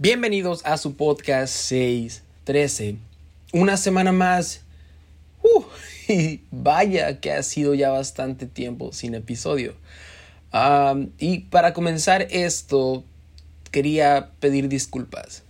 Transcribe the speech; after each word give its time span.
Bienvenidos 0.00 0.64
a 0.64 0.76
su 0.76 0.94
podcast 0.94 1.52
613. 1.52 2.98
Una 3.52 3.76
semana 3.76 4.12
más. 4.12 4.60
Uh, 5.42 5.64
y 6.12 6.42
vaya 6.52 7.18
que 7.18 7.32
ha 7.32 7.42
sido 7.42 7.74
ya 7.74 7.90
bastante 7.90 8.46
tiempo 8.46 8.92
sin 8.92 9.16
episodio. 9.16 9.74
Y 11.18 11.40
para 11.50 11.72
comenzar 11.72 12.28
esto, 12.30 13.02
quería 13.72 14.30
pedir 14.38 14.68
disculpas 14.68 15.42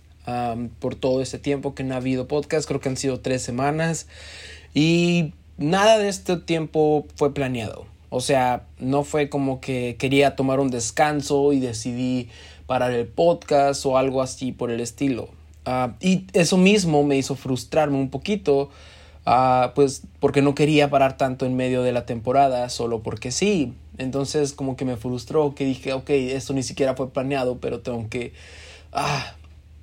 por 0.79 0.95
todo 0.95 1.21
este 1.21 1.37
tiempo 1.37 1.75
que 1.75 1.83
no 1.83 1.93
ha 1.93 1.97
habido 1.97 2.27
podcast. 2.27 2.67
Creo 2.67 2.79
que 2.79 2.89
han 2.89 2.97
sido 2.97 3.19
tres 3.19 3.43
semanas. 3.43 4.07
Y 4.73 5.31
nada 5.59 5.99
de 5.99 6.09
este 6.09 6.37
tiempo 6.37 7.05
fue 7.17 7.35
planeado. 7.35 7.85
O 8.09 8.19
sea, 8.19 8.65
no 8.79 9.03
fue 9.03 9.29
como 9.29 9.61
que 9.61 9.95
quería 9.99 10.35
tomar 10.35 10.59
un 10.59 10.71
descanso 10.71 11.53
y 11.53 11.59
decidí 11.59 12.29
parar 12.69 12.91
el 12.91 13.07
podcast 13.07 13.83
o 13.87 13.97
algo 13.97 14.21
así 14.21 14.51
por 14.51 14.69
el 14.69 14.79
estilo. 14.79 15.29
Uh, 15.65 15.93
y 15.99 16.27
eso 16.33 16.55
mismo 16.55 17.03
me 17.03 17.17
hizo 17.17 17.33
frustrarme 17.33 17.97
un 17.97 18.11
poquito, 18.11 18.69
uh, 19.25 19.73
pues 19.73 20.03
porque 20.19 20.43
no 20.43 20.53
quería 20.53 20.87
parar 20.87 21.17
tanto 21.17 21.47
en 21.47 21.55
medio 21.55 21.81
de 21.81 21.93
la 21.93 22.05
temporada, 22.05 22.69
solo 22.69 23.01
porque 23.01 23.31
sí. 23.31 23.73
Entonces 23.97 24.53
como 24.53 24.75
que 24.75 24.85
me 24.85 24.97
frustró, 24.97 25.55
que 25.55 25.65
dije, 25.65 25.93
ok, 25.93 26.11
esto 26.11 26.53
ni 26.53 26.61
siquiera 26.61 26.95
fue 26.95 27.09
planeado, 27.09 27.57
pero 27.57 27.79
tengo 27.79 28.07
que 28.07 28.33
uh, 28.93 29.33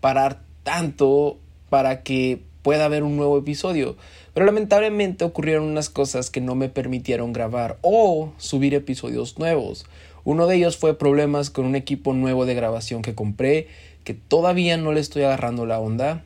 parar 0.00 0.38
tanto 0.62 1.38
para 1.68 2.04
que 2.04 2.40
pueda 2.62 2.84
haber 2.84 3.02
un 3.02 3.16
nuevo 3.16 3.36
episodio. 3.36 3.96
Pero 4.32 4.46
lamentablemente 4.46 5.24
ocurrieron 5.24 5.64
unas 5.64 5.90
cosas 5.90 6.30
que 6.30 6.40
no 6.40 6.54
me 6.54 6.68
permitieron 6.68 7.32
grabar 7.32 7.78
o 7.82 8.32
subir 8.38 8.74
episodios 8.74 9.40
nuevos. 9.40 9.86
Uno 10.26 10.48
de 10.48 10.56
ellos 10.56 10.76
fue 10.76 10.98
problemas 10.98 11.50
con 11.50 11.66
un 11.66 11.76
equipo 11.76 12.12
nuevo 12.12 12.46
de 12.46 12.54
grabación 12.54 13.00
que 13.00 13.14
compré, 13.14 13.68
que 14.02 14.12
todavía 14.12 14.76
no 14.76 14.90
le 14.90 14.98
estoy 14.98 15.22
agarrando 15.22 15.66
la 15.66 15.78
onda. 15.78 16.24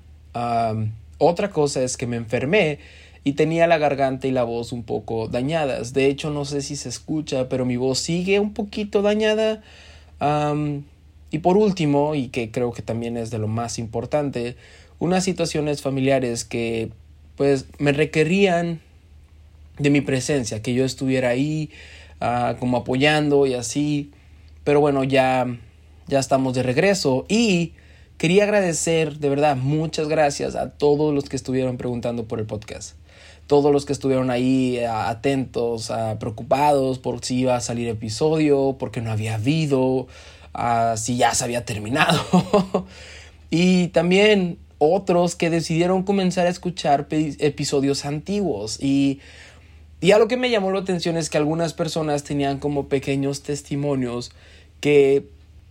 Otra 1.19 1.51
cosa 1.51 1.83
es 1.83 1.99
que 1.99 2.07
me 2.07 2.17
enfermé 2.17 2.79
y 3.25 3.35
tenía 3.35 3.67
la 3.67 3.77
garganta 3.77 4.27
y 4.27 4.31
la 4.31 4.43
voz 4.43 4.73
un 4.73 4.85
poco 4.85 5.29
dañadas. 5.29 5.93
De 5.93 6.07
hecho, 6.07 6.31
no 6.31 6.47
sé 6.47 6.63
si 6.63 6.77
se 6.77 6.89
escucha, 6.89 7.51
pero 7.51 7.67
mi 7.67 7.77
voz 7.77 7.99
sigue 7.99 8.41
un 8.41 8.55
poquito 8.55 9.03
dañada. 9.03 9.63
Y 11.31 11.39
por 11.41 11.59
último, 11.59 12.15
y 12.15 12.29
que 12.29 12.51
creo 12.51 12.73
que 12.73 12.81
también 12.81 13.19
es 13.19 13.31
de 13.31 13.37
lo 13.37 13.49
más 13.49 13.79
importante, 13.79 14.57
unas 14.99 15.25
situaciones 15.25 15.83
familiares 15.83 16.47
que 16.47 16.89
pues 17.37 17.67
me 17.79 17.93
requerían 17.93 18.81
de 19.79 19.91
mi 19.91 20.01
presencia, 20.01 20.63
que 20.63 20.73
yo 20.73 20.87
estuviera 20.87 21.29
ahí 21.29 21.69
uh, 22.21 22.59
como 22.59 22.79
apoyando 22.79 23.47
y 23.47 23.55
así. 23.55 24.13
Pero 24.65 24.81
bueno, 24.81 25.05
ya, 25.05 25.47
ya 26.07 26.19
estamos 26.19 26.55
de 26.55 26.63
regreso 26.63 27.25
y 27.29 27.75
quería 28.19 28.45
agradecer 28.45 29.19
de 29.19 29.29
verdad 29.29 29.57
muchas 29.57 30.09
gracias 30.09 30.55
a 30.55 30.71
todos 30.71 31.15
los 31.15 31.29
que 31.29 31.37
estuvieron 31.37 31.77
preguntando 31.77 32.27
por 32.27 32.39
el 32.39 32.47
podcast. 32.47 32.97
Todos 33.47 33.73
los 33.73 33.85
que 33.85 33.93
estuvieron 33.93 34.31
ahí 34.31 34.79
uh, 34.83 34.91
atentos, 34.91 35.91
uh, 35.91 36.19
preocupados 36.19 36.99
por 36.99 37.25
si 37.25 37.41
iba 37.41 37.57
a 37.57 37.61
salir 37.61 37.89
episodio, 37.89 38.77
porque 38.79 39.01
no 39.01 39.11
había 39.11 39.35
habido, 39.35 40.07
si 40.97 41.17
ya 41.17 41.35
se 41.35 41.45
había 41.45 41.65
terminado. 41.65 42.87
y 43.51 43.89
también 43.89 44.59
otros 44.83 45.37
que 45.37 45.51
decidieron 45.51 46.05
comenzar 46.05 46.47
a 46.47 46.51
escuchar 46.51 47.07
episodios 47.11 48.07
antiguos 48.07 48.83
y 48.83 49.21
y 50.01 50.13
algo 50.13 50.29
que 50.29 50.37
me 50.37 50.51
llamó 50.51 50.71
la 50.73 50.81
atención 50.81 51.17
es 51.17 51.31
que 51.31 51.39
algunas 51.39 51.75
personas 51.75 52.25
tenían 52.25 52.59
como 52.59 52.89
pequeños 52.89 53.43
testimonios 53.43 54.33
que 54.81 55.27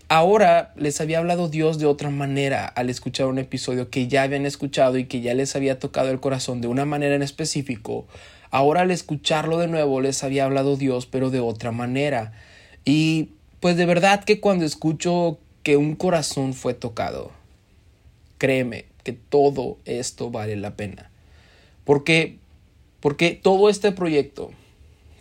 ahora 0.07 0.73
les 0.75 1.01
había 1.01 1.19
hablado 1.19 1.49
Dios 1.49 1.79
de 1.79 1.85
otra 1.85 2.09
manera 2.09 2.65
al 2.65 2.89
escuchar 2.89 3.27
un 3.27 3.39
episodio 3.39 3.89
que 3.89 4.07
ya 4.07 4.23
habían 4.23 4.45
escuchado 4.45 4.97
y 4.97 5.05
que 5.05 5.21
ya 5.21 5.33
les 5.33 5.55
había 5.55 5.79
tocado 5.79 6.09
el 6.09 6.19
corazón 6.19 6.61
de 6.61 6.67
una 6.67 6.85
manera 6.85 7.15
en 7.15 7.23
específico. 7.23 8.05
Ahora 8.51 8.81
al 8.81 8.91
escucharlo 8.91 9.57
de 9.57 9.67
nuevo 9.67 10.01
les 10.01 10.23
había 10.23 10.45
hablado 10.45 10.77
Dios 10.77 11.05
pero 11.05 11.29
de 11.29 11.39
otra 11.39 11.71
manera. 11.71 12.33
Y 12.85 13.29
pues 13.59 13.77
de 13.77 13.85
verdad 13.85 14.23
que 14.23 14.39
cuando 14.39 14.65
escucho 14.65 15.37
que 15.63 15.75
un 15.75 15.95
corazón 15.95 16.53
fue 16.53 16.73
tocado, 16.73 17.31
créeme, 18.37 18.85
que 19.03 19.13
todo 19.13 19.77
esto 19.85 20.31
vale 20.31 20.55
la 20.55 20.75
pena. 20.75 21.09
Porque, 21.83 22.37
porque 22.99 23.31
todo 23.31 23.69
este 23.69 23.91
proyecto, 23.91 24.51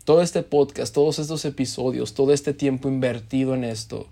todo 0.04 0.22
este 0.22 0.42
podcast, 0.42 0.94
todos 0.94 1.18
estos 1.18 1.44
episodios, 1.44 2.14
todo 2.14 2.32
este 2.32 2.54
tiempo 2.54 2.88
invertido 2.88 3.54
en 3.54 3.64
esto, 3.64 4.06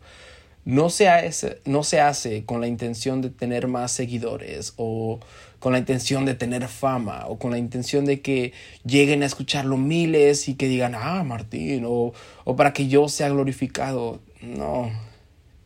no 0.65 0.91
se, 0.91 1.09
hace, 1.09 1.61
no 1.65 1.85
se 1.85 2.01
hace 2.01 2.45
con 2.45 2.61
la 2.61 2.67
intención 2.67 3.23
de 3.23 3.31
tener 3.31 3.69
más 3.69 3.93
seguidores 3.93 4.73
o 4.77 5.21
con 5.61 5.73
la 5.73 5.79
intención 5.79 6.25
de 6.25 6.35
tener 6.35 6.67
fama 6.69 7.25
o 7.29 7.39
con 7.39 7.53
la 7.53 7.59
intención 7.59 8.05
de 8.05 8.21
que 8.21 8.53
lleguen 8.85 9.23
a 9.23 9.27
escucharlo 9.27 9.77
miles 9.77 10.49
y 10.49 10.55
que 10.55 10.69
digan, 10.69 10.95
ah, 10.97 11.23
Martín, 11.25 11.85
o, 11.87 12.13
o 12.45 12.57
para 12.57 12.73
que 12.73 12.89
yo 12.89 13.09
sea 13.09 13.29
glorificado. 13.29 14.21
No, 14.43 14.91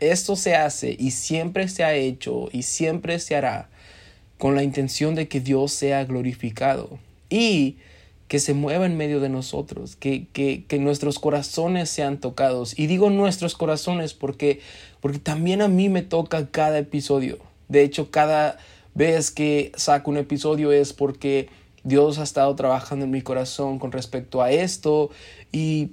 esto 0.00 0.36
se 0.36 0.54
hace 0.54 0.94
y 0.98 1.10
siempre 1.12 1.68
se 1.68 1.82
ha 1.82 1.94
hecho 1.94 2.48
y 2.52 2.62
siempre 2.62 3.18
se 3.18 3.36
hará 3.36 3.68
con 4.38 4.54
la 4.54 4.62
intención 4.62 5.14
de 5.14 5.28
que 5.28 5.40
Dios 5.40 5.72
sea 5.72 6.04
glorificado 6.04 6.98
y 7.30 7.78
que 8.30 8.38
se 8.38 8.54
mueva 8.54 8.86
en 8.86 8.96
medio 8.96 9.18
de 9.18 9.28
nosotros, 9.28 9.96
que, 9.96 10.28
que, 10.32 10.78
nuestros 10.78 11.18
corazones 11.18 11.90
sean 11.90 12.18
tocados. 12.20 12.78
Y 12.78 12.86
digo 12.86 13.10
nuestros 13.10 13.56
corazones 13.56 14.14
porque, 14.14 14.60
porque 15.00 15.18
también 15.18 15.62
a 15.62 15.68
mí 15.68 15.88
me 15.88 16.02
toca 16.02 16.48
cada 16.48 16.78
episodio. 16.78 17.38
De 17.66 17.82
hecho, 17.82 18.12
cada 18.12 18.58
vez 18.94 19.32
que 19.32 19.72
saco 19.74 20.12
un 20.12 20.16
episodio 20.16 20.70
es 20.70 20.92
porque 20.92 21.48
Dios 21.82 22.18
ha 22.18 22.22
estado 22.22 22.54
trabajando 22.54 23.04
en 23.04 23.10
mi 23.10 23.20
corazón 23.20 23.80
con 23.80 23.90
respecto 23.90 24.42
a 24.42 24.52
esto 24.52 25.10
y 25.50 25.90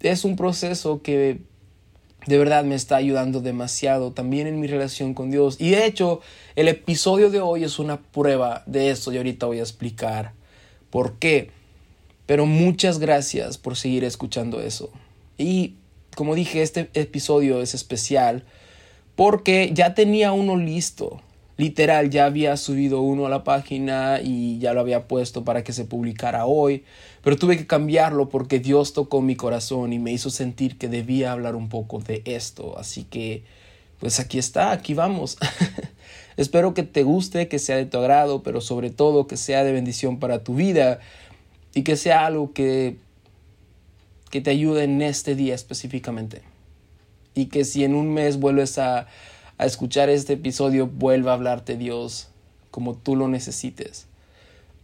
es 0.00 0.24
un 0.24 0.36
proceso 0.36 1.02
que 1.02 1.40
de 2.26 2.38
verdad 2.38 2.62
me 2.62 2.76
está 2.76 2.94
ayudando 2.94 3.40
demasiado 3.40 4.12
también 4.12 4.46
en 4.46 4.60
mi 4.60 4.68
relación 4.68 5.14
con 5.14 5.32
Dios. 5.32 5.56
Y 5.58 5.70
de 5.70 5.86
hecho, 5.86 6.20
el 6.54 6.68
episodio 6.68 7.30
de 7.30 7.40
hoy 7.40 7.64
es 7.64 7.80
una 7.80 8.00
prueba 8.00 8.62
de 8.66 8.90
eso 8.90 9.12
y 9.12 9.16
ahorita 9.16 9.46
voy 9.46 9.58
a 9.58 9.62
explicar 9.62 10.32
por 10.92 11.14
qué. 11.14 11.50
Pero 12.26 12.46
muchas 12.46 13.00
gracias 13.00 13.58
por 13.58 13.76
seguir 13.76 14.04
escuchando 14.04 14.60
eso. 14.60 14.90
Y 15.38 15.74
como 16.14 16.36
dije, 16.36 16.62
este 16.62 16.88
episodio 16.94 17.60
es 17.62 17.74
especial 17.74 18.44
porque 19.16 19.70
ya 19.74 19.94
tenía 19.94 20.32
uno 20.32 20.56
listo. 20.56 21.20
Literal, 21.56 22.10
ya 22.10 22.26
había 22.26 22.56
subido 22.56 23.00
uno 23.00 23.26
a 23.26 23.30
la 23.30 23.44
página 23.44 24.20
y 24.22 24.58
ya 24.58 24.72
lo 24.72 24.80
había 24.80 25.06
puesto 25.08 25.44
para 25.44 25.64
que 25.64 25.72
se 25.72 25.84
publicara 25.84 26.46
hoy, 26.46 26.84
pero 27.22 27.36
tuve 27.36 27.56
que 27.56 27.66
cambiarlo 27.66 28.28
porque 28.28 28.58
Dios 28.58 28.94
tocó 28.94 29.20
mi 29.20 29.36
corazón 29.36 29.92
y 29.92 29.98
me 29.98 30.12
hizo 30.12 30.30
sentir 30.30 30.78
que 30.78 30.88
debía 30.88 31.32
hablar 31.32 31.54
un 31.54 31.68
poco 31.68 32.00
de 32.00 32.22
esto. 32.24 32.78
Así 32.78 33.04
que, 33.04 33.44
pues 33.98 34.18
aquí 34.18 34.38
está, 34.38 34.72
aquí 34.72 34.94
vamos. 34.94 35.38
Espero 36.36 36.74
que 36.74 36.82
te 36.82 37.02
guste, 37.02 37.48
que 37.48 37.58
sea 37.58 37.76
de 37.76 37.86
tu 37.86 37.98
agrado, 37.98 38.42
pero 38.42 38.60
sobre 38.60 38.90
todo 38.90 39.26
que 39.26 39.36
sea 39.36 39.64
de 39.64 39.72
bendición 39.72 40.18
para 40.18 40.42
tu 40.42 40.54
vida 40.54 41.00
y 41.74 41.82
que 41.82 41.96
sea 41.96 42.26
algo 42.26 42.52
que, 42.52 42.96
que 44.30 44.40
te 44.40 44.50
ayude 44.50 44.84
en 44.84 45.02
este 45.02 45.34
día 45.34 45.54
específicamente. 45.54 46.42
Y 47.34 47.46
que 47.46 47.64
si 47.64 47.84
en 47.84 47.94
un 47.94 48.12
mes 48.12 48.38
vuelves 48.38 48.78
a 48.78 49.06
a 49.62 49.66
escuchar 49.66 50.10
este 50.10 50.32
episodio 50.34 50.88
vuelva 50.88 51.30
a 51.30 51.34
hablarte 51.34 51.76
Dios 51.76 52.28
como 52.72 52.94
tú 52.94 53.14
lo 53.14 53.28
necesites. 53.28 54.06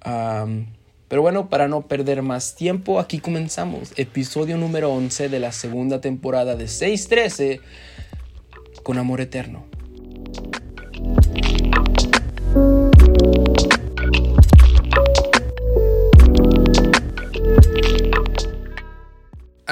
pero 0.04 1.22
bueno, 1.22 1.48
para 1.48 1.66
no 1.66 1.82
perder 1.82 2.22
más 2.22 2.54
tiempo, 2.54 3.00
aquí 3.00 3.19
comenzamos. 3.19 3.92
Episodio 3.97 4.56
número 4.56 4.92
11 4.92 5.30
de 5.30 5.41
la 5.41 5.50
segunda 5.50 6.00
temporada 6.00 6.54
de 6.54 6.69
613 6.69 7.60
con 8.84 8.98
amor 8.98 9.20
eterno. 9.20 9.65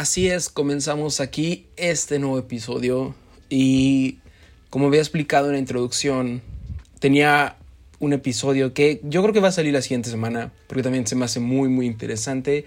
Así 0.07 0.29
es, 0.29 0.49
comenzamos 0.49 1.19
aquí 1.19 1.67
este 1.77 2.21
nuevo 2.21 2.39
episodio 2.39 3.17
y 3.49 4.19
como 4.71 4.87
había 4.87 5.01
explicado 5.01 5.49
en 5.49 5.55
la 5.55 5.59
introducción, 5.59 6.43
tenía 7.01 7.57
un 7.99 8.13
episodio 8.13 8.73
que 8.73 9.01
yo 9.03 9.21
creo 9.23 9.35
que 9.35 9.41
va 9.41 9.49
a 9.49 9.51
salir 9.51 9.73
la 9.73 9.83
siguiente 9.83 10.09
semana, 10.09 10.53
porque 10.69 10.85
también 10.85 11.09
se 11.09 11.17
me 11.17 11.25
hace 11.25 11.41
muy, 11.41 11.69
muy 11.69 11.87
interesante. 11.87 12.67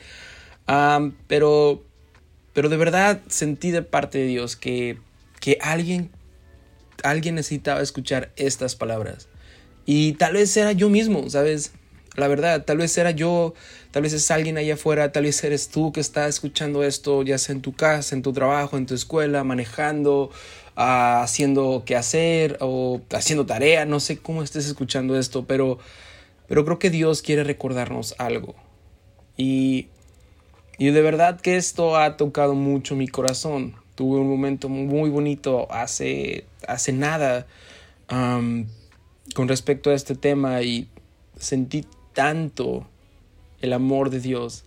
pero, 1.28 1.82
pero 2.52 2.68
de 2.68 2.76
verdad 2.76 3.22
sentí 3.30 3.72
de 3.72 3.84
parte 3.84 4.18
de 4.18 4.26
Dios 4.26 4.58
que, 4.58 4.98
que 5.40 5.60
alguien, 5.62 6.10
alguien 7.04 7.36
necesitaba 7.36 7.82
escuchar 7.82 8.34
estas 8.36 8.76
palabras. 8.76 9.30
Y 9.86 10.12
tal 10.16 10.34
vez 10.34 10.58
era 10.58 10.74
yo 10.74 10.90
mismo, 10.90 11.30
¿sabes? 11.30 11.72
La 12.20 12.28
verdad, 12.28 12.66
tal 12.66 12.78
vez 12.78 12.98
era 12.98 13.12
yo, 13.12 13.54
tal 13.92 14.04
vez 14.04 14.14
es 14.14 14.30
alguien 14.32 14.58
allá 14.58 14.76
afuera, 14.76 15.12
tal 15.12 15.24
vez 15.24 15.44
eres 15.44 15.70
tú 15.70 15.92
que 15.92 16.00
está 16.00 16.28
escuchando 16.28 16.84
esto, 16.84 17.24
ya 17.24 17.38
sea 17.38 17.56
en 17.56 17.62
tu 17.62 17.74
casa, 17.74 18.16
en 18.16 18.22
tu 18.22 18.34
trabajo, 18.34 18.78
en 18.78 18.86
tu 18.86 18.94
escuela, 18.94 19.44
manejando, 19.44 20.32
ah, 20.76 21.22
haciendo 21.24 21.84
qué 21.86 21.96
hacer 21.96 22.58
o 22.60 23.02
haciendo 23.12 23.46
tarea, 23.46 23.86
no 23.86 24.00
sé 24.00 24.18
cómo 24.18 24.44
estés 24.44 24.66
escuchando 24.66 25.18
esto, 25.18 25.46
pero, 25.46 25.80
pero 26.48 26.66
creo 26.66 26.80
que 26.80 26.90
Dios 26.90 27.22
quiere 27.22 27.44
recordarnos 27.44 28.16
algo. 28.18 28.56
Y, 29.38 29.88
y 30.78 30.92
de 30.92 31.02
verdad 31.02 31.40
que 31.40 31.58
esto 31.58 31.98
ha 31.98 32.18
tocado 32.18 32.56
mucho 32.56 32.96
mi 32.96 33.08
corazón. 33.08 33.76
Tuve 33.96 34.20
un 34.20 34.30
momento 34.30 34.70
muy 34.70 35.10
bonito 35.10 35.72
hace, 35.72 36.46
hace 36.68 36.94
nada 36.94 37.48
con 38.10 39.48
respecto 39.48 39.92
a 39.92 39.94
este 39.94 40.16
tema 40.16 40.62
y 40.62 40.90
sentí 41.38 41.86
tanto 42.14 42.88
el 43.62 43.74
amor 43.74 44.10
de 44.10 44.20
Dios, 44.20 44.64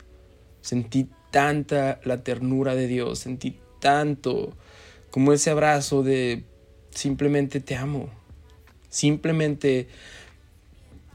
sentí 0.61 1.09
tanta 1.31 2.01
la 2.05 2.23
ternura 2.23 2.75
de 2.75 2.87
Dios, 2.87 3.21
sentí 3.21 3.59
tanto 3.81 4.53
como 5.11 5.33
ese 5.33 5.51
abrazo 5.51 6.03
de 6.03 6.45
simplemente 6.91 7.61
te 7.61 7.77
amo, 7.77 8.09
simplemente 8.89 9.89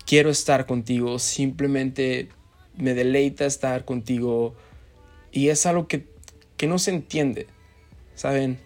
quiero 0.06 0.29
estar 0.29 0.65
contigo, 0.65 1.19
simplemente 1.19 2.30
me 2.75 2.94
deleita 2.94 3.45
estar 3.45 3.85
contigo 3.85 4.56
y 5.31 5.50
es 5.50 5.65
algo 5.65 5.88
que, 5.88 6.07
que 6.57 6.68
no 6.68 6.80
se 6.80 6.91
entiende, 6.91 7.47
¿saben? 8.15 8.59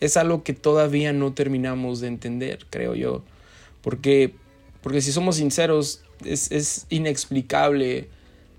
Es 0.00 0.16
algo 0.16 0.44
que 0.44 0.52
todavía 0.52 1.12
no 1.12 1.32
terminamos 1.32 2.00
de 2.00 2.08
entender, 2.08 2.66
creo 2.70 2.94
yo, 2.94 3.24
porque, 3.82 4.34
porque 4.82 5.00
si 5.00 5.12
somos 5.12 5.36
sinceros, 5.36 6.02
es, 6.24 6.86
inexplicable 6.88 8.08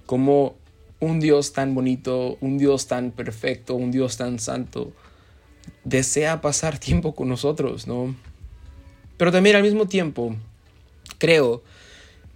cómo 0.06 0.56
un 1.00 1.20
Dios 1.20 1.54
tan 1.54 1.76
bonito, 1.76 2.38
un 2.42 2.58
Dios 2.58 2.88
tan 2.88 3.12
perfecto, 3.12 3.76
un 3.76 3.92
Dios 3.92 4.18
tan 4.18 4.40
santo, 4.40 4.92
desea 5.84 6.42
pasar 6.42 6.78
tiempo 6.80 7.16
con 7.16 7.30
nosotros, 7.30 7.88
¿no? 7.88 8.16
Pero 9.18 9.32
también 9.32 9.56
al 9.56 9.64
mismo 9.64 9.88
tiempo, 9.88 10.36
creo 11.18 11.64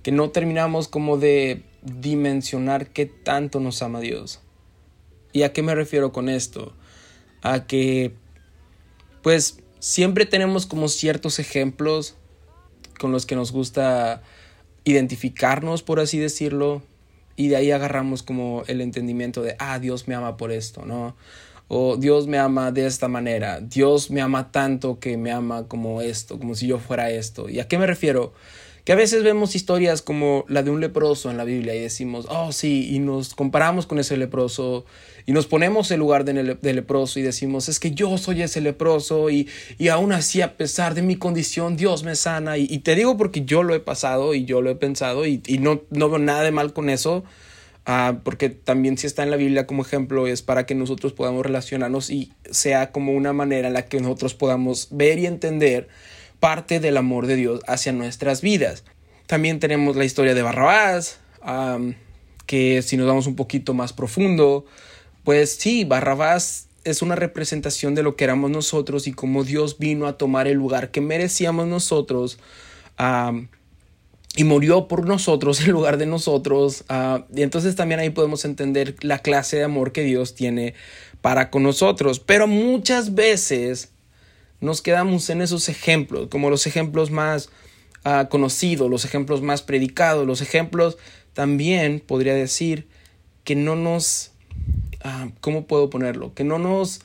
que 0.02 0.12
no 0.12 0.30
terminamos 0.32 0.88
como 0.88 1.18
de 1.18 1.64
dimensionar 1.82 2.88
qué 2.88 3.06
tanto 3.06 3.60
nos 3.60 3.82
ama 3.82 4.02
Dios. 4.02 4.40
¿Y 5.32 5.44
a 5.44 5.54
qué 5.54 5.64
me 5.64 5.76
refiero 5.76 6.12
con 6.12 6.30
esto? 6.30 6.74
A 7.42 7.66
que, 7.66 8.14
pues, 9.22 9.60
siempre 9.80 10.26
tenemos 10.26 10.66
como 10.66 10.88
ciertos 10.90 11.40
ejemplos 11.40 12.16
con 13.04 13.12
los 13.12 13.26
que 13.26 13.36
nos 13.36 13.52
gusta 13.52 14.22
identificarnos, 14.86 15.84
por 15.84 16.00
así 16.00 16.20
decirlo, 16.20 16.82
y 17.36 17.50
de 17.50 17.58
ahí 17.58 17.70
agarramos 17.70 18.24
como 18.24 18.64
el 18.68 18.80
entendimiento 18.80 19.42
de, 19.42 19.58
ah, 19.60 19.78
Dios 19.78 20.08
me 20.08 20.16
ama 20.16 20.38
por 20.38 20.54
esto, 20.54 20.86
¿no? 20.86 21.18
O 21.68 21.98
Dios 21.98 22.28
me 22.28 22.38
ama 22.38 22.72
de 22.72 22.86
esta 22.86 23.10
manera, 23.10 23.60
Dios 23.60 24.10
me 24.10 24.22
ama 24.22 24.54
tanto 24.54 25.00
que 25.02 25.18
me 25.18 25.34
ama 25.34 25.68
como 25.68 26.02
esto, 26.02 26.40
como 26.40 26.56
si 26.56 26.66
yo 26.66 26.80
fuera 26.80 27.12
esto. 27.12 27.50
¿Y 27.50 27.60
a 27.60 27.68
qué 27.68 27.78
me 27.78 27.88
refiero? 27.88 28.32
Que 28.84 28.92
a 28.92 28.96
veces 28.96 29.24
vemos 29.24 29.56
historias 29.56 30.02
como 30.02 30.44
la 30.50 30.62
de 30.62 30.70
un 30.70 30.82
leproso 30.82 31.32
en 31.32 31.38
la 31.38 31.46
Biblia 31.46 31.74
y 31.74 31.80
decimos, 31.80 32.26
oh 32.30 32.52
sí, 32.52 32.94
y 32.94 33.00
nos 33.00 33.34
comparamos 33.34 33.86
con 33.86 33.98
ese 33.98 34.18
leproso 34.18 34.86
y 35.26 35.32
nos 35.32 35.48
ponemos 35.48 35.90
en 35.92 36.00
lugar 36.00 36.26
del 36.26 36.60
de 36.62 36.74
leproso 36.74 37.18
y 37.18 37.24
decimos, 37.24 37.70
es 37.70 37.80
que 37.80 37.92
yo 37.92 38.18
soy 38.18 38.42
ese 38.42 38.60
leproso 38.60 39.30
y, 39.30 39.48
y 39.78 39.88
aún 39.88 40.12
así 40.12 40.42
a 40.42 40.58
pesar 40.58 40.96
de 40.96 41.02
mi 41.02 41.16
condición 41.16 41.78
Dios 41.78 42.04
me 42.04 42.16
sana. 42.16 42.58
Y, 42.58 42.80
te 42.80 42.96
digo 42.96 43.16
porque 43.16 43.46
yo 43.46 43.64
lo 43.64 43.74
he 43.74 43.80
pasado 43.80 44.34
y 44.34 44.44
yo 44.44 44.62
lo 44.62 44.70
he 44.70 44.76
pensado 44.76 45.26
y, 45.26 45.42
y 45.48 45.60
no, 45.60 45.82
no 45.90 46.10
veo 46.10 46.20
nada 46.20 46.44
de 46.44 46.52
mal 46.52 46.74
con 46.74 46.90
eso. 46.90 47.24
Uh, 47.86 48.20
porque 48.24 48.50
también 48.50 48.98
si 48.98 49.08
está 49.08 49.24
en 49.24 49.32
la 49.32 49.36
Biblia 49.36 49.68
como 49.68 49.82
ejemplo 49.82 50.26
es 50.26 50.42
para 50.42 50.66
que 50.66 50.74
nosotros 50.74 51.12
podamos 51.12 51.46
relacionarnos 51.46 52.10
y 52.10 52.32
sea 52.50 52.94
como 52.94 53.12
una 53.12 53.34
manera 53.34 53.68
en 53.68 53.74
la 53.74 53.86
que 53.86 54.00
nosotros 54.00 54.34
podamos 54.34 54.88
ver 54.92 55.20
y 55.20 55.26
entender 55.26 55.90
parte 56.44 56.82
del 56.82 56.98
amor 56.98 57.26
de 57.26 57.38
Dios 57.38 57.62
hacia 57.68 57.94
nuestras 57.94 58.42
vidas. 58.42 58.84
También 59.28 59.62
tenemos 59.62 59.96
la 59.96 60.04
historia 60.04 60.34
de 60.34 60.42
Barrabás, 60.42 61.22
que 62.46 62.82
si 62.82 62.98
nos 62.98 63.08
vamos 63.08 63.28
un 63.28 63.38
poquito 63.38 63.74
más 63.74 63.94
profundo, 63.94 64.66
pues 65.24 65.56
sí, 65.56 65.86
Barrabás 65.86 66.68
es 66.84 67.02
una 67.02 67.16
representación 67.16 67.96
de 67.96 68.04
lo 68.04 68.18
que 68.18 68.26
éramos 68.26 68.52
nosotros 68.52 69.08
y 69.08 69.14
cómo 69.14 69.46
Dios 69.46 69.80
vino 69.80 70.06
a 70.06 70.18
tomar 70.18 70.50
el 70.50 70.58
lugar 70.58 70.92
que 70.92 71.00
merecíamos 71.00 71.66
nosotros 71.68 72.38
y 74.36 74.44
murió 74.44 74.90
por 74.90 75.08
nosotros 75.08 75.62
en 75.62 75.72
lugar 75.72 75.96
de 75.96 76.08
nosotros. 76.08 76.84
Ah, 76.90 77.24
y 77.34 77.44
entonces 77.44 77.78
también 77.78 78.02
ahí 78.02 78.10
podemos 78.10 78.44
entender 78.44 78.98
la 79.00 79.20
clase 79.20 79.56
de 79.56 79.64
amor 79.64 79.94
que 79.94 80.04
Dios 80.04 80.36
tiene 80.36 80.74
para 81.22 81.50
con 81.50 81.64
nosotros. 81.64 82.20
Pero 82.20 82.48
muchas 82.48 83.16
veces 83.16 83.93
nos 84.64 84.82
quedamos 84.82 85.30
en 85.30 85.42
esos 85.42 85.68
ejemplos, 85.68 86.30
como 86.30 86.50
los 86.50 86.66
ejemplos 86.68 87.12
más 87.12 87.50
ah, 88.06 88.28
conocidos, 88.30 88.90
los 88.90 89.04
ejemplos 89.04 89.42
más 89.42 89.62
predicados, 89.62 90.26
los 90.26 90.42
ejemplos 90.42 90.98
también, 91.34 92.00
podría 92.00 92.34
decir, 92.34 92.88
que 93.44 93.56
no 93.56 93.76
nos, 93.76 94.32
ah, 95.04 95.28
¿cómo 95.42 95.66
puedo 95.68 95.90
ponerlo? 95.90 96.34
Que 96.34 96.44
no 96.44 96.60
nos 96.60 97.02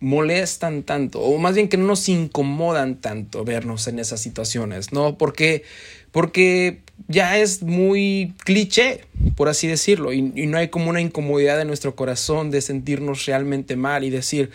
molestan 0.00 0.82
tanto, 0.82 1.20
o 1.20 1.38
más 1.38 1.54
bien 1.54 1.68
que 1.68 1.76
no 1.76 1.86
nos 1.86 2.08
incomodan 2.08 2.96
tanto 2.96 3.44
vernos 3.44 3.86
en 3.86 4.00
esas 4.00 4.20
situaciones, 4.20 4.92
¿no? 4.92 5.16
Porque, 5.16 5.62
porque 6.10 6.80
ya 7.06 7.38
es 7.38 7.62
muy 7.62 8.34
cliché, 8.42 9.02
por 9.36 9.48
así 9.48 9.68
decirlo, 9.68 10.12
y, 10.12 10.32
y 10.34 10.46
no 10.48 10.58
hay 10.58 10.66
como 10.66 10.90
una 10.90 11.00
incomodidad 11.00 11.60
en 11.60 11.68
nuestro 11.68 11.94
corazón 11.94 12.50
de 12.50 12.60
sentirnos 12.60 13.24
realmente 13.26 13.76
mal 13.76 14.02
y 14.02 14.10
decir, 14.10 14.50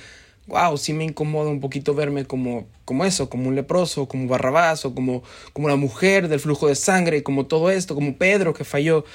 wow, 0.48 0.78
sí 0.78 0.94
me 0.94 1.04
incomoda 1.04 1.50
un 1.50 1.60
poquito 1.60 1.94
verme 1.94 2.26
como, 2.26 2.68
como 2.86 3.06
eso, 3.06 3.30
como 3.30 3.48
un 3.48 3.56
leproso, 3.56 4.08
como 4.08 4.28
Barrabás, 4.28 4.86
o 4.86 4.94
como, 4.94 5.24
como 5.54 5.70
la 5.70 5.76
mujer 5.76 6.28
del 6.28 6.40
flujo 6.40 6.68
de 6.68 6.76
sangre, 6.76 7.24
como 7.24 7.46
todo 7.46 7.72
esto, 7.72 7.96
como 7.96 8.18
Pedro 8.18 8.54
que 8.54 8.64
falló. 8.64 9.06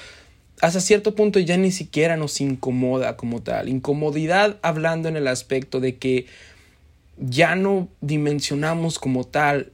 Hasta 0.61 0.81
cierto 0.81 1.15
punto 1.15 1.39
ya 1.39 1.55
ni 1.57 1.71
siquiera 1.71 2.17
nos 2.17 2.41
incomoda 2.41 3.15
como 3.15 3.41
tal. 3.41 3.69
Incomodidad 3.69 4.57
hablando 4.61 5.07
en 5.07 5.15
el 5.15 5.27
aspecto 5.27 5.79
de 5.79 5.97
que 5.97 6.25
ya 7.17 7.55
no 7.55 7.87
dimensionamos 8.01 8.99
como 8.99 9.23
tal 9.23 9.71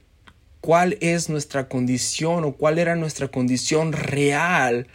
cuál 0.60 0.98
es 1.00 1.28
nuestra 1.28 1.68
condición 1.68 2.44
o 2.44 2.52
cuál 2.52 2.78
era 2.78 2.96
nuestra 2.96 3.28
condición 3.28 3.92
real 3.92 4.86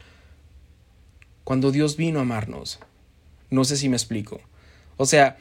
cuando 1.43 1.71
Dios 1.71 1.97
vino 1.97 2.19
a 2.19 2.23
amarnos. 2.23 2.79
No 3.49 3.65
sé 3.65 3.75
si 3.75 3.89
me 3.89 3.97
explico. 3.97 4.39
O 4.97 5.05
sea, 5.05 5.37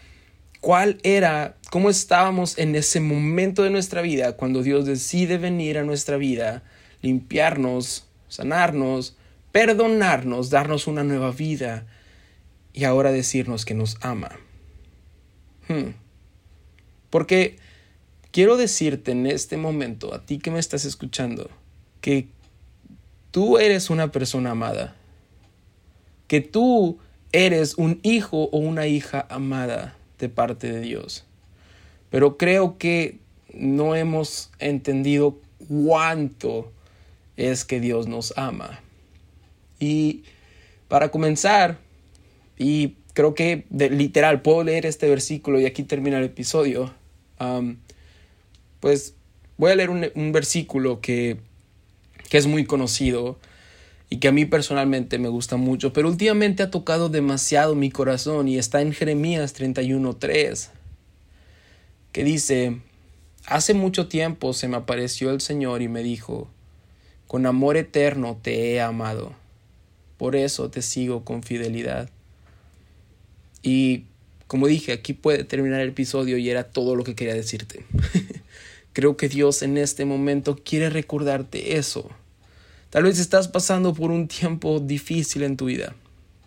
cuál 0.60 0.98
era, 1.02 1.56
cómo 1.70 1.90
estábamos 1.90 2.58
en 2.58 2.74
ese 2.76 3.00
momento 3.00 3.62
de 3.62 3.70
nuestra 3.70 4.02
vida 4.02 4.36
cuando 4.36 4.62
Dios 4.62 4.84
decide 4.84 5.38
venir 5.38 5.78
a 5.78 5.84
nuestra 5.84 6.16
vida, 6.16 6.62
limpiarnos, 7.02 8.06
sanarnos, 8.28 9.16
perdonarnos, 9.52 10.50
darnos 10.50 10.86
una 10.86 11.02
nueva 11.02 11.32
vida 11.32 11.86
y 12.72 12.84
ahora 12.84 13.10
decirnos 13.10 13.64
que 13.64 13.74
nos 13.74 13.96
ama. 14.02 14.30
Hmm. 15.68 15.94
Porque 17.08 17.56
quiero 18.30 18.56
decirte 18.56 19.12
en 19.12 19.26
este 19.26 19.56
momento, 19.56 20.14
a 20.14 20.24
ti 20.24 20.38
que 20.38 20.50
me 20.50 20.60
estás 20.60 20.84
escuchando, 20.84 21.50
que 22.00 22.28
tú 23.30 23.58
eres 23.58 23.90
una 23.90 24.12
persona 24.12 24.50
amada, 24.50 24.94
que 26.28 26.40
tú 26.40 26.98
eres 27.32 27.74
un 27.76 27.98
hijo 28.02 28.44
o 28.52 28.58
una 28.58 28.86
hija 28.86 29.26
amada 29.30 29.96
de 30.20 30.28
parte 30.28 30.70
de 30.70 30.80
Dios. 30.80 31.24
Pero 32.10 32.36
creo 32.36 32.78
que 32.78 33.18
no 33.52 33.94
hemos 33.94 34.50
entendido 34.58 35.38
cuánto 35.68 36.70
es 37.36 37.64
que 37.64 37.80
Dios 37.80 38.06
nos 38.06 38.36
ama. 38.36 38.80
Y 39.78 40.24
para 40.88 41.10
comenzar, 41.10 41.78
y 42.58 42.96
creo 43.14 43.34
que 43.34 43.64
literal 43.70 44.42
puedo 44.42 44.62
leer 44.64 44.86
este 44.86 45.08
versículo 45.08 45.60
y 45.60 45.66
aquí 45.66 45.82
termina 45.82 46.18
el 46.18 46.24
episodio, 46.24 46.92
pues 48.80 49.14
voy 49.56 49.72
a 49.72 49.76
leer 49.76 49.90
un, 49.90 50.06
un 50.14 50.32
versículo 50.32 51.00
que, 51.00 51.38
que 52.28 52.38
es 52.38 52.46
muy 52.46 52.64
conocido 52.64 53.38
y 54.10 54.18
que 54.18 54.28
a 54.28 54.32
mí 54.32 54.44
personalmente 54.44 55.18
me 55.18 55.28
gusta 55.28 55.56
mucho, 55.56 55.92
pero 55.92 56.08
últimamente 56.08 56.64
ha 56.64 56.70
tocado 56.70 57.08
demasiado 57.08 57.76
mi 57.76 57.90
corazón 57.90 58.48
y 58.48 58.58
está 58.58 58.82
en 58.82 58.92
Jeremías 58.92 59.54
31:3, 59.54 60.70
que 62.12 62.24
dice, 62.24 62.80
Hace 63.46 63.74
mucho 63.74 64.06
tiempo 64.06 64.52
se 64.52 64.68
me 64.68 64.76
apareció 64.76 65.30
el 65.30 65.40
Señor 65.40 65.82
y 65.82 65.88
me 65.88 66.02
dijo, 66.02 66.48
con 67.26 67.46
amor 67.46 67.76
eterno 67.76 68.38
te 68.40 68.72
he 68.72 68.80
amado, 68.80 69.32
por 70.18 70.36
eso 70.36 70.70
te 70.70 70.82
sigo 70.82 71.24
con 71.24 71.42
fidelidad. 71.42 72.10
Y 73.62 74.04
como 74.46 74.66
dije, 74.66 74.92
aquí 74.92 75.14
puede 75.14 75.44
terminar 75.44 75.80
el 75.80 75.90
episodio 75.90 76.36
y 76.36 76.50
era 76.50 76.64
todo 76.64 76.94
lo 76.94 77.04
que 77.04 77.14
quería 77.14 77.34
decirte. 77.34 77.84
Creo 78.92 79.16
que 79.16 79.28
Dios 79.28 79.62
en 79.62 79.78
este 79.78 80.04
momento 80.04 80.58
quiere 80.62 80.90
recordarte 80.90 81.76
eso 81.76 82.10
Tal 82.90 83.04
vez 83.04 83.20
estás 83.20 83.46
pasando 83.46 83.94
por 83.94 84.10
un 84.10 84.26
tiempo 84.26 84.80
difícil 84.80 85.44
en 85.44 85.56
tu 85.56 85.66
vida. 85.66 85.94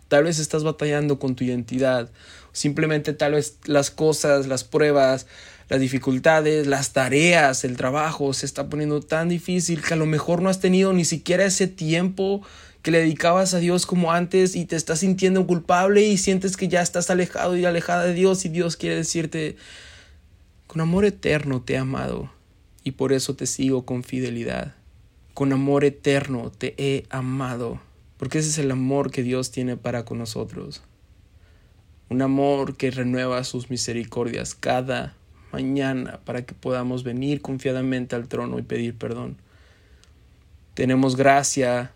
Tal 0.08 0.24
vez 0.24 0.38
estás 0.38 0.62
batallando 0.62 1.18
con 1.18 1.34
tu 1.34 1.42
identidad. 1.42 2.10
Simplemente 2.52 3.14
tal 3.14 3.32
vez 3.32 3.56
las 3.64 3.90
cosas, 3.90 4.46
las 4.46 4.62
pruebas, 4.62 5.26
las 5.70 5.80
dificultades, 5.80 6.66
las 6.66 6.92
tareas, 6.92 7.64
el 7.64 7.78
trabajo 7.78 8.34
se 8.34 8.44
está 8.44 8.68
poniendo 8.68 9.00
tan 9.00 9.30
difícil 9.30 9.80
que 9.80 9.94
a 9.94 9.96
lo 9.96 10.04
mejor 10.04 10.42
no 10.42 10.50
has 10.50 10.60
tenido 10.60 10.92
ni 10.92 11.06
siquiera 11.06 11.46
ese 11.46 11.66
tiempo 11.66 12.42
que 12.82 12.90
le 12.90 12.98
dedicabas 12.98 13.54
a 13.54 13.58
Dios 13.58 13.86
como 13.86 14.12
antes 14.12 14.54
y 14.54 14.66
te 14.66 14.76
estás 14.76 14.98
sintiendo 14.98 15.46
culpable 15.46 16.02
y 16.02 16.18
sientes 16.18 16.58
que 16.58 16.68
ya 16.68 16.82
estás 16.82 17.08
alejado 17.08 17.56
y 17.56 17.64
alejada 17.64 18.04
de 18.04 18.12
Dios 18.12 18.44
y 18.44 18.50
Dios 18.50 18.76
quiere 18.76 18.96
decirte, 18.96 19.56
con 20.66 20.82
amor 20.82 21.06
eterno 21.06 21.62
te 21.62 21.72
he 21.72 21.78
amado 21.78 22.30
y 22.84 22.90
por 22.90 23.14
eso 23.14 23.34
te 23.34 23.46
sigo 23.46 23.86
con 23.86 24.04
fidelidad. 24.04 24.74
Con 25.34 25.52
amor 25.52 25.84
eterno 25.84 26.50
te 26.50 26.74
he 26.78 27.06
amado, 27.10 27.80
porque 28.16 28.38
ese 28.38 28.50
es 28.50 28.58
el 28.58 28.70
amor 28.70 29.10
que 29.10 29.22
Dios 29.22 29.50
tiene 29.50 29.76
para 29.76 30.04
con 30.04 30.18
nosotros. 30.18 30.82
Un 32.08 32.22
amor 32.22 32.76
que 32.76 32.92
renueva 32.92 33.42
sus 33.42 33.68
misericordias 33.68 34.54
cada 34.54 35.16
mañana 35.52 36.20
para 36.24 36.46
que 36.46 36.54
podamos 36.54 37.02
venir 37.02 37.40
confiadamente 37.40 38.14
al 38.14 38.28
trono 38.28 38.58
y 38.58 38.62
pedir 38.62 38.96
perdón. 38.96 39.36
Tenemos 40.74 41.16
gracia 41.16 41.92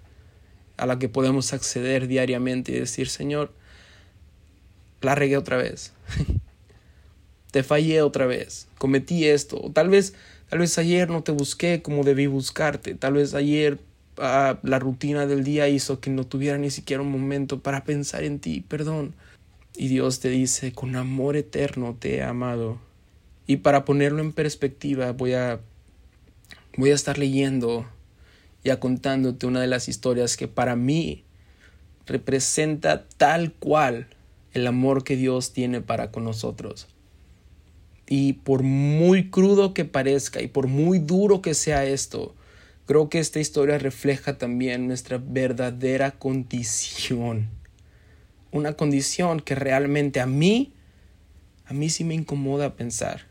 a 0.76 0.86
la 0.86 0.98
que 0.98 1.08
podemos 1.08 1.52
acceder 1.52 2.06
diariamente 2.08 2.72
y 2.72 2.78
decir, 2.80 3.08
Señor, 3.08 3.52
la 5.00 5.14
regué 5.14 5.36
otra 5.36 5.56
vez. 5.56 5.92
te 7.50 7.62
fallé 7.62 8.02
otra 8.02 8.26
vez. 8.26 8.68
Cometí 8.78 9.26
esto. 9.26 9.70
tal 9.72 9.88
vez, 9.88 10.14
tal 10.48 10.60
vez 10.60 10.78
ayer 10.78 11.10
no 11.10 11.22
te 11.22 11.32
busqué 11.32 11.82
como 11.82 12.04
debí 12.04 12.26
buscarte. 12.26 12.94
Tal 12.94 13.14
vez 13.14 13.34
ayer 13.34 13.78
ah, 14.18 14.58
la 14.62 14.78
rutina 14.78 15.26
del 15.26 15.44
día 15.44 15.68
hizo 15.68 16.00
que 16.00 16.10
no 16.10 16.24
tuviera 16.24 16.58
ni 16.58 16.70
siquiera 16.70 17.02
un 17.02 17.10
momento 17.10 17.60
para 17.60 17.84
pensar 17.84 18.24
en 18.24 18.38
ti. 18.38 18.64
Perdón. 18.66 19.14
Y 19.76 19.88
Dios 19.88 20.20
te 20.20 20.28
dice, 20.28 20.72
con 20.72 20.96
amor 20.96 21.36
eterno 21.36 21.96
te 21.98 22.16
he 22.16 22.22
amado. 22.22 22.78
Y 23.46 23.58
para 23.58 23.84
ponerlo 23.84 24.20
en 24.20 24.32
perspectiva, 24.32 25.12
voy 25.12 25.34
a, 25.34 25.60
voy 26.76 26.90
a 26.90 26.94
estar 26.94 27.16
leyendo 27.16 27.86
ya 28.64 28.80
contándote 28.80 29.46
una 29.46 29.60
de 29.60 29.68
las 29.68 29.88
historias 29.88 30.36
que 30.36 30.48
para 30.48 30.76
mí 30.76 31.24
representa 32.06 33.06
tal 33.16 33.52
cual 33.52 34.08
el 34.52 34.66
amor 34.66 35.04
que 35.04 35.16
Dios 35.16 35.52
tiene 35.52 35.80
para 35.80 36.10
con 36.10 36.24
nosotros. 36.24 36.88
Y 38.08 38.34
por 38.34 38.62
muy 38.62 39.30
crudo 39.30 39.74
que 39.74 39.84
parezca 39.84 40.40
y 40.40 40.48
por 40.48 40.66
muy 40.66 40.98
duro 40.98 41.42
que 41.42 41.52
sea 41.52 41.84
esto, 41.84 42.34
creo 42.86 43.10
que 43.10 43.18
esta 43.18 43.38
historia 43.38 43.78
refleja 43.78 44.38
también 44.38 44.86
nuestra 44.86 45.18
verdadera 45.18 46.12
condición. 46.12 47.50
Una 48.50 48.72
condición 48.72 49.40
que 49.40 49.54
realmente 49.54 50.20
a 50.20 50.26
mí, 50.26 50.72
a 51.66 51.74
mí 51.74 51.90
sí 51.90 52.02
me 52.02 52.14
incomoda 52.14 52.76
pensar. 52.76 53.26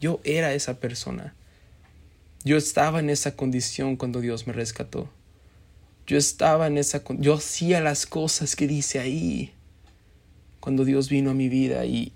Yo 0.00 0.20
era 0.24 0.52
esa 0.52 0.80
persona. 0.80 1.36
Yo 2.44 2.56
estaba 2.56 2.98
en 2.98 3.08
esa 3.08 3.36
condición 3.36 3.94
cuando 3.96 4.20
Dios 4.20 4.48
me 4.48 4.52
rescató. 4.52 5.08
Yo 6.06 6.18
estaba 6.18 6.66
en 6.66 6.76
esa 6.76 7.02
yo 7.18 7.34
hacía 7.34 7.80
las 7.80 8.04
cosas 8.04 8.56
que 8.56 8.66
dice 8.66 8.98
ahí 8.98 9.54
cuando 10.60 10.84
Dios 10.84 11.08
vino 11.08 11.30
a 11.30 11.34
mi 11.34 11.48
vida 11.48 11.86
y 11.86 12.12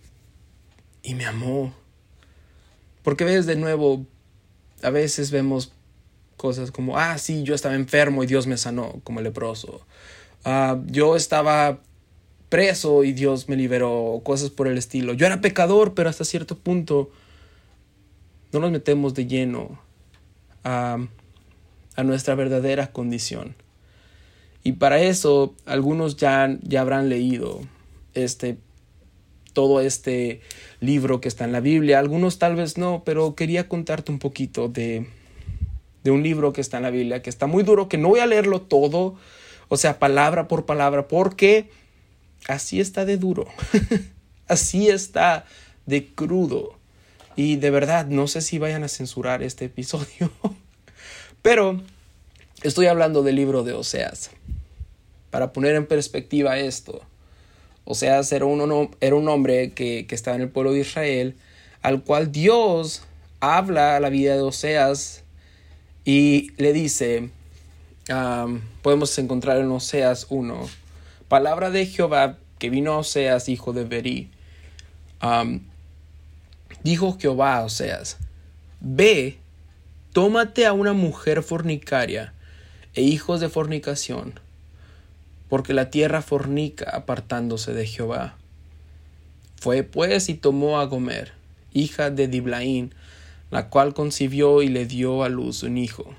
y 1.09 1.15
me 1.15 1.25
amó. 1.25 1.73
Porque 3.03 3.25
ves 3.25 3.47
de 3.47 3.57
nuevo 3.57 4.07
a 4.83 4.91
veces 4.91 5.31
vemos 5.31 5.73
cosas 6.37 6.71
como 6.71 6.99
ah 6.99 7.19
sí, 7.19 7.43
yo 7.43 7.55
estaba 7.55 7.75
enfermo 7.75 8.23
y 8.23 8.27
Dios 8.27 8.47
me 8.47 8.59
sanó 8.59 9.01
como 9.05 9.23
leproso. 9.23 9.81
Ah, 10.45 10.79
yo 10.87 11.17
estaba 11.17 11.81
preso 12.51 13.05
y 13.05 13.13
Dios 13.13 13.49
me 13.49 13.57
liberó, 13.57 14.21
cosas 14.23 14.51
por 14.51 14.69
el 14.69 14.77
estilo. 14.77 15.15
Yo 15.15 15.27
era 15.27 15.41
pecador, 15.41 15.95
pero 15.95 16.11
hasta 16.11 16.25
cierto 16.25 16.57
punto 16.59 17.11
no 18.53 18.61
nos 18.61 18.71
metemos 18.71 19.15
de 19.15 19.27
lleno 19.27 19.81
a, 20.65 20.99
nuestra 22.05 22.35
verdadera 22.35 22.93
condición. 22.93 23.57
Y 24.63 24.73
para 24.73 25.01
eso 25.01 25.55
algunos 25.67 26.17
ya, 26.17 26.57
ya 26.63 26.83
habrán 26.83 27.09
leído 27.09 27.61
este 28.15 28.59
todo 29.59 29.81
este 29.81 30.41
libro 30.79 31.21
que 31.21 31.27
está 31.27 31.45
en 31.45 31.51
la 31.51 31.59
Biblia, 31.59 31.99
algunos 31.99 32.39
tal 32.39 32.55
vez 32.55 32.79
no, 32.79 33.03
pero 33.05 33.35
quería 33.35 33.69
contarte 33.69 34.13
un 34.13 34.21
poquito 34.21 34.69
de, 34.69 35.09
de 36.05 36.13
un 36.13 36.23
libro 36.23 36.53
que 36.53 36.61
está 36.61 36.77
en 36.77 36.85
la 36.85 36.91
Biblia, 36.91 37.23
que 37.23 37.29
está 37.29 37.49
muy 37.49 37.65
duro, 37.65 37.89
que 37.89 37.99
no 37.99 38.09
voy 38.09 38.21
a 38.21 38.27
leerlo 38.27 38.61
todo, 38.61 39.17
o 39.67 39.77
sea, 39.77 39.99
palabra 39.99 40.47
por 40.47 40.65
palabra, 40.65 41.09
porque 41.09 41.71
así 42.47 42.79
está 42.79 43.05
de 43.05 43.17
duro, 43.17 43.49
así 44.47 44.91
está 44.91 45.45
de 45.87 46.07
crudo. 46.07 46.79
Y 47.35 47.57
de 47.57 47.71
verdad, 47.71 48.07
no 48.07 48.29
sé 48.29 48.43
si 48.43 48.61
vayan 48.61 48.85
a 48.85 48.89
censurar 48.89 49.43
este 49.43 49.65
episodio. 49.65 50.31
Pero 51.43 51.81
estoy 52.63 52.87
hablando 52.87 53.25
del 53.25 53.35
libro 53.35 53.65
de 53.65 53.73
Oseas. 53.73 54.31
Para 55.31 55.53
poner 55.53 55.75
en 55.75 55.87
perspectiva 55.87 56.61
esto, 56.61 57.03
Oseas 57.91 58.31
era 58.33 58.45
un, 58.45 58.91
era 59.01 59.17
un 59.17 59.29
hombre 59.31 59.73
que, 59.73 60.07
estaba 60.11 60.37
en 60.37 60.43
el 60.43 60.51
pueblo 60.51 60.73
de 60.73 60.81
Israel, 60.81 61.37
al 61.81 62.03
cual 62.05 62.31
Dios 62.31 63.03
habla 63.41 63.97
a 63.97 64.01
la 64.01 64.11
vida 64.11 64.35
de 64.35 64.43
Oseas 64.43 65.25
y 66.05 66.51
le 66.59 66.75
dice, 66.75 67.31
podemos 68.83 69.19
encontrar 69.19 69.57
en 69.57 69.71
Oseas 69.71 70.27
1, 70.29 70.69
palabra 71.29 71.71
de 71.71 71.87
Jehová 71.87 72.37
que 72.59 72.69
vino 72.69 72.93
a 72.93 72.99
Oseas, 72.99 73.49
hijo 73.49 73.73
de 73.73 73.85
Berí. 73.85 74.29
Dijo 76.83 77.17
Jehová 77.19 77.57
a 77.57 77.65
Oseas, 77.65 78.19
ve, 78.81 79.39
tómate 80.13 80.67
a 80.67 80.75
una 80.75 80.93
mujer 80.93 81.43
fornicaria 81.43 82.35
e 82.93 83.01
hijos 83.01 83.41
de 83.41 83.49
fornicación, 83.49 84.39
porque 85.49 85.75
la 85.75 85.91
tierra 85.91 86.23
fornica 86.23 86.91
apartándose 86.91 87.73
de 87.75 87.87
Jehová. 87.87 88.37
Fue 89.57 89.83
pues 89.83 90.29
y 90.29 90.35
tomó 90.35 90.79
a 90.79 90.85
Gomer, 90.85 91.33
hija 91.73 92.11
de 92.11 92.29
Diblaín, 92.29 92.95
la 93.51 93.69
cual 93.69 93.95
concibió 93.95 94.63
y 94.63 94.69
le 94.69 94.87
dio 94.87 95.25
a 95.25 95.29
luz 95.29 95.63
un 95.63 95.79
hijo. 95.79 96.15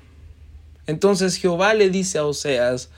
Entonces 0.88 1.38
Jehová 1.38 1.74
le 1.74 1.89
dice 1.89 2.17
a 2.17 2.25
Oseas 2.25 2.89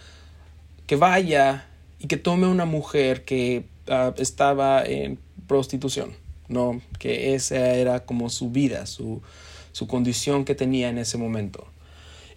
que 0.88 0.96
vaya 0.96 1.68
y 2.00 2.08
que 2.08 2.18
tome 2.18 2.48
una 2.48 2.66
mujer 2.66 3.26
que 3.26 3.66
ah, 3.88 4.14
estaba 4.18 4.84
en 4.84 5.20
prostitución 5.48 6.22
no, 6.52 6.82
que 7.00 7.34
esa 7.34 7.74
era 7.74 8.06
como 8.06 8.30
su 8.30 8.52
vida, 8.52 8.86
su, 8.86 9.22
su 9.72 9.88
condición 9.88 10.46
que 10.46 10.54
tenía 10.54 10.90
en 10.90 10.98
ese 10.98 11.18
momento. 11.18 11.66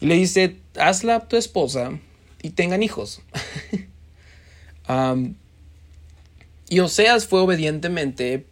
Y 0.00 0.06
le 0.06 0.14
dice, 0.14 0.56
hazla 0.78 1.28
tu 1.28 1.36
esposa 1.36 1.98
y 2.44 2.50
tengan 2.50 2.82
hijos. 2.82 3.22
y 6.68 6.80
Oseas 6.80 7.26
fue 7.26 7.40
obedientemente, 7.40 8.46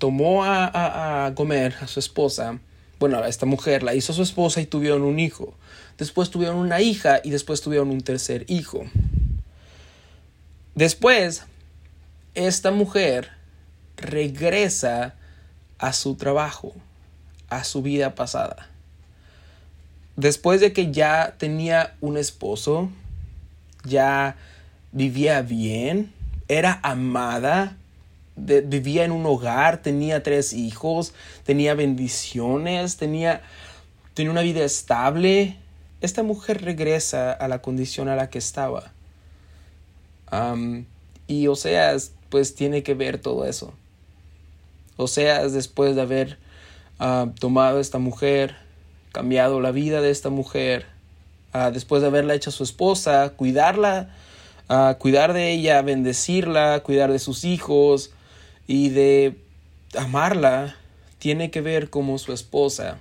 tomó 0.00 0.44
a, 0.44 0.64
a, 0.66 1.26
a 1.26 1.34
a 1.80 1.86
su 1.86 2.00
esposa, 2.00 2.58
bueno, 2.98 3.18
a 3.18 3.28
esta 3.28 3.46
mujer, 3.46 3.84
la 3.84 3.94
hizo 3.94 4.12
su 4.12 4.22
esposa 4.22 4.60
y 4.60 4.66
tuvieron 4.66 5.02
un 5.02 5.20
hijo. 5.20 5.54
Después 5.96 6.30
tuvieron 6.30 6.56
una 6.56 6.80
hija 6.80 7.20
y 7.22 7.30
después 7.30 7.60
tuvieron 7.60 7.90
un 7.90 8.00
tercer 8.00 8.46
hijo. 8.48 8.82
Después, 10.74 11.44
esta 12.34 12.72
mujer 12.72 13.30
regresa 13.96 15.14
a 15.78 15.92
su 15.92 16.16
trabajo, 16.16 16.74
a 17.48 17.62
su 17.62 17.80
vida 17.80 18.16
pasada. 18.16 18.70
Después 20.16 20.60
de 20.60 20.72
que 20.72 20.90
ya 20.90 21.36
tenía 21.38 21.94
un 22.00 22.16
esposo, 22.16 22.90
ya 23.84 24.36
vivía 24.92 25.42
bien, 25.42 26.12
era 26.48 26.80
amada, 26.82 27.76
vivía 28.36 29.04
en 29.04 29.12
un 29.12 29.26
hogar, 29.26 29.82
tenía 29.82 30.22
tres 30.22 30.52
hijos, 30.52 31.14
tenía 31.44 31.74
bendiciones, 31.74 32.96
tenía, 32.96 33.42
tenía 34.14 34.32
una 34.32 34.42
vida 34.42 34.64
estable. 34.64 35.56
Esta 36.00 36.22
mujer 36.22 36.62
regresa 36.62 37.32
a 37.32 37.48
la 37.48 37.62
condición 37.62 38.08
a 38.08 38.16
la 38.16 38.30
que 38.30 38.38
estaba. 38.38 38.92
y 41.26 41.46
o 41.46 41.54
sea, 41.54 41.96
pues 42.28 42.54
tiene 42.54 42.82
que 42.82 42.94
ver 42.94 43.18
todo 43.18 43.44
eso. 43.44 43.74
O 44.96 45.08
sea, 45.08 45.46
después 45.48 45.94
de 45.96 46.02
haber 46.02 46.38
uh, 47.00 47.30
tomado 47.38 47.78
a 47.78 47.80
esta 47.80 47.98
mujer, 47.98 48.56
cambiado 49.12 49.60
la 49.60 49.70
vida 49.70 50.00
de 50.00 50.10
esta 50.10 50.30
mujer, 50.30 50.86
después 51.72 52.02
de 52.02 52.08
haberla 52.08 52.34
hecho 52.34 52.50
su 52.50 52.62
esposa, 52.62 53.32
cuidarla, 53.36 54.10
cuidar 54.98 55.32
de 55.32 55.50
ella, 55.50 55.82
bendecirla, 55.82 56.80
cuidar 56.80 57.10
de 57.10 57.18
sus 57.18 57.44
hijos 57.44 58.10
y 58.66 58.90
de 58.90 59.36
amarla, 59.96 60.76
tiene 61.18 61.50
que 61.50 61.60
ver 61.60 61.90
como 61.90 62.18
su 62.18 62.32
esposa. 62.32 62.98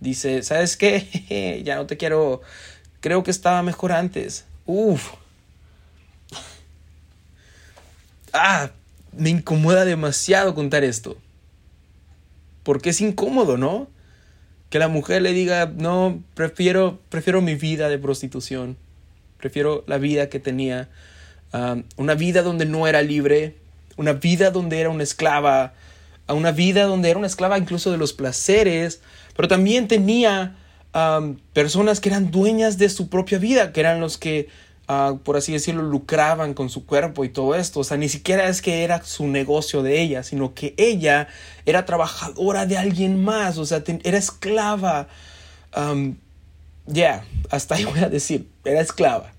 Dice, 0.00 0.42
¿sabes 0.42 0.76
qué? 0.76 1.62
ya 1.64 1.76
no 1.76 1.86
te 1.86 1.96
quiero, 1.96 2.40
creo 3.00 3.22
que 3.22 3.30
estaba 3.30 3.62
mejor 3.62 3.92
antes. 3.92 4.44
Uf. 4.66 5.10
ah, 8.32 8.70
me 9.12 9.30
incomoda 9.30 9.84
demasiado 9.84 10.54
contar 10.54 10.84
esto. 10.84 11.16
Porque 12.62 12.90
es 12.90 13.00
incómodo, 13.00 13.56
¿no? 13.56 13.88
Que 14.72 14.78
la 14.78 14.88
mujer 14.88 15.20
le 15.20 15.34
diga, 15.34 15.70
no, 15.76 16.22
prefiero, 16.32 16.98
prefiero 17.10 17.42
mi 17.42 17.56
vida 17.56 17.90
de 17.90 17.98
prostitución. 17.98 18.78
Prefiero 19.36 19.84
la 19.86 19.98
vida 19.98 20.30
que 20.30 20.40
tenía. 20.40 20.88
Um, 21.52 21.82
una 21.98 22.14
vida 22.14 22.40
donde 22.40 22.64
no 22.64 22.86
era 22.86 23.02
libre. 23.02 23.54
Una 23.98 24.14
vida 24.14 24.50
donde 24.50 24.80
era 24.80 24.88
una 24.88 25.02
esclava. 25.02 25.74
A 26.26 26.32
una 26.32 26.52
vida 26.52 26.84
donde 26.84 27.10
era 27.10 27.18
una 27.18 27.26
esclava 27.26 27.58
incluso 27.58 27.90
de 27.90 27.98
los 27.98 28.14
placeres. 28.14 29.02
Pero 29.36 29.46
también 29.46 29.88
tenía 29.88 30.56
um, 30.94 31.36
personas 31.52 32.00
que 32.00 32.08
eran 32.08 32.30
dueñas 32.30 32.78
de 32.78 32.88
su 32.88 33.10
propia 33.10 33.36
vida, 33.36 33.74
que 33.74 33.80
eran 33.80 34.00
los 34.00 34.16
que 34.16 34.48
Por 34.86 35.36
así 35.36 35.52
decirlo, 35.52 35.82
lucraban 35.82 36.52
con 36.52 36.68
su 36.68 36.84
cuerpo 36.84 37.24
y 37.24 37.30
todo 37.30 37.54
esto. 37.54 37.80
O 37.80 37.84
sea, 37.84 37.96
ni 37.96 38.08
siquiera 38.08 38.48
es 38.48 38.60
que 38.60 38.84
era 38.84 39.02
su 39.02 39.26
negocio 39.26 39.82
de 39.82 40.02
ella, 40.02 40.22
sino 40.22 40.54
que 40.54 40.74
ella 40.76 41.28
era 41.64 41.86
trabajadora 41.86 42.66
de 42.66 42.76
alguien 42.76 43.24
más, 43.24 43.56
o 43.58 43.64
sea, 43.64 43.82
era 44.02 44.18
esclava. 44.18 45.08
ya, 46.86 47.24
hasta 47.50 47.76
ahí 47.76 47.84
voy 47.86 48.00
a 48.00 48.08
decir, 48.08 48.48
era 48.64 48.80
esclava. 48.80 49.32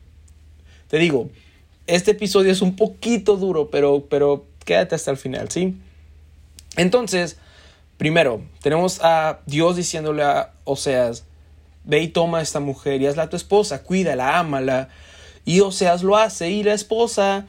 Te 0.87 0.97
digo, 0.97 1.29
este 1.87 2.11
episodio 2.11 2.51
es 2.51 2.61
un 2.61 2.75
poquito 2.75 3.35
duro, 3.35 3.69
pero, 3.69 4.05
pero 4.09 4.45
quédate 4.65 4.95
hasta 4.95 5.11
el 5.11 5.17
final, 5.17 5.49
¿sí? 5.49 5.77
Entonces, 6.77 7.37
primero, 7.97 8.41
tenemos 8.61 8.99
a 9.03 9.39
Dios 9.45 9.75
diciéndole 9.75 10.23
a 10.23 10.53
Oseas, 10.63 11.25
ve 11.83 12.01
y 12.01 12.07
toma 12.07 12.39
a 12.39 12.41
esta 12.41 12.59
mujer 12.59 13.01
y 13.01 13.07
hazla 13.07 13.29
tu 13.29 13.35
esposa, 13.35 13.83
cuídala, 13.83 14.39
ámala, 14.39 14.89
y 15.45 15.59
Oseas 15.61 16.03
lo 16.03 16.17
hace 16.17 16.49
y 16.49 16.63
la 16.63 16.73
esposa 16.73 17.47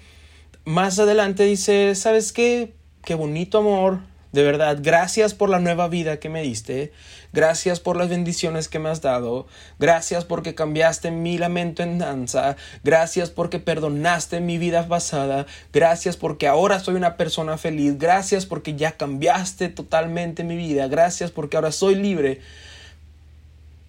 más 0.64 0.98
adelante 0.98 1.44
dice, 1.44 1.94
¿sabes 1.94 2.32
qué? 2.32 2.72
Qué 3.04 3.14
bonito 3.14 3.58
amor, 3.58 4.00
de 4.34 4.42
verdad, 4.42 4.78
gracias 4.80 5.32
por 5.32 5.48
la 5.48 5.60
nueva 5.60 5.86
vida 5.86 6.18
que 6.18 6.28
me 6.28 6.42
diste, 6.42 6.90
gracias 7.32 7.78
por 7.78 7.96
las 7.96 8.08
bendiciones 8.08 8.66
que 8.66 8.80
me 8.80 8.88
has 8.88 9.00
dado, 9.00 9.46
gracias 9.78 10.24
porque 10.24 10.56
cambiaste 10.56 11.12
mi 11.12 11.38
lamento 11.38 11.84
en 11.84 12.00
danza, 12.00 12.56
gracias 12.82 13.30
porque 13.30 13.60
perdonaste 13.60 14.40
mi 14.40 14.58
vida 14.58 14.88
pasada, 14.88 15.46
gracias 15.72 16.16
porque 16.16 16.48
ahora 16.48 16.80
soy 16.80 16.96
una 16.96 17.16
persona 17.16 17.58
feliz, 17.58 17.96
gracias 17.96 18.44
porque 18.44 18.74
ya 18.74 18.96
cambiaste 18.96 19.68
totalmente 19.68 20.42
mi 20.42 20.56
vida, 20.56 20.88
gracias 20.88 21.30
porque 21.30 21.56
ahora 21.56 21.70
soy 21.70 21.94
libre. 21.94 22.40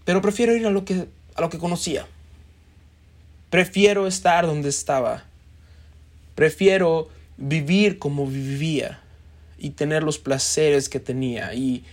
Pero 0.04 0.22
prefiero 0.22 0.56
ir 0.56 0.68
a 0.68 0.70
lo 0.70 0.86
que, 0.86 1.08
a 1.34 1.42
lo 1.42 1.50
que 1.50 1.58
conocía. 1.58 2.06
Prefiero 3.56 4.06
estar 4.06 4.46
donde 4.46 4.68
estaba. 4.68 5.24
Prefiero 6.36 7.08
vivir 7.38 8.00
como 8.00 8.28
vivía 8.28 9.00
y 9.58 9.70
tener 9.70 10.04
los 10.04 10.20
placeres 10.20 10.90
que 10.90 11.00
tenía. 11.00 11.54
Y, 11.54 11.86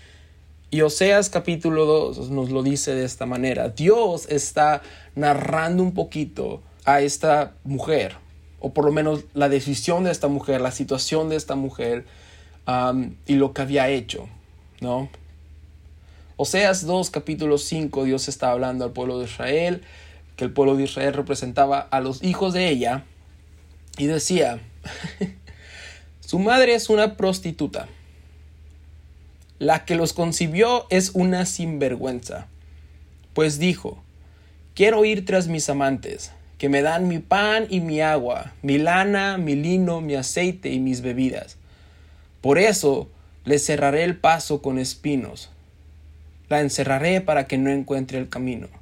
Oseas 0.83 1.31
capítulo 1.31 1.85
2 1.85 2.31
nos 2.31 2.51
lo 2.51 2.65
dice 2.65 2.97
de 2.97 3.05
esta 3.05 3.27
manera. 3.27 3.69
Dios 3.69 4.27
está 4.29 4.83
narrando 5.15 5.85
un 5.85 5.95
poquito 5.95 6.63
a 6.85 7.01
esta 7.01 7.53
mujer, 7.63 8.17
o 8.59 8.73
por 8.73 8.85
lo 8.85 8.91
menos 8.91 9.21
la 9.33 9.49
decisión 9.49 10.03
de 10.03 10.11
esta 10.11 10.27
mujer, 10.27 10.61
la 10.61 10.73
situación 10.73 11.29
de 11.29 11.37
esta 11.37 11.55
mujer 11.55 12.07
um, 12.67 13.15
y 13.25 13.37
lo 13.37 13.53
que 13.53 13.63
había 13.63 13.89
hecho, 13.89 14.29
¿no? 14.81 15.09
Oseas 16.37 16.87
2 16.87 17.11
capítulo 17.11 17.57
5 17.57 18.03
Dios 18.03 18.27
está 18.27 18.51
hablando 18.51 18.85
al 18.85 18.91
pueblo 18.91 19.21
de 19.21 19.27
Israel 19.27 19.83
que 20.37 20.45
el 20.45 20.53
pueblo 20.53 20.77
de 20.77 20.85
Israel 20.85 21.13
representaba 21.15 21.81
a 21.81 22.01
los 22.01 22.23
hijos 22.23 22.55
de 22.55 22.69
ella, 22.69 23.05
y 23.99 24.07
decía, 24.07 24.61
su 26.21 26.39
madre 26.39 26.75
es 26.75 26.89
una 26.89 27.17
prostituta, 27.17 27.89
la 29.59 29.85
que 29.85 29.95
los 29.95 30.13
concibió 30.13 30.87
es 30.91 31.11
una 31.11 31.47
sinvergüenza, 31.47 32.47
pues 33.35 33.59
dijo, 33.59 34.03
quiero 34.75 35.05
ir 35.05 35.25
tras 35.25 35.49
mis 35.49 35.69
amantes, 35.69 36.33
que 36.59 36.69
me 36.69 36.83
dan 36.83 37.09
mi 37.09 37.19
pan 37.19 37.67
y 37.69 37.81
mi 37.81 38.01
agua, 38.01 38.53
mi 38.63 38.79
lana, 38.79 39.37
mi 39.37 39.55
lino, 39.57 40.01
mi 40.01 40.15
aceite 40.15 40.71
y 40.71 40.81
mis 40.81 41.01
bebidas. 41.01 41.57
Por 42.41 42.59
eso 42.59 43.09
le 43.45 43.59
cerraré 43.59 44.05
el 44.05 44.17
paso 44.17 44.63
con 44.63 44.79
espinos, 44.79 45.51
la 46.49 46.61
encerraré 46.61 47.21
para 47.21 47.47
que 47.47 47.59
no 47.59 47.71
encuentre 47.71 48.19
el 48.19 48.29
camino 48.29 48.82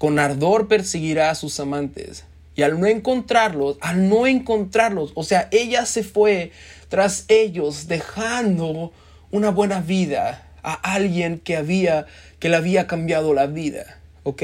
con 0.00 0.18
ardor 0.18 0.66
perseguirá 0.66 1.28
a 1.28 1.34
sus 1.34 1.60
amantes. 1.60 2.24
Y 2.56 2.62
al 2.62 2.80
no 2.80 2.86
encontrarlos, 2.86 3.76
al 3.82 4.08
no 4.08 4.26
encontrarlos, 4.26 5.12
o 5.14 5.24
sea, 5.24 5.50
ella 5.52 5.84
se 5.84 6.02
fue 6.04 6.52
tras 6.88 7.26
ellos 7.28 7.86
dejando 7.86 8.94
una 9.30 9.50
buena 9.50 9.82
vida 9.82 10.48
a 10.62 10.72
alguien 10.72 11.38
que 11.38 11.58
había 11.58 12.06
que 12.38 12.48
le 12.48 12.56
había 12.56 12.86
cambiado 12.86 13.34
la 13.34 13.46
vida, 13.46 13.98
¿ok? 14.22 14.42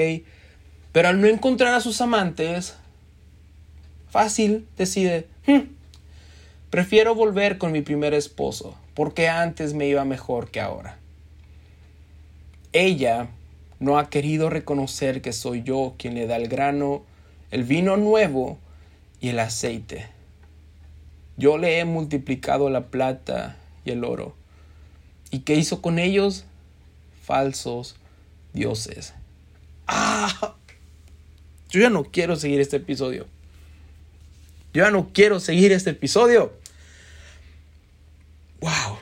Pero 0.93 1.09
al 1.09 1.23
no 1.23 1.27
encontrar 1.27 1.73
a 1.73 1.81
sus 1.81 2.03
amantes, 2.03 2.75
fácil 4.11 4.69
decide, 4.77 5.27
hmm, 5.47 5.61
prefiero 6.69 7.15
volver 7.15 7.57
con 7.57 7.73
mi 7.73 7.81
primer 7.81 8.13
esposo, 8.13 8.77
porque 8.93 9.31
antes 9.31 9.73
me 9.73 9.89
iba 9.89 10.05
mejor 10.05 10.51
que 10.51 10.61
ahora. 10.61 10.99
Ella 12.75 13.31
no 13.79 13.99
ha 13.99 14.09
querido 14.09 14.51
reconocer 14.51 15.23
que 15.23 15.33
soy 15.33 15.63
yo 15.63 15.95
quien 15.99 16.15
le 16.15 16.27
da 16.27 16.37
el 16.37 16.49
grano, 16.49 17.05
el 17.51 17.65
vino 17.65 17.97
nuevo 17.97 18.59
y 19.21 19.29
el 19.29 19.39
aceite. 19.39 20.09
Yo 21.37 21.59
le 21.59 21.79
he 21.79 21.85
multiplicado 21.85 22.71
la 22.71 22.87
plata 22.87 23.57
y 23.85 23.91
el 23.91 24.05
oro. 24.05 24.35
¿Y 25.31 25.41
qué 25.41 25.55
hizo 25.55 25.83
con 25.83 25.99
ellos? 25.99 26.45
Falsos 27.23 27.97
dioses. 28.53 29.15
¡Ah! 29.87 30.55
Yo 31.69 31.81
ya 31.81 31.91
no 31.91 32.05
quiero 32.05 32.37
seguir 32.37 32.61
este 32.61 32.77
episodio. 32.77 33.27
Yo 34.73 34.85
ya 34.85 34.91
no 34.91 35.11
quiero 35.13 35.41
seguir 35.41 35.73
este 35.73 35.91
episodio. 35.91 36.53
¡Wow! 38.61 38.99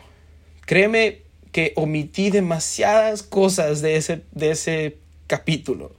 Créeme, 0.67 1.24
que 1.55 1.73
omití 1.77 2.31
demasiadas 2.31 3.23
cosas 3.23 3.81
de 3.81 3.95
ese, 3.95 4.23
de 4.33 4.51
ese 4.51 4.97
capítulo, 5.29 5.93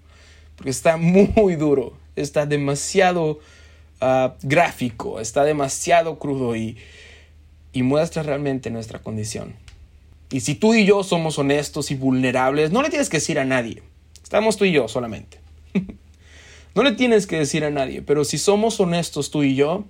porque 0.57 0.69
está 0.69 0.97
muy 0.97 1.55
duro, 1.55 1.93
está 2.17 2.45
demasiado 2.45 3.39
ah, 4.01 4.35
gráfico, 4.41 5.21
está 5.21 5.45
demasiado 5.45 6.19
crudo 6.19 6.57
y, 6.57 6.75
y 7.71 7.83
muestra 7.83 8.21
realmente 8.21 8.69
nuestra 8.69 8.99
condición. 8.99 9.55
Y 10.29 10.41
si 10.41 10.55
tú 10.55 10.73
y 10.73 10.85
yo 10.85 11.03
somos 11.03 11.39
honestos 11.39 11.89
y 11.89 11.95
vulnerables, 11.95 12.73
no 12.73 12.81
le 12.81 12.89
tienes 12.89 13.07
que 13.07 13.17
decir 13.17 13.39
a 13.39 13.45
nadie. 13.45 13.81
Estamos 14.21 14.57
tú 14.57 14.65
y 14.65 14.73
yo 14.73 14.89
solamente. 14.89 15.39
no 16.75 16.83
le 16.83 16.91
tienes 16.91 17.27
que 17.27 17.37
decir 17.37 17.63
a 17.63 17.69
nadie, 17.69 18.01
pero 18.01 18.25
si 18.25 18.37
somos 18.37 18.77
honestos 18.81 19.31
tú 19.31 19.43
y 19.43 19.55
yo, 19.55 19.85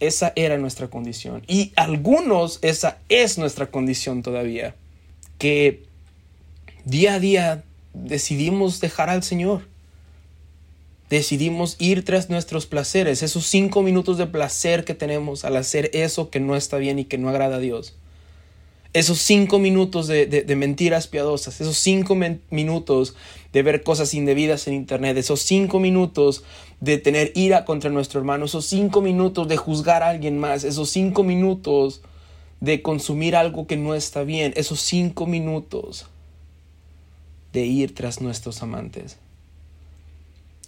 esa 0.00 0.32
era 0.36 0.58
nuestra 0.58 0.88
condición. 0.88 1.42
Y 1.46 1.72
algunos, 1.76 2.58
esa 2.62 2.98
es 3.08 3.38
nuestra 3.38 3.66
condición 3.66 4.22
todavía. 4.22 4.74
Que 5.38 5.84
día 6.84 7.14
a 7.14 7.20
día 7.20 7.64
decidimos 7.92 8.80
dejar 8.80 9.10
al 9.10 9.22
Señor. 9.22 9.66
Decidimos 11.10 11.76
ir 11.78 12.04
tras 12.04 12.30
nuestros 12.30 12.66
placeres, 12.66 13.22
esos 13.22 13.46
cinco 13.46 13.82
minutos 13.82 14.18
de 14.18 14.26
placer 14.26 14.84
que 14.84 14.94
tenemos 14.94 15.44
al 15.44 15.56
hacer 15.56 15.90
eso 15.92 16.30
que 16.30 16.40
no 16.40 16.56
está 16.56 16.78
bien 16.78 16.98
y 16.98 17.04
que 17.04 17.18
no 17.18 17.28
agrada 17.28 17.56
a 17.56 17.60
Dios 17.60 17.94
esos 18.94 19.18
cinco 19.18 19.58
minutos 19.58 20.06
de, 20.06 20.54
mentiras 20.56 21.08
piadosas, 21.08 21.60
esos 21.60 21.76
cinco 21.76 22.14
minutos 22.50 23.16
de 23.52 23.62
ver 23.62 23.82
cosas 23.82 24.14
indebidas 24.14 24.68
en 24.68 24.74
Internet, 24.74 25.16
esos 25.16 25.40
cinco 25.40 25.80
minutos 25.80 26.44
de 26.80 26.98
tener 26.98 27.32
ira 27.34 27.64
contra 27.64 27.90
nuestro 27.90 28.20
hermano, 28.20 28.44
esos 28.44 28.66
cinco 28.66 29.02
minutos 29.02 29.48
de 29.48 29.56
juzgar 29.56 30.04
a 30.04 30.10
alguien 30.10 30.38
más, 30.38 30.62
esos 30.62 30.90
cinco 30.90 31.24
minutos 31.24 32.02
de 32.60 32.82
consumir 32.82 33.34
algo 33.34 33.66
que 33.66 33.76
no 33.76 33.96
está 33.96 34.22
bien, 34.22 34.54
esos 34.56 34.80
cinco 34.80 35.26
minutos 35.26 36.06
de 37.52 37.66
ir 37.66 37.96
tras 37.96 38.20
nuestros 38.20 38.62
amantes. 38.62 39.18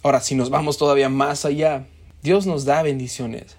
Ahora, 0.03 0.19
si 0.19 0.35
nos 0.35 0.49
vamos 0.49 0.77
todavía 0.77 1.07
más 1.07 1.45
allá, 1.45 1.85
Dios 2.23 2.45
nos 2.45 2.65
da 2.65 2.83
bendiciones. 2.83 3.55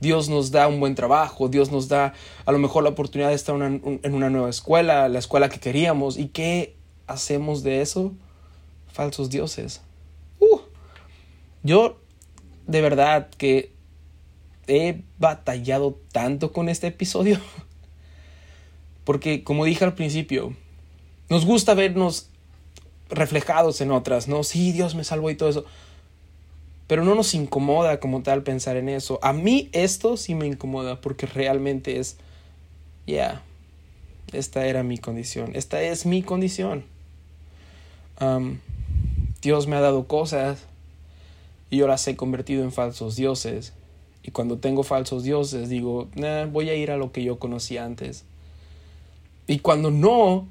Dios 0.00 0.28
nos 0.28 0.50
da 0.50 0.66
un 0.66 0.80
buen 0.80 0.94
trabajo, 0.94 1.48
Dios 1.48 1.70
nos 1.70 1.88
da 1.88 2.14
a 2.46 2.52
lo 2.52 2.58
mejor 2.58 2.82
la 2.82 2.90
oportunidad 2.90 3.28
de 3.28 3.34
estar 3.34 3.54
en 3.54 4.14
una 4.14 4.30
nueva 4.30 4.48
escuela, 4.48 5.08
la 5.08 5.18
escuela 5.18 5.48
que 5.48 5.60
queríamos. 5.60 6.16
¿Y 6.16 6.28
qué 6.28 6.76
hacemos 7.06 7.62
de 7.62 7.82
eso? 7.82 8.12
Falsos 8.92 9.30
dioses. 9.30 9.82
Uh, 10.38 10.60
yo 11.62 12.00
de 12.66 12.80
verdad 12.80 13.28
que 13.36 13.72
he 14.66 15.02
batallado 15.18 15.98
tanto 16.12 16.52
con 16.52 16.68
este 16.68 16.86
episodio. 16.86 17.38
Porque 19.04 19.42
como 19.44 19.64
dije 19.64 19.84
al 19.84 19.94
principio, 19.94 20.54
nos 21.28 21.44
gusta 21.44 21.74
vernos 21.74 22.30
reflejados 23.08 23.80
en 23.80 23.90
otras, 23.90 24.28
¿no? 24.28 24.44
Sí, 24.44 24.72
Dios 24.72 24.94
me 24.94 25.04
salvó 25.04 25.30
y 25.30 25.34
todo 25.34 25.48
eso. 25.48 25.64
Pero 26.90 27.04
no 27.04 27.14
nos 27.14 27.34
incomoda 27.34 28.00
como 28.00 28.22
tal 28.24 28.42
pensar 28.42 28.76
en 28.76 28.88
eso. 28.88 29.20
A 29.22 29.32
mí 29.32 29.68
esto 29.70 30.16
sí 30.16 30.34
me 30.34 30.48
incomoda 30.48 31.00
porque 31.00 31.24
realmente 31.24 32.00
es, 32.00 32.16
ya, 33.06 33.44
esta 34.32 34.66
era 34.66 34.82
mi 34.82 34.98
condición, 34.98 35.52
esta 35.54 35.80
es 35.82 36.04
mi 36.04 36.24
condición. 36.24 36.84
Dios 39.40 39.68
me 39.68 39.76
ha 39.76 39.80
dado 39.80 40.08
cosas 40.08 40.64
y 41.70 41.76
yo 41.76 41.86
las 41.86 42.08
he 42.08 42.16
convertido 42.16 42.64
en 42.64 42.72
falsos 42.72 43.14
dioses. 43.14 43.72
Y 44.24 44.32
cuando 44.32 44.58
tengo 44.58 44.82
falsos 44.82 45.22
dioses 45.22 45.68
digo, 45.68 46.08
voy 46.50 46.70
a 46.70 46.74
ir 46.74 46.90
a 46.90 46.96
lo 46.96 47.12
que 47.12 47.22
yo 47.22 47.38
conocía 47.38 47.84
antes. 47.84 48.24
Y 49.46 49.60
cuando 49.60 49.92
no, 49.92 50.48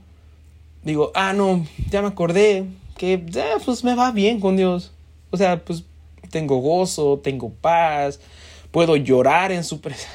digo, 0.86 1.12
ah, 1.16 1.34
no, 1.34 1.66
ya 1.90 2.02
me 2.02 2.08
acordé 2.08 2.66
que 2.98 3.22
pues 3.66 3.84
me 3.84 3.94
va 3.94 4.14
bien 4.14 4.40
con 4.40 4.56
Dios. 4.56 4.94
O 5.32 5.38
sea, 5.38 5.66
pues 5.66 5.84
tengo 6.30 6.58
gozo, 6.58 7.20
tengo 7.20 7.52
paz, 7.52 8.20
puedo 8.72 8.96
llorar 8.96 9.52
en 9.52 9.64
su 9.64 9.82
presencia. 9.82 10.10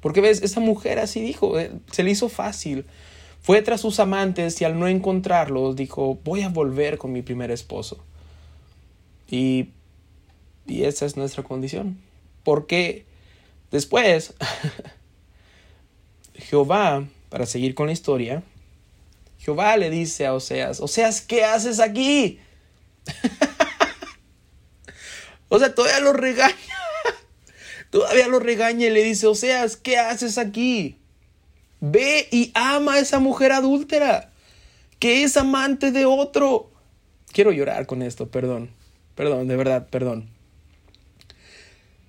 Porque 0.00 0.20
ves, 0.20 0.42
esa 0.42 0.60
mujer 0.60 0.98
así 0.98 1.20
dijo, 1.20 1.58
eh, 1.58 1.72
se 1.90 2.02
le 2.02 2.10
hizo 2.10 2.28
fácil. 2.28 2.84
Fue 3.40 3.62
tras 3.62 3.80
sus 3.80 3.98
amantes 4.00 4.60
y 4.60 4.64
al 4.64 4.78
no 4.78 4.88
encontrarlos 4.88 5.76
dijo, 5.76 6.18
voy 6.24 6.42
a 6.42 6.48
volver 6.48 6.98
con 6.98 7.12
mi 7.12 7.22
primer 7.22 7.50
esposo. 7.50 7.98
Y, 9.28 9.70
y 10.66 10.84
esa 10.84 11.06
es 11.06 11.16
nuestra 11.16 11.42
condición. 11.42 11.98
Porque 12.44 13.04
después, 13.72 14.34
Jehová, 16.34 17.04
para 17.28 17.46
seguir 17.46 17.74
con 17.74 17.86
la 17.86 17.92
historia, 17.92 18.42
Jehová 19.38 19.76
le 19.76 19.90
dice 19.90 20.26
a 20.26 20.34
Oseas, 20.34 20.80
Oseas, 20.80 21.20
¿qué 21.20 21.44
haces 21.44 21.80
aquí? 21.80 22.38
o 25.48 25.58
sea, 25.58 25.74
todavía 25.74 26.00
lo 26.00 26.12
regaña. 26.12 26.54
todavía 27.90 28.28
lo 28.28 28.38
regaña 28.38 28.86
y 28.86 28.90
le 28.90 29.02
dice, 29.02 29.26
Oseas, 29.26 29.76
¿qué 29.76 29.98
haces 29.98 30.38
aquí? 30.38 30.98
Ve 31.80 32.28
y 32.30 32.52
ama 32.54 32.94
a 32.94 32.98
esa 32.98 33.18
mujer 33.18 33.52
adúltera, 33.52 34.30
que 34.98 35.22
es 35.22 35.36
amante 35.36 35.92
de 35.92 36.04
otro. 36.04 36.70
Quiero 37.32 37.52
llorar 37.52 37.86
con 37.86 38.02
esto, 38.02 38.30
perdón. 38.30 38.70
Perdón, 39.14 39.48
de 39.48 39.56
verdad, 39.56 39.88
perdón. 39.88 40.28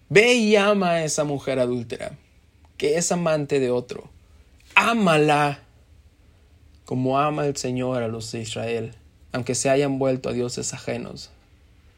Ve 0.09 0.35
y 0.35 0.55
ama 0.55 0.91
a 0.91 1.03
esa 1.03 1.23
mujer 1.23 1.59
adúltera, 1.59 2.17
que 2.77 2.97
es 2.97 3.11
amante 3.11 3.59
de 3.59 3.71
otro. 3.71 4.09
Ámala 4.75 5.67
como 6.87 7.19
ama 7.19 7.45
el 7.45 7.57
Señor 7.57 8.01
a 8.01 8.07
los 8.07 8.31
de 8.31 8.39
Israel, 8.39 8.95
aunque 9.31 9.55
se 9.55 9.69
hayan 9.69 9.99
vuelto 9.99 10.29
a 10.29 10.33
dioses 10.33 10.73
ajenos 10.73 11.31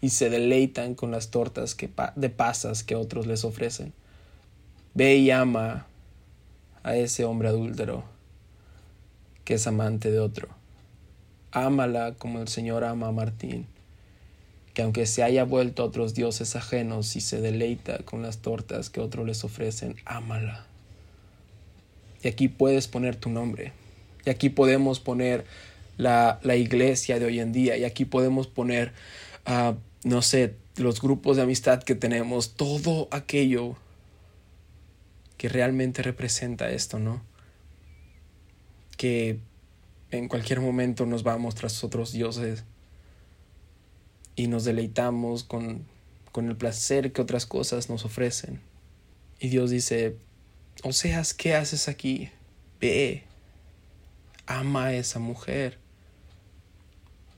y 0.01 0.09
se 0.09 0.29
deleitan 0.29 0.95
con 0.95 1.11
las 1.11 1.29
tortas 1.29 1.75
de 2.15 2.29
pasas 2.29 2.83
que 2.83 2.95
otros 2.95 3.27
les 3.27 3.43
ofrecen. 3.43 3.93
Ve 4.93 5.15
y 5.17 5.31
ama 5.31 5.87
a 6.83 6.95
ese 6.95 7.25
hombre 7.25 7.49
adúltero 7.49 8.03
que 9.49 9.55
es 9.55 9.65
amante 9.65 10.11
de 10.11 10.19
otro. 10.19 10.47
Ámala 11.51 12.13
como 12.13 12.39
el 12.39 12.47
Señor 12.47 12.83
ama 12.83 13.07
a 13.07 13.11
Martín, 13.11 13.65
que 14.75 14.83
aunque 14.83 15.07
se 15.07 15.23
haya 15.23 15.43
vuelto 15.43 15.81
a 15.81 15.87
otros 15.87 16.13
dioses 16.13 16.55
ajenos 16.55 17.15
y 17.15 17.21
se 17.21 17.41
deleita 17.41 17.97
con 18.05 18.21
las 18.21 18.37
tortas 18.43 18.91
que 18.91 19.01
otros 19.01 19.25
les 19.25 19.43
ofrecen, 19.43 19.95
ámala. 20.05 20.67
Y 22.21 22.27
aquí 22.27 22.47
puedes 22.47 22.87
poner 22.87 23.15
tu 23.15 23.31
nombre. 23.31 23.73
Y 24.23 24.29
aquí 24.29 24.49
podemos 24.49 24.99
poner 24.99 25.45
la, 25.99 26.55
iglesia 26.55 27.19
de 27.19 27.25
hoy 27.25 27.39
en 27.39 27.51
día. 27.51 27.77
Y 27.77 27.83
aquí 27.83 28.05
podemos 28.05 28.47
poner, 28.47 28.93
uh, 29.47 29.75
no 30.03 30.21
sé, 30.21 30.55
los 30.77 31.01
grupos 31.01 31.37
de 31.37 31.43
amistad 31.43 31.83
que 31.83 31.93
tenemos, 31.93 32.55
todo 32.55 33.09
aquello 33.11 33.75
que 35.37 35.49
realmente 35.49 36.01
representa 36.01 36.71
esto, 36.71 36.99
¿no? 36.99 37.21
Que 38.97 39.39
en 40.11 40.27
cualquier 40.29 40.61
momento 40.61 41.05
nos 41.05 41.23
vamos 41.23 41.55
tras 41.55 41.83
otros 41.83 42.11
dioses 42.11 42.63
y 44.35 44.47
nos 44.47 44.63
deleitamos 44.63 45.43
con, 45.43 45.85
con 46.31 46.47
el 46.47 46.55
placer 46.55 47.11
que 47.11 47.21
otras 47.21 47.45
cosas 47.45 47.89
nos 47.89 48.05
ofrecen. 48.05 48.61
Y 49.39 49.49
Dios 49.49 49.69
dice, 49.69 50.15
o 50.83 50.93
seas, 50.93 51.33
¿qué 51.33 51.55
haces 51.55 51.89
aquí? 51.89 52.31
Ve, 52.79 53.23
ama 54.45 54.85
a 54.85 54.93
esa 54.93 55.19
mujer. 55.19 55.77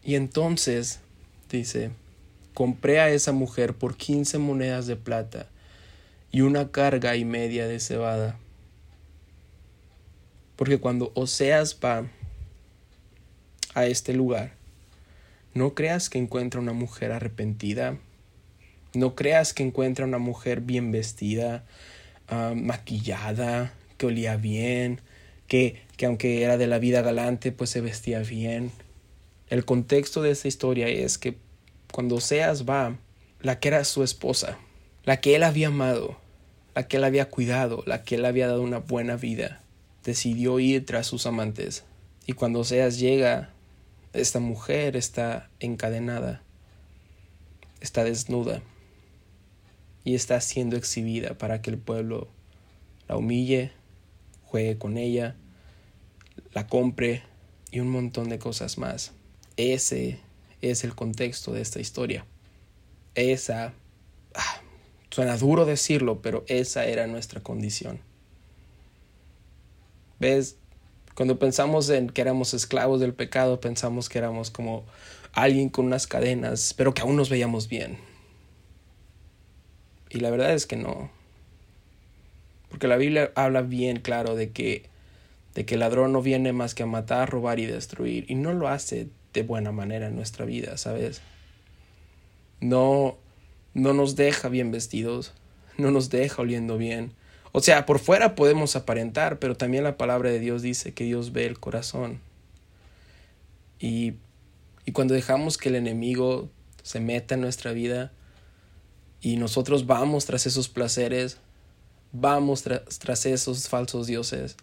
Y 0.04 0.16
entonces, 0.16 1.00
dice, 1.50 1.92
compré 2.54 3.00
a 3.00 3.10
esa 3.10 3.32
mujer 3.32 3.76
por 3.76 3.96
quince 3.98 4.38
monedas 4.38 4.88
de 4.88 4.96
plata 4.96 5.48
y 6.32 6.42
una 6.42 6.72
carga 6.72 7.16
y 7.16 7.26
media 7.26 7.68
de 7.68 7.80
cebada. 7.80 8.38
Porque 10.56 10.80
cuando 10.80 11.12
Oseas 11.16 11.78
va 11.84 12.06
a 13.74 13.86
este 13.86 14.14
lugar, 14.14 14.54
no 15.54 15.74
creas 15.74 16.10
que 16.10 16.18
encuentra 16.18 16.62
una 16.62 16.74
mujer 16.74 17.12
arrepentida, 17.12 17.98
no 18.94 19.16
creas 19.16 19.54
que 19.54 19.64
encuentra 19.64 20.06
una 20.06 20.18
mujer 20.18 20.62
bien 20.62 20.92
vestida, 20.92 21.64
ah, 22.28 22.54
maquillada, 22.56 23.74
que 23.98 24.06
olía 24.06 24.36
bien, 24.36 25.02
que, 25.48 25.82
que 25.98 26.06
aunque 26.06 26.44
era 26.44 26.58
de 26.58 26.68
la 26.68 26.80
vida 26.80 27.02
galante, 27.02 27.52
pues 27.52 27.70
se 27.70 27.82
vestía 27.82 28.20
bien. 28.20 28.72
El 29.52 29.66
contexto 29.66 30.22
de 30.22 30.32
esta 30.32 30.48
historia 30.48 30.88
es 30.88 31.18
que 31.18 31.38
cuando 31.92 32.16
Oseas 32.16 32.64
va, 32.64 32.98
la 33.42 33.60
que 33.60 33.68
era 33.68 33.84
su 33.84 34.02
esposa, 34.02 34.58
la 35.04 35.20
que 35.20 35.36
él 35.36 35.44
había 35.44 35.68
amado, 35.68 36.18
la 36.74 36.88
que 36.88 36.96
él 36.96 37.04
había 37.04 37.30
cuidado, 37.30 37.84
la 37.86 38.04
que 38.06 38.16
él 38.16 38.24
había 38.24 38.48
dado 38.48 38.62
una 38.62 38.78
buena 38.78 39.18
vida, 39.18 39.62
decidió 40.06 40.58
ir 40.62 40.86
tras 40.86 41.06
sus 41.06 41.26
amantes. 41.26 41.84
Y 42.26 42.32
cuando 42.32 42.62
Oseas 42.62 42.98
llega, 42.98 43.50
esta 44.14 44.40
mujer 44.40 44.96
está 44.96 45.50
encadenada, 45.60 46.42
está 47.82 48.06
desnuda 48.06 48.62
y 50.06 50.16
está 50.16 50.40
siendo 50.40 50.78
exhibida 50.78 51.38
para 51.38 51.62
que 51.62 51.72
el 51.72 51.78
pueblo 51.78 52.30
la 53.10 53.18
humille, 53.18 53.74
juegue 54.46 54.78
con 54.78 54.98
ella, 54.98 55.36
la 56.54 56.68
compre 56.68 57.24
y 57.70 57.82
un 57.82 57.90
montón 57.90 58.30
de 58.30 58.40
cosas 58.40 58.78
más. 58.78 59.12
Ese 59.62 60.20
es 60.62 60.84
el 60.84 60.96
contexto 60.96 61.54
de 61.54 61.62
esta 61.62 61.80
historia. 61.80 62.26
Esa 63.16 63.74
ah, 64.34 64.62
Suena 65.12 65.36
duro 65.36 65.66
decirlo, 65.66 66.22
pero 66.22 66.46
esa 66.48 66.86
era 66.86 67.06
nuestra 67.06 67.42
condición. 67.42 68.00
¿Ves? 70.22 70.56
Cuando 71.16 71.38
pensamos 71.38 71.90
en 71.90 72.10
que 72.10 72.22
éramos 72.22 72.54
esclavos 72.54 73.02
del 73.02 73.14
pecado, 73.14 73.60
pensamos 73.60 74.08
que 74.08 74.20
éramos 74.20 74.52
como 74.52 74.86
alguien 75.34 75.68
con 75.68 75.88
unas 75.88 76.08
cadenas, 76.08 76.74
pero 76.78 76.94
que 76.94 77.02
aún 77.02 77.18
nos 77.18 77.30
veíamos 77.30 77.68
bien. 77.68 77.98
Y 80.10 80.22
la 80.22 80.32
verdad 80.32 80.54
es 80.54 80.66
que 80.66 80.78
no. 80.78 81.12
Porque 82.70 82.88
la 82.88 82.96
Biblia 82.96 83.34
habla 83.36 83.64
bien 83.64 84.00
claro 84.00 84.36
de 84.36 84.52
que, 84.52 84.86
de 85.56 85.66
que 85.66 85.74
el 85.74 85.82
ladrón 85.82 86.14
no 86.14 86.22
viene 86.22 86.54
más 86.54 86.74
que 86.74 86.84
a 86.84 86.86
matar, 86.86 87.30
robar 87.30 87.60
y 87.60 87.66
destruir. 87.66 88.26
Y 88.30 88.36
no 88.36 88.54
lo 88.54 88.70
hace 88.70 89.10
de 89.34 89.44
buena 89.44 89.72
manera 89.72 90.08
en 90.08 90.16
nuestra 90.16 90.46
vida, 90.46 90.78
¿sabes? 90.78 91.22
No, 92.60 93.18
no 93.74 93.94
nos 93.94 94.16
deja 94.16 94.50
bien 94.50 94.72
vestidos, 94.72 95.34
no 95.78 95.92
nos 95.92 96.10
deja 96.10 96.42
oliendo 96.42 96.78
bien. 96.78 97.14
O 97.52 97.60
sea, 97.62 97.86
por 97.86 98.00
fuera 98.00 98.36
podemos 98.36 98.76
aparentar, 98.76 99.40
pero 99.40 99.56
también 99.56 99.84
la 99.84 99.98
palabra 99.98 100.30
de 100.30 100.40
Dios 100.40 100.62
dice 100.62 100.94
que 100.94 101.04
Dios 101.04 101.34
ve 101.34 101.46
el 101.46 101.60
corazón. 101.60 102.20
Y, 103.80 104.14
y 104.86 104.92
cuando 104.92 105.14
dejamos 105.14 105.58
que 105.58 105.70
el 105.70 105.76
enemigo 105.76 106.50
se 106.84 107.00
meta 107.00 107.36
en 107.36 107.42
nuestra 107.42 107.74
vida 107.74 108.12
y 109.22 109.38
nosotros 109.38 109.86
vamos 109.86 110.26
tras 110.26 110.46
esos 110.46 110.70
placeres, 110.70 111.38
vamos 112.12 112.64
tras 112.64 113.26
esos 113.26 113.70
falsos 113.70 114.08
dioses, 114.08 114.58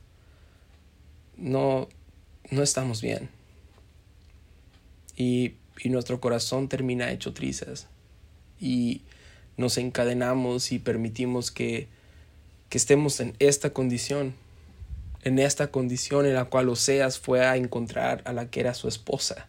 no, 1.37 1.89
no 2.51 2.63
estamos 2.63 3.01
bien. 3.01 3.31
Y, 5.19 5.55
y 5.83 5.91
nuestro 5.91 6.21
corazón 6.21 6.69
termina 6.69 7.11
hecho 7.11 7.35
trizas 7.35 7.89
y 8.61 9.03
nos 9.57 9.77
encadenamos 9.77 10.73
y 10.73 10.79
permitimos 10.79 11.51
que, 11.51 11.89
que 12.69 12.79
estemos 12.79 13.21
en 13.21 13.35
esta 13.41 13.71
condición, 13.71 14.35
en 15.25 15.39
esta 15.39 15.69
condición 15.69 16.27
en 16.27 16.35
la 16.35 16.45
cual 16.45 16.69
Oseas 16.69 17.19
fue 17.19 17.45
a 17.45 17.57
encontrar 17.57 18.23
a 18.25 18.33
la 18.33 18.51
que 18.51 18.61
era 18.61 18.75
su 18.75 18.89
esposa. 18.89 19.49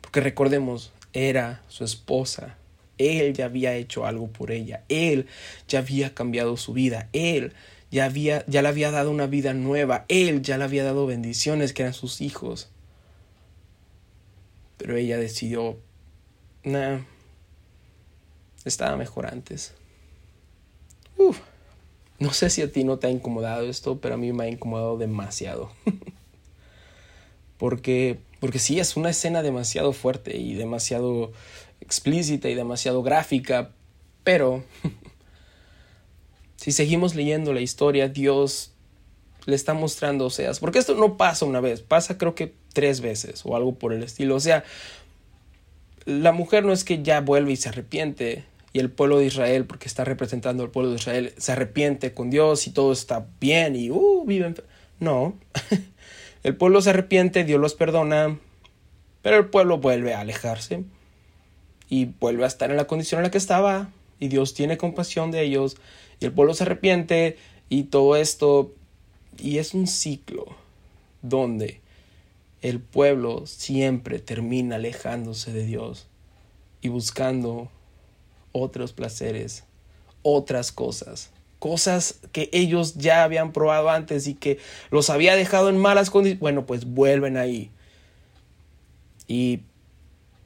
Porque 0.00 0.20
recordemos, 0.20 0.92
era 1.12 1.62
su 1.68 1.84
esposa. 1.84 2.56
Él 2.98 3.34
ya 3.34 3.46
había 3.46 3.74
hecho 3.74 4.06
algo 4.06 4.28
por 4.28 4.50
ella. 4.50 4.84
Él 4.88 5.26
ya 5.68 5.80
había 5.80 6.14
cambiado 6.14 6.56
su 6.56 6.72
vida. 6.72 7.08
Él 7.12 7.52
ya, 7.90 8.04
había, 8.04 8.44
ya 8.46 8.62
le 8.62 8.68
había 8.68 8.90
dado 8.90 9.10
una 9.10 9.26
vida 9.26 9.54
nueva. 9.54 10.04
Él 10.08 10.42
ya 10.42 10.58
le 10.58 10.64
había 10.64 10.84
dado 10.84 11.06
bendiciones 11.06 11.72
que 11.72 11.82
eran 11.82 11.94
sus 11.94 12.20
hijos. 12.20 12.68
Pero 14.76 14.96
ella 14.96 15.18
decidió 15.18 15.78
nah, 16.66 16.98
estaba 18.64 18.96
mejor 18.96 19.26
antes. 19.26 19.72
Uf. 21.16 21.38
No 22.18 22.32
sé 22.32 22.50
si 22.50 22.62
a 22.62 22.72
ti 22.72 22.82
no 22.82 22.98
te 22.98 23.06
ha 23.06 23.10
incomodado 23.10 23.68
esto, 23.68 24.00
pero 24.00 24.14
a 24.14 24.18
mí 24.18 24.32
me 24.32 24.44
ha 24.44 24.48
incomodado 24.48 24.96
demasiado. 24.96 25.70
porque, 27.58 28.18
porque 28.40 28.58
sí, 28.58 28.80
es 28.80 28.96
una 28.96 29.10
escena 29.10 29.42
demasiado 29.42 29.92
fuerte 29.92 30.36
y 30.36 30.54
demasiado 30.54 31.32
explícita 31.80 32.48
y 32.48 32.54
demasiado 32.54 33.02
gráfica, 33.02 33.70
pero 34.24 34.64
si 36.56 36.72
seguimos 36.72 37.14
leyendo 37.14 37.52
la 37.52 37.60
historia, 37.60 38.08
Dios 38.08 38.72
le 39.44 39.54
está 39.54 39.74
mostrando 39.74 40.26
Oseas, 40.26 40.58
porque 40.58 40.78
esto 40.78 40.94
no 40.94 41.16
pasa 41.16 41.44
una 41.44 41.60
vez, 41.60 41.82
pasa 41.82 42.18
creo 42.18 42.34
que 42.34 42.54
tres 42.76 43.00
veces 43.00 43.40
o 43.46 43.56
algo 43.56 43.74
por 43.74 43.94
el 43.94 44.02
estilo. 44.02 44.34
O 44.34 44.40
sea, 44.40 44.62
la 46.04 46.32
mujer 46.32 46.62
no 46.62 46.74
es 46.74 46.84
que 46.84 47.02
ya 47.02 47.22
vuelve 47.22 47.52
y 47.52 47.56
se 47.56 47.70
arrepiente, 47.70 48.44
y 48.74 48.80
el 48.80 48.90
pueblo 48.90 49.16
de 49.16 49.24
Israel, 49.24 49.64
porque 49.64 49.88
está 49.88 50.04
representando 50.04 50.62
al 50.62 50.70
pueblo 50.70 50.90
de 50.90 50.96
Israel, 50.96 51.32
se 51.38 51.52
arrepiente 51.52 52.12
con 52.12 52.28
Dios 52.28 52.66
y 52.66 52.72
todo 52.72 52.92
está 52.92 53.26
bien 53.40 53.76
y 53.76 53.90
uh, 53.90 54.26
viven. 54.26 54.56
No, 55.00 55.38
el 56.42 56.54
pueblo 56.54 56.82
se 56.82 56.90
arrepiente, 56.90 57.44
Dios 57.44 57.58
los 57.58 57.72
perdona, 57.72 58.38
pero 59.22 59.38
el 59.38 59.46
pueblo 59.46 59.78
vuelve 59.78 60.12
a 60.12 60.20
alejarse 60.20 60.84
y 61.88 62.04
vuelve 62.20 62.44
a 62.44 62.48
estar 62.48 62.70
en 62.70 62.76
la 62.76 62.86
condición 62.86 63.20
en 63.20 63.24
la 63.24 63.30
que 63.30 63.38
estaba 63.38 63.88
y 64.20 64.28
Dios 64.28 64.52
tiene 64.52 64.76
compasión 64.76 65.30
de 65.30 65.40
ellos 65.40 65.78
y 66.20 66.26
el 66.26 66.32
pueblo 66.32 66.52
se 66.52 66.64
arrepiente 66.64 67.38
y 67.70 67.84
todo 67.84 68.16
esto 68.16 68.74
y 69.38 69.56
es 69.56 69.72
un 69.72 69.86
ciclo 69.86 70.44
donde 71.22 71.80
el 72.62 72.80
pueblo 72.80 73.46
siempre 73.46 74.18
termina 74.18 74.76
alejándose 74.76 75.52
de 75.52 75.64
Dios 75.64 76.06
y 76.80 76.88
buscando 76.88 77.70
otros 78.52 78.92
placeres, 78.92 79.64
otras 80.22 80.72
cosas, 80.72 81.30
cosas 81.58 82.20
que 82.32 82.48
ellos 82.52 82.94
ya 82.94 83.24
habían 83.24 83.52
probado 83.52 83.90
antes 83.90 84.26
y 84.26 84.34
que 84.34 84.58
los 84.90 85.10
había 85.10 85.36
dejado 85.36 85.68
en 85.68 85.78
malas 85.78 86.10
condiciones, 86.10 86.40
bueno, 86.40 86.66
pues 86.66 86.84
vuelven 86.86 87.36
ahí. 87.36 87.70
Y, 89.28 89.60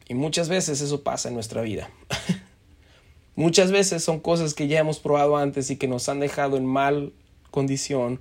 y 0.09 0.15
muchas 0.15 0.49
veces 0.49 0.81
eso 0.81 1.03
pasa 1.03 1.29
en 1.29 1.35
nuestra 1.35 1.63
vida. 1.63 1.91
muchas 3.37 3.71
veces 3.71 4.03
son 4.03 4.21
cosas 4.21 4.55
que 4.55 4.69
ya 4.69 4.81
hemos 4.81 4.99
probado 4.99 5.37
antes 5.37 5.71
y 5.71 5.77
que 5.77 5.89
nos 5.89 6.09
han 6.09 6.21
dejado 6.21 6.57
en 6.57 6.67
mal 6.67 7.13
condición 7.51 8.21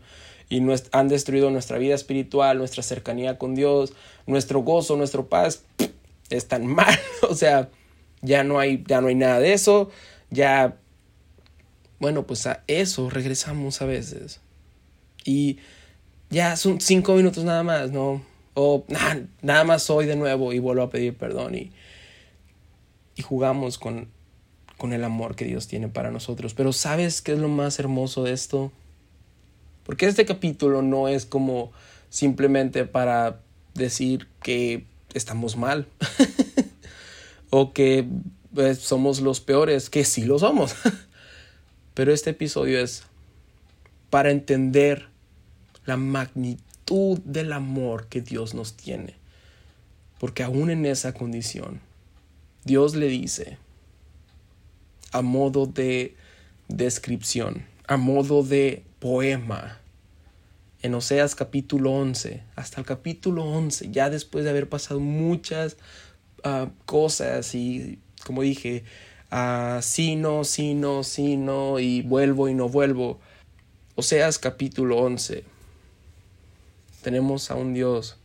y 0.50 0.62
han 0.92 1.08
destruido 1.08 1.52
nuestra 1.52 1.78
vida 1.78 1.94
espiritual, 1.94 2.58
nuestra 2.58 2.82
cercanía 2.82 3.38
con 3.38 3.54
Dios, 3.54 3.94
nuestro 4.26 4.62
gozo, 4.62 4.98
nuestro 4.98 5.30
paz, 5.30 5.64
están 6.30 6.66
mal. 6.66 6.98
o 7.30 7.36
sea, 7.36 7.70
ya 8.22 8.44
no 8.44 8.60
hay, 8.60 8.84
ya 8.88 9.00
no 9.00 9.08
hay 9.08 9.16
nada 9.16 9.40
de 9.40 9.54
eso, 9.54 9.92
ya, 10.32 10.78
bueno, 12.00 12.26
pues 12.26 12.48
a 12.48 12.64
eso 12.68 13.10
regresamos 13.10 13.82
a 13.82 13.86
veces. 13.86 14.42
Y 15.24 15.60
ya 16.30 16.56
son 16.56 16.82
cinco 16.82 17.16
minutos 17.16 17.44
nada 17.44 17.64
más, 17.64 17.92
¿no? 17.92 18.24
O 18.56 18.86
nada 19.42 19.64
más 19.64 19.84
soy 19.84 20.06
de 20.06 20.16
nuevo 20.16 20.52
y 20.54 20.60
vuelvo 20.60 20.84
a 20.84 20.90
pedir 20.90 21.16
perdón 21.16 21.56
y, 21.56 21.72
y 23.16 23.22
jugamos 23.22 23.78
con, 23.78 24.10
con 24.78 24.94
el 24.94 25.04
amor 25.04 25.36
que 25.36 25.46
Dios 25.46 25.68
tiene 25.68 25.88
para 25.88 26.12
nosotros. 26.12 26.54
Pero 26.54 26.74
¿sabes 26.74 27.22
qué 27.22 27.34
es 27.34 27.40
lo 27.40 27.48
más 27.48 27.80
hermoso 27.80 28.24
de 28.24 28.34
esto? 28.34 28.72
Porque 29.90 30.06
este 30.06 30.24
capítulo 30.24 30.84
no 30.84 31.08
es 31.08 31.26
como 31.26 31.72
simplemente 32.12 32.86
para 32.86 33.42
decir 33.74 34.28
que 34.44 34.86
estamos 35.16 35.58
mal. 35.58 35.88
o 37.50 37.74
que 37.74 38.06
pues, 38.54 38.78
somos 38.78 39.20
los 39.20 39.42
peores, 39.42 39.90
que 39.90 40.06
sí 40.06 40.26
lo 40.26 40.38
somos. 40.38 40.76
Pero 41.96 42.14
este 42.14 42.30
episodio 42.30 42.80
es 42.80 43.02
para 44.12 44.30
entender 44.30 45.08
la 45.88 45.98
magnitud 45.98 47.18
del 47.26 47.52
amor 47.52 48.06
que 48.10 48.22
Dios 48.22 48.54
nos 48.54 48.78
tiene. 48.78 49.16
Porque 50.20 50.44
aún 50.44 50.70
en 50.70 50.86
esa 50.86 51.16
condición, 51.16 51.82
Dios 52.64 52.96
le 52.96 53.08
dice, 53.08 53.58
a 55.14 55.24
modo 55.24 55.66
de 55.66 56.16
descripción, 56.68 57.66
a 57.88 57.98
modo 57.98 58.44
de 58.44 58.84
poema, 59.00 59.80
en 60.82 60.94
Oseas 60.94 61.36
capítulo 61.36 61.92
11, 61.92 62.44
hasta 62.56 62.80
el 62.80 62.86
capítulo 62.86 63.44
11, 63.44 63.92
ya 63.92 64.10
después 64.10 64.44
de 64.44 64.50
haber 64.52 64.70
pasado 64.70 65.00
muchas 65.00 65.78
Ah, 66.44 66.70
cosas 66.86 67.54
y 67.54 68.00
como 68.26 68.42
dije, 68.42 68.84
uh, 69.32 69.82
sí, 69.82 70.16
no, 70.16 70.44
sí, 70.44 70.74
no, 70.74 71.04
sí, 71.04 71.38
no, 71.38 71.80
y 71.80 72.02
vuelvo 72.02 72.50
y 72.50 72.54
no 72.54 72.70
vuelvo. 72.70 73.20
Oseas 73.96 74.40
capítulo 74.40 74.98
11. 74.98 75.44
Tenemos 77.02 77.52
a 77.52 77.56
un 77.56 77.74
Dios 77.74 78.18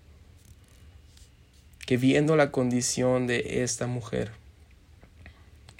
que 1.86 1.96
viendo 1.96 2.36
la 2.36 2.50
condición 2.50 3.26
de 3.26 3.62
esta 3.62 3.86
mujer, 3.86 4.32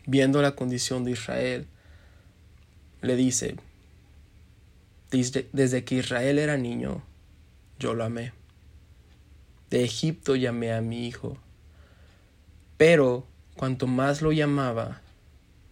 viendo 0.06 0.42
la 0.42 0.54
condición 0.54 1.04
de 1.04 1.12
Israel, 1.12 1.66
le 3.00 3.16
dice, 3.16 3.56
desde, 5.10 5.84
que 5.84 5.96
Israel 5.96 6.38
era 6.38 6.56
niño, 6.56 7.02
yo 7.78 7.94
lo 7.94 8.04
amé. 8.04 8.32
De 9.70 9.84
Egipto 9.84 10.36
llamé 10.36 10.72
a 10.72 10.80
mi 10.80 11.06
hijo. 11.06 11.36
Pero 12.76 13.26
cuanto 13.56 13.86
más 13.86 14.22
lo 14.22 14.32
llamaba, 14.32 15.00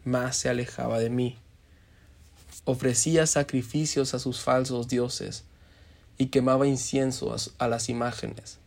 más 0.05 0.37
se 0.37 0.49
alejaba 0.49 0.99
de 0.99 1.11
mí. 1.11 1.37
Ofrecía 2.65 3.27
sacrificios 3.27 4.15
a 4.15 4.19
sus 4.19 4.41
falsos 4.41 4.89
dioses 4.89 5.45
y 6.19 6.27
quemaba 6.27 6.67
incienso 6.67 7.35
a 7.59 7.69
las 7.69 7.89
imágenes. 7.89 8.59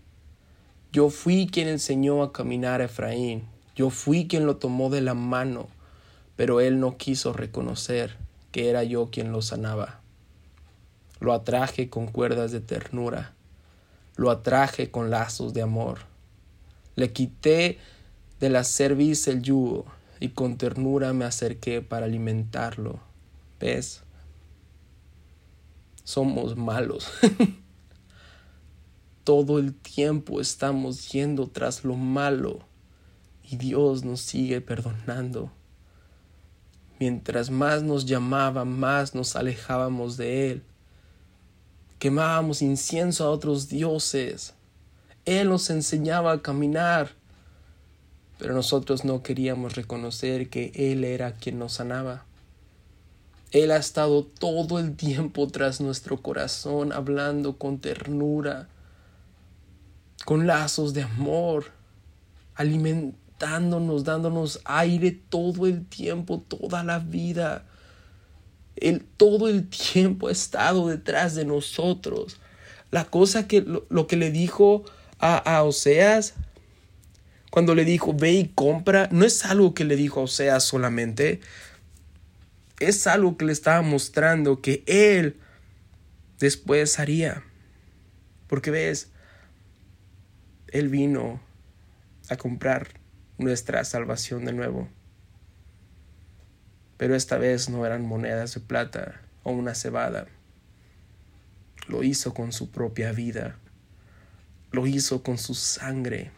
Yo 0.91 1.09
fui 1.09 1.47
quien 1.47 1.67
enseñó 1.67 2.23
a 2.23 2.33
caminar 2.33 2.81
a 2.81 2.85
Efraín, 2.85 3.43
yo 3.75 3.89
fui 3.89 4.27
quien 4.27 4.45
lo 4.45 4.57
tomó 4.57 4.89
de 4.89 5.01
la 5.01 5.13
mano, 5.13 5.67
pero 6.35 6.61
él 6.61 6.79
no 6.79 6.97
quiso 6.97 7.33
reconocer 7.33 8.17
que 8.51 8.69
era 8.69 8.83
yo 8.83 9.09
quien 9.11 9.33
lo 9.33 9.41
sanaba. 9.41 9.99
Lo 11.19 11.33
atraje 11.33 11.89
con 11.89 12.07
cuerdas 12.07 12.51
de 12.51 12.59
ternura, 12.59 13.33
lo 14.15 14.31
atraje 14.31 14.91
con 14.91 15.09
lazos 15.09 15.53
de 15.53 15.61
amor. 15.61 15.99
Le 16.95 17.11
quité 17.11 17.79
de 18.39 18.49
la 18.49 18.63
cerviz 18.63 19.27
el 19.27 19.41
yugo, 19.41 19.85
y 20.19 20.29
con 20.29 20.57
ternura 20.57 21.13
me 21.13 21.25
acerqué 21.25 21.81
para 21.81 22.05
alimentarlo. 22.05 22.99
¿Ves? 23.59 24.03
Somos 26.03 26.55
malos. 26.55 27.11
Todo 29.23 29.59
el 29.59 29.73
tiempo 29.73 30.39
estamos 30.39 31.11
yendo 31.11 31.47
tras 31.47 31.83
lo 31.83 31.95
malo 31.95 32.59
y 33.43 33.57
Dios 33.57 34.03
nos 34.03 34.21
sigue 34.21 34.61
perdonando. 34.61 35.51
Mientras 36.99 37.49
más 37.49 37.83
nos 37.83 38.05
llamaba, 38.05 38.65
más 38.65 39.15
nos 39.15 39.35
alejábamos 39.35 40.15
de 40.17 40.51
Él. 40.51 40.63
Quemábamos 41.99 42.61
incienso 42.61 43.25
a 43.25 43.29
otros 43.29 43.69
dioses. 43.69 44.53
Él 45.25 45.49
nos 45.49 45.69
enseñaba 45.69 46.33
a 46.33 46.41
caminar 46.41 47.15
pero 48.37 48.53
nosotros 48.53 49.05
no 49.05 49.23
queríamos 49.23 49.75
reconocer 49.75 50.49
que 50.49 50.71
Él 50.75 51.03
era 51.03 51.33
quien 51.33 51.59
nos 51.59 51.73
sanaba. 51.73 52.25
Él 53.51 53.71
ha 53.71 53.77
estado 53.77 54.25
todo 54.25 54.79
el 54.79 54.95
tiempo 54.95 55.47
tras 55.47 55.79
nuestro 55.79 56.21
corazón, 56.21 56.91
hablando 56.91 57.57
con 57.57 57.79
ternura, 57.79 58.67
con 60.25 60.47
lazos 60.47 60.93
de 60.93 61.03
amor, 61.03 61.71
alimentándonos, 62.55 64.03
dándonos 64.03 64.59
aire 64.65 65.11
todo 65.11 65.67
el 65.67 65.85
tiempo, 65.85 66.43
toda 66.45 66.83
la 66.83 66.99
vida. 66.99 67.65
Él 68.77 69.05
todo 69.17 69.47
el 69.47 69.67
tiempo 69.69 70.27
ha 70.27 70.31
estado 70.31 70.87
detrás 70.87 71.35
de 71.35 71.45
nosotros. 71.45 72.39
La 72.91 73.05
cosa 73.05 73.47
que 73.47 73.61
lo, 73.61 74.07
que 74.07 74.15
le 74.15 74.31
dijo 74.31 74.83
a, 75.19 75.37
a 75.37 75.63
Oseas, 75.63 76.33
cuando 77.51 77.75
le 77.75 77.85
dijo, 77.85 78.13
ve 78.13 78.33
y 78.33 78.47
compra, 78.53 79.07
no 79.11 79.25
es 79.25 79.45
algo 79.45 79.73
que 79.73 79.85
le 79.85 79.95
dijo 79.95 80.19
a 80.19 80.23
Oseas 80.23 80.63
solamente, 80.63 81.39
es 82.79 83.07
algo 83.07 83.37
que 83.37 83.45
le 83.45 83.53
estaba 83.53 83.81
mostrando 83.81 84.61
que 84.61 84.83
él 84.87 85.37
después 86.39 86.99
haría. 86.99 87.43
Porque 88.47 88.71
ves, 88.71 89.09
él 90.67 90.89
vino 90.89 91.41
a 92.29 92.37
comprar 92.37 92.99
nuestra 93.37 93.83
salvación 93.85 94.45
de 94.45 94.53
nuevo. 94.53 94.89
Pero 96.97 97.15
esta 97.15 97.37
vez 97.37 97.69
no 97.69 97.85
eran 97.85 98.05
monedas 98.05 98.53
de 98.53 98.61
plata 98.61 99.21
o 99.43 99.51
una 99.51 99.75
cebada. 99.75 100.27
Lo 101.87 102.03
hizo 102.03 102.33
con 102.33 102.51
su 102.51 102.71
propia 102.71 103.11
vida. 103.11 103.57
Lo 104.71 104.87
hizo 104.87 105.23
con 105.23 105.37
su 105.37 105.53
sangre. 105.53 106.31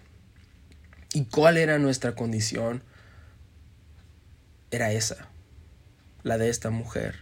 ¿Y 1.13 1.25
cuál 1.25 1.57
era 1.57 1.79
nuestra 1.79 2.15
condición? 2.15 2.81
era 4.69 4.91
esa, 4.91 5.29
la 6.23 6.37
de 6.37 6.49
esta 6.49 6.69
mujer, 6.69 7.15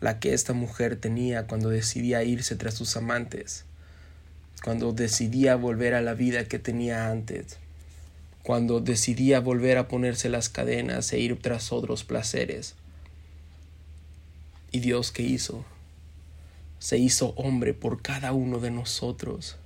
la 0.00 0.20
que 0.20 0.34
esta 0.34 0.52
mujer 0.52 0.96
tenía 0.96 1.46
cuando 1.46 1.68
decidía 1.68 2.22
irse 2.22 2.54
tras 2.54 2.74
sus 2.74 2.96
amantes, 2.96 3.64
cuando 4.64 4.92
decidía 4.92 5.56
volver 5.56 5.94
a 5.94 6.00
la 6.00 6.14
vida 6.14 6.44
que 6.44 6.60
tenía 6.60 7.10
antes, 7.10 7.58
cuando 8.42 8.80
decidía 8.80 9.40
volver 9.40 9.78
a 9.78 9.88
ponerse 9.88 10.28
las 10.28 10.48
cadenas 10.48 11.12
e 11.12 11.20
ir 11.20 11.40
tras 11.40 11.72
otros 11.72 12.04
placeres. 12.04 12.74
¿Y 14.72 14.80
Dios 14.80 15.12
qué 15.12 15.22
hizo? 15.22 15.64
Se 16.78 16.98
hizo 16.98 17.34
hombre 17.36 17.74
por 17.74 18.02
cada 18.02 18.32
uno 18.32 18.58
de 18.58 18.70
nosotros. 18.70 19.56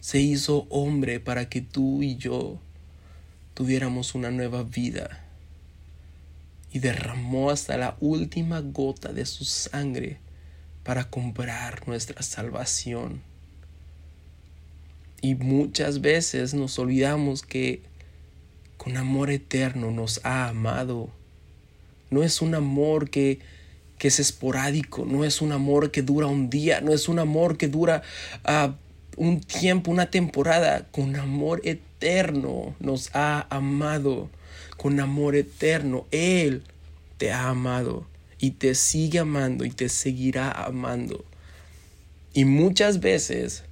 Se 0.00 0.20
hizo 0.20 0.66
hombre 0.68 1.20
para 1.20 1.48
que 1.48 1.62
tú 1.62 2.02
y 2.02 2.16
yo 2.16 2.58
tuviéramos 3.54 4.14
una 4.14 4.30
nueva 4.30 4.64
vida. 4.64 5.24
Y 6.72 6.80
derramó 6.80 7.50
hasta 7.50 7.76
la 7.76 7.96
última 8.00 8.60
gota 8.60 9.12
de 9.12 9.24
su 9.24 9.44
sangre 9.44 10.18
para 10.82 11.08
comprar 11.08 11.86
nuestra 11.86 12.22
salvación. 12.22 13.22
Y 15.22 15.36
muchas 15.36 16.00
veces 16.00 16.52
nos 16.52 16.80
olvidamos 16.80 17.42
que 17.42 17.80
con 18.76 18.96
amor 18.96 19.30
eterno 19.30 19.92
nos 19.92 20.20
ha 20.24 20.48
amado. 20.48 21.10
No 22.10 22.24
es 22.24 22.42
un 22.42 22.56
amor 22.56 23.08
que, 23.08 23.38
que 23.98 24.08
es 24.08 24.18
esporádico, 24.18 25.04
no 25.06 25.24
es 25.24 25.40
un 25.40 25.52
amor 25.52 25.92
que 25.92 26.02
dura 26.02 26.26
un 26.26 26.50
día, 26.50 26.80
no 26.80 26.92
es 26.92 27.08
un 27.08 27.20
amor 27.20 27.56
que 27.56 27.68
dura 27.68 28.02
uh, 28.44 28.72
un 29.16 29.40
tiempo, 29.40 29.92
una 29.92 30.10
temporada. 30.10 30.88
Con 30.90 31.14
amor 31.14 31.60
eterno 31.62 32.74
nos 32.80 33.14
ha 33.14 33.46
amado. 33.48 34.28
Con 34.76 34.98
amor 34.98 35.36
eterno 35.36 36.06
Él 36.10 36.64
te 37.16 37.30
ha 37.30 37.48
amado 37.48 38.08
y 38.40 38.50
te 38.50 38.74
sigue 38.74 39.20
amando 39.20 39.64
y 39.64 39.70
te 39.70 39.88
seguirá 39.88 40.50
amando. 40.50 41.24
Y 42.34 42.44
muchas 42.44 42.98
veces 42.98 43.62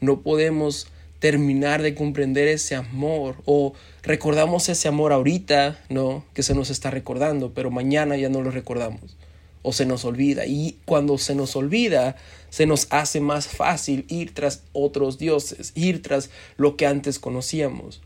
no 0.00 0.22
podemos 0.22 0.88
terminar 1.18 1.82
de 1.82 1.94
comprender 1.94 2.48
ese 2.48 2.74
amor 2.74 3.36
o 3.44 3.74
recordamos 4.02 4.68
ese 4.68 4.88
amor 4.88 5.12
ahorita, 5.12 5.78
¿no? 5.88 6.24
Que 6.34 6.42
se 6.42 6.54
nos 6.54 6.70
está 6.70 6.90
recordando, 6.90 7.52
pero 7.52 7.70
mañana 7.70 8.16
ya 8.16 8.28
no 8.28 8.42
lo 8.42 8.50
recordamos 8.50 9.16
o 9.62 9.72
se 9.72 9.86
nos 9.86 10.04
olvida. 10.04 10.46
Y 10.46 10.78
cuando 10.86 11.18
se 11.18 11.34
nos 11.34 11.54
olvida, 11.56 12.16
se 12.48 12.66
nos 12.66 12.86
hace 12.90 13.20
más 13.20 13.46
fácil 13.46 14.06
ir 14.08 14.34
tras 14.34 14.62
otros 14.72 15.18
dioses, 15.18 15.72
ir 15.74 16.02
tras 16.02 16.30
lo 16.56 16.76
que 16.76 16.86
antes 16.86 17.18
conocíamos. 17.18 18.00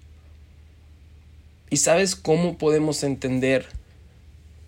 ¿Y 1.71 1.79
sabes 1.79 2.17
cómo 2.17 2.59
podemos 2.59 3.03
entender? 3.03 3.67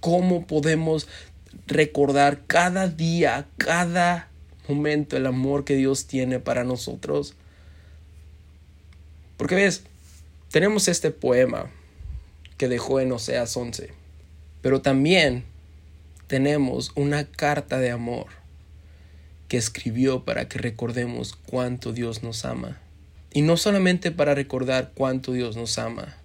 ¿Cómo 0.00 0.46
podemos 0.46 1.08
recordar 1.66 2.42
cada 2.46 2.88
día, 2.88 3.46
cada 3.56 4.28
momento 4.68 5.16
el 5.16 5.26
amor 5.26 5.64
que 5.64 5.76
Dios 5.76 6.06
tiene 6.06 6.38
para 6.38 6.64
nosotros. 6.64 7.34
Porque 9.36 9.54
ves, 9.54 9.82
tenemos 10.50 10.88
este 10.88 11.10
poema 11.10 11.70
que 12.56 12.68
dejó 12.68 13.00
en 13.00 13.12
Oseas 13.12 13.56
11, 13.56 13.90
pero 14.62 14.80
también 14.80 15.44
tenemos 16.26 16.92
una 16.94 17.24
carta 17.24 17.78
de 17.78 17.90
amor 17.90 18.26
que 19.48 19.56
escribió 19.56 20.24
para 20.24 20.48
que 20.48 20.58
recordemos 20.58 21.38
cuánto 21.46 21.92
Dios 21.92 22.22
nos 22.22 22.44
ama. 22.44 22.78
Y 23.32 23.42
no 23.42 23.56
solamente 23.56 24.10
para 24.10 24.34
recordar 24.34 24.92
cuánto 24.94 25.32
Dios 25.32 25.56
nos 25.56 25.78
ama, 25.78 26.16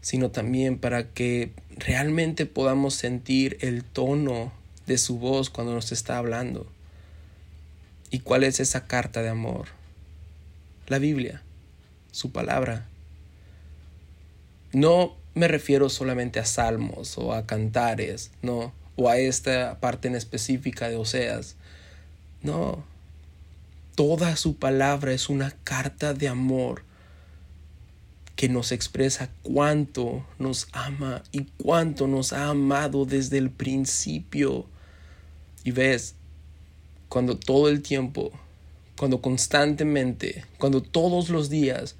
sino 0.00 0.30
también 0.30 0.78
para 0.78 1.08
que 1.08 1.52
realmente 1.76 2.44
podamos 2.44 2.94
sentir 2.94 3.56
el 3.60 3.84
tono 3.84 4.52
de 4.86 4.98
su 4.98 5.18
voz 5.18 5.48
cuando 5.48 5.74
nos 5.74 5.92
está 5.92 6.18
hablando. 6.18 6.66
¿Y 8.12 8.20
cuál 8.20 8.44
es 8.44 8.60
esa 8.60 8.86
carta 8.86 9.22
de 9.22 9.30
amor? 9.30 9.68
La 10.86 10.98
Biblia, 10.98 11.42
su 12.10 12.30
palabra. 12.30 12.86
No 14.72 15.16
me 15.34 15.48
refiero 15.48 15.88
solamente 15.88 16.38
a 16.38 16.44
salmos 16.44 17.16
o 17.16 17.32
a 17.32 17.46
cantares, 17.46 18.30
no, 18.42 18.74
o 18.96 19.08
a 19.08 19.16
esta 19.16 19.80
parte 19.80 20.08
en 20.08 20.14
específica 20.14 20.90
de 20.90 20.96
Oseas. 20.96 21.56
No, 22.42 22.84
toda 23.94 24.36
su 24.36 24.56
palabra 24.56 25.14
es 25.14 25.30
una 25.30 25.50
carta 25.64 26.12
de 26.12 26.28
amor 26.28 26.84
que 28.36 28.50
nos 28.50 28.72
expresa 28.72 29.30
cuánto 29.42 30.26
nos 30.38 30.68
ama 30.72 31.22
y 31.32 31.44
cuánto 31.56 32.08
nos 32.08 32.34
ha 32.34 32.48
amado 32.48 33.06
desde 33.06 33.38
el 33.38 33.48
principio. 33.48 34.66
Y 35.64 35.70
ves, 35.70 36.14
cuando 37.12 37.36
todo 37.36 37.68
el 37.68 37.82
tiempo, 37.82 38.32
cuando 38.96 39.20
constantemente, 39.20 40.46
cuando 40.56 40.80
todos 40.80 41.28
los 41.28 41.50
días 41.50 41.94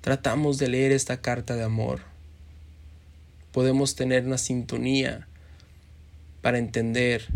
tratamos 0.00 0.56
de 0.56 0.68
leer 0.68 0.90
esta 0.90 1.20
carta 1.20 1.54
de 1.54 1.64
amor, 1.64 2.00
podemos 3.52 3.94
tener 3.94 4.24
una 4.24 4.38
sintonía 4.38 5.28
para 6.40 6.56
entender 6.56 7.26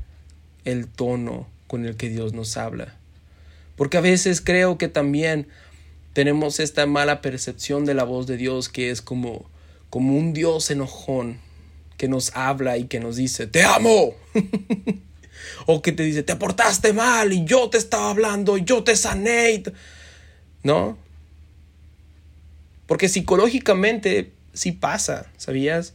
el 0.64 0.88
tono 0.88 1.46
con 1.66 1.84
el 1.84 1.96
que 1.96 2.08
Dios 2.08 2.32
nos 2.32 2.56
habla. 2.56 2.96
Porque 3.76 3.98
a 3.98 4.00
veces 4.00 4.40
creo 4.40 4.78
que 4.78 4.88
también 4.88 5.48
tenemos 6.14 6.60
esta 6.60 6.86
mala 6.86 7.20
percepción 7.20 7.84
de 7.84 7.92
la 7.92 8.04
voz 8.04 8.26
de 8.26 8.38
Dios 8.38 8.70
que 8.70 8.88
es 8.88 9.02
como 9.02 9.50
como 9.90 10.16
un 10.16 10.32
Dios 10.32 10.70
enojón 10.70 11.40
que 11.98 12.08
nos 12.08 12.34
habla 12.34 12.78
y 12.78 12.84
que 12.84 13.00
nos 13.00 13.16
dice, 13.16 13.46
"Te 13.46 13.64
amo." 13.64 14.14
O 15.66 15.82
que 15.82 15.92
te 15.92 16.02
dice, 16.02 16.22
te 16.22 16.36
portaste 16.36 16.92
mal 16.92 17.32
y 17.32 17.44
yo 17.44 17.70
te 17.70 17.78
estaba 17.78 18.10
hablando, 18.10 18.56
y 18.58 18.64
yo 18.64 18.82
te 18.84 18.96
sané. 18.96 19.62
¿No? 20.62 20.98
Porque 22.86 23.08
psicológicamente 23.08 24.32
sí 24.52 24.72
pasa, 24.72 25.26
¿sabías? 25.36 25.94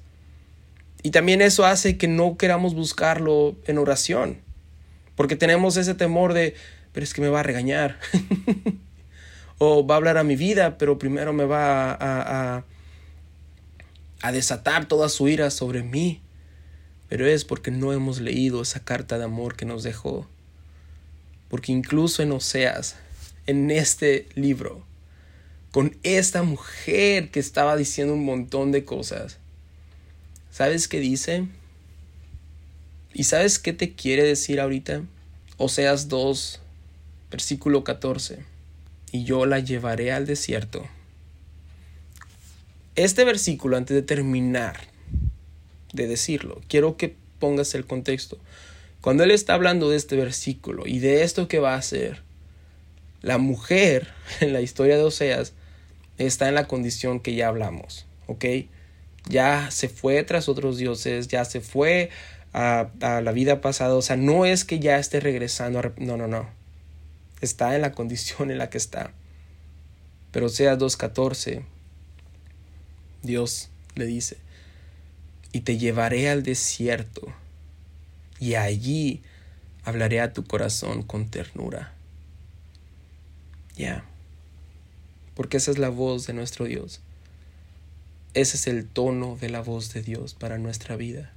Y 1.03 1.11
también 1.11 1.41
eso 1.41 1.65
hace 1.65 1.97
que 1.97 2.07
no 2.07 2.37
queramos 2.37 2.73
buscarlo 2.73 3.55
en 3.65 3.77
oración. 3.77 4.41
Porque 5.15 5.35
tenemos 5.35 5.77
ese 5.77 5.93
temor 5.93 6.33
de, 6.33 6.55
pero 6.93 7.03
es 7.03 7.13
que 7.13 7.21
me 7.21 7.29
va 7.29 7.41
a 7.41 7.43
regañar. 7.43 7.99
o 9.57 9.85
va 9.85 9.95
a 9.95 9.97
hablar 9.97 10.17
a 10.17 10.23
mi 10.23 10.35
vida, 10.35 10.77
pero 10.77 10.97
primero 10.97 11.33
me 11.33 11.45
va 11.45 11.91
a, 11.91 11.97
a, 12.57 12.63
a 14.21 14.31
desatar 14.31 14.87
toda 14.87 15.09
su 15.09 15.27
ira 15.27 15.51
sobre 15.51 15.83
mí 15.83 16.21
pero 17.15 17.27
es 17.27 17.45
porque 17.45 17.71
no 17.71 17.93
hemos 17.93 18.19
leído 18.19 18.61
esa 18.61 18.81
carta 18.81 19.17
de 19.17 19.23
amor 19.23 19.55
que 19.55 19.63
nos 19.63 19.83
dejó. 19.83 20.27
Porque 21.47 21.71
incluso 21.71 22.21
en 22.21 22.33
Oseas, 22.33 22.97
en 23.47 23.71
este 23.71 24.27
libro, 24.35 24.83
con 25.71 25.95
esta 26.03 26.43
mujer 26.43 27.31
que 27.31 27.39
estaba 27.39 27.77
diciendo 27.77 28.13
un 28.13 28.25
montón 28.25 28.73
de 28.73 28.83
cosas, 28.83 29.37
¿sabes 30.51 30.89
qué 30.89 30.99
dice? 30.99 31.47
¿Y 33.13 33.23
sabes 33.23 33.59
qué 33.59 33.71
te 33.71 33.93
quiere 33.93 34.23
decir 34.23 34.59
ahorita? 34.59 35.03
Oseas 35.55 36.09
2, 36.09 36.59
versículo 37.31 37.85
14. 37.85 38.39
Y 39.13 39.23
yo 39.23 39.45
la 39.45 39.59
llevaré 39.59 40.11
al 40.11 40.25
desierto. 40.25 40.85
Este 42.97 43.23
versículo, 43.23 43.77
antes 43.77 43.95
de 43.95 44.01
terminar, 44.01 44.93
de 45.95 46.07
decirlo. 46.07 46.61
Quiero 46.67 46.97
que 46.97 47.15
pongas 47.39 47.75
el 47.75 47.85
contexto. 47.85 48.37
Cuando 49.01 49.23
él 49.23 49.31
está 49.31 49.53
hablando 49.53 49.89
de 49.89 49.97
este 49.97 50.15
versículo 50.15 50.87
y 50.87 50.99
de 50.99 51.23
esto 51.23 51.47
que 51.47 51.59
va 51.59 51.75
a 51.75 51.77
hacer, 51.77 52.23
la 53.21 53.37
mujer 53.37 54.07
en 54.39 54.53
la 54.53 54.61
historia 54.61 54.97
de 54.97 55.03
Oseas 55.03 55.53
está 56.17 56.47
en 56.47 56.55
la 56.55 56.67
condición 56.67 57.19
que 57.19 57.35
ya 57.35 57.47
hablamos, 57.47 58.05
¿ok? 58.27 58.45
Ya 59.27 59.69
se 59.71 59.89
fue 59.89 60.23
tras 60.23 60.49
otros 60.49 60.77
dioses, 60.77 61.27
ya 61.27 61.45
se 61.45 61.59
fue 61.61 62.09
a, 62.53 62.89
a 63.01 63.21
la 63.21 63.31
vida 63.31 63.59
pasada, 63.59 63.95
o 63.95 64.01
sea, 64.01 64.15
no 64.15 64.45
es 64.45 64.63
que 64.63 64.79
ya 64.79 64.97
esté 64.97 65.19
regresando, 65.19 65.79
a, 65.79 65.91
no, 65.97 66.15
no, 66.15 66.27
no, 66.27 66.47
está 67.41 67.75
en 67.75 67.81
la 67.81 67.91
condición 67.91 68.51
en 68.51 68.57
la 68.57 68.69
que 68.69 68.77
está. 68.77 69.11
Pero 70.31 70.47
Oseas 70.47 70.77
2.14, 70.77 71.63
Dios 73.23 73.69
le 73.95 74.05
dice, 74.05 74.37
y 75.55 75.61
te 75.61 75.77
llevaré 75.77 76.29
al 76.29 76.43
desierto, 76.43 77.33
y 78.41 78.55
allí 78.55 79.23
hablaré 79.85 80.19
a 80.19 80.33
tu 80.33 80.43
corazón 80.43 81.01
con 81.01 81.29
ternura. 81.29 81.93
Ya, 83.77 84.03
porque 85.33 85.55
esa 85.55 85.71
es 85.71 85.77
la 85.77 85.87
voz 85.87 86.27
de 86.27 86.33
nuestro 86.33 86.65
Dios. 86.65 86.99
Ese 88.33 88.57
es 88.57 88.67
el 88.67 88.85
tono 88.85 89.37
de 89.39 89.49
la 89.49 89.61
voz 89.61 89.93
de 89.93 90.01
Dios 90.01 90.33
para 90.33 90.57
nuestra 90.57 90.97
vida. 90.97 91.31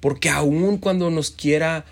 Porque 0.00 0.30
aun 0.30 0.78
cuando 0.78 1.10
nos 1.10 1.30
quiera 1.30 1.84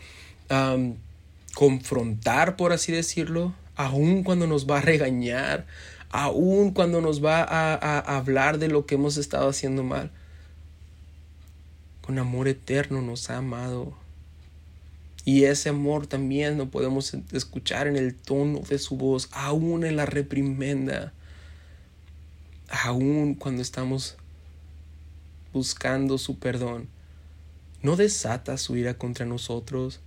confrontar, 1.54 2.56
por 2.56 2.72
así 2.72 2.90
decirlo, 2.90 3.54
aun 3.76 4.22
cuando 4.22 4.46
nos 4.46 4.66
va 4.66 4.78
a 4.78 4.80
regañar, 4.80 5.66
aún 6.08 6.70
cuando 6.70 7.02
nos 7.02 7.22
va 7.22 7.42
a 7.42 8.16
hablar 8.16 8.56
de 8.56 8.68
lo 8.68 8.86
que 8.86 8.94
hemos 8.94 9.18
estado 9.18 9.50
haciendo 9.50 9.84
mal. 9.84 10.10
Con 12.08 12.18
amor 12.18 12.48
eterno 12.48 13.02
nos 13.02 13.28
ha 13.28 13.36
amado. 13.36 13.92
Y 15.26 15.44
ese 15.44 15.68
amor 15.68 16.06
también 16.06 16.56
lo 16.56 16.70
podemos 16.70 17.12
escuchar 17.32 17.86
en 17.86 17.96
el 17.96 18.14
tono 18.14 18.60
de 18.60 18.78
su 18.78 18.96
voz, 18.96 19.28
aún 19.30 19.84
en 19.84 19.96
la 19.96 20.06
reprimenda, 20.06 21.12
aún 22.70 23.34
cuando 23.34 23.60
estamos 23.60 24.16
buscando 25.52 26.16
su 26.16 26.38
perdón. 26.38 26.88
No 27.82 27.94
desata 27.94 28.56
su 28.56 28.74
ira 28.78 28.94
contra 28.94 29.26
nosotros. 29.26 30.00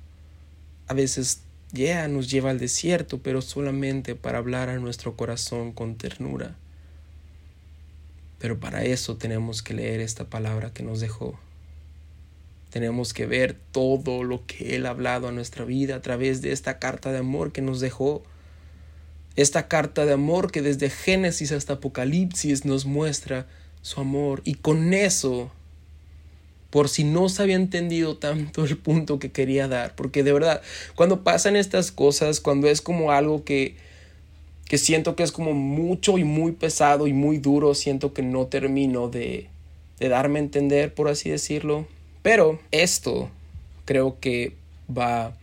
A 0.87 0.95
veces 0.95 1.41
ya 1.71 2.07
nos 2.07 2.31
lleva 2.31 2.49
al 2.49 2.57
desierto, 2.57 3.19
pero 3.21 3.43
solamente 3.43 4.15
para 4.15 4.39
hablar 4.39 4.69
a 4.69 4.79
nuestro 4.79 5.15
corazón 5.15 5.71
con 5.71 5.97
ternura. 5.97 6.55
Pero 8.39 8.59
para 8.59 8.85
eso 8.85 9.17
tenemos 9.17 9.61
que 9.61 9.75
leer 9.75 9.99
esta 9.99 10.25
palabra 10.25 10.73
que 10.73 10.81
nos 10.81 10.99
dejó. 10.99 11.37
Tenemos 12.72 13.13
que 13.13 13.26
ver 13.26 13.57
todo 13.72 14.24
lo 14.24 14.45
que 14.47 14.78
Él 14.78 14.86
ha 14.86 14.91
hablado 14.91 15.28
a 15.28 15.32
nuestra 15.34 15.65
vida 15.65 15.95
a 15.95 16.01
través 16.01 16.41
de 16.41 16.53
esta 16.53 16.80
carta 16.80 17.11
de 17.11 17.17
amor 17.17 17.51
que 17.51 17.61
nos 17.61 17.82
dejó. 17.82 18.24
Esta 19.36 19.67
carta 19.67 20.05
de 20.05 20.13
amor 20.13 20.51
que 20.51 20.61
desde 20.61 20.89
Génesis 20.89 21.51
hasta 21.51 21.74
Apocalipsis 21.74 22.63
nos 22.63 22.86
muestra 22.86 23.45
su 23.82 23.99
amor. 23.99 24.41
Y 24.45 24.53
con 24.53 24.93
eso, 24.93 25.51
por 26.69 26.88
si 26.88 27.03
no 27.03 27.28
se 27.28 27.43
había 27.43 27.57
entendido 27.57 28.17
tanto 28.17 28.63
el 28.63 28.78
punto 28.78 29.19
que 29.19 29.32
quería 29.34 29.67
dar, 29.67 29.93
porque 29.95 30.24
de 30.24 30.32
verdad, 30.32 30.61
cuando 30.95 31.26
pasan 31.26 31.57
estas 31.57 31.91
cosas, 31.91 32.39
cuando 32.39 32.69
es 32.69 32.80
como 32.80 33.11
algo 33.11 33.43
que, 33.43 33.76
que 34.65 34.78
siento 34.78 35.17
que 35.17 35.24
es 35.24 35.34
como 35.34 35.51
mucho 35.51 36.17
y 36.17 36.24
muy 36.24 36.53
pesado 36.53 37.07
y 37.07 37.11
muy 37.11 37.38
duro, 37.38 37.74
siento 37.74 38.13
que 38.13 38.22
no 38.22 38.47
termino 38.47 39.09
de, 39.09 39.49
de 39.99 40.07
darme 40.07 40.39
a 40.39 40.43
entender, 40.43 40.93
por 40.93 41.09
así 41.09 41.30
decirlo. 41.30 41.86
Pero 42.22 42.59
esto 42.72 43.30
creo 43.86 44.19
que 44.19 44.55
va 44.95 45.34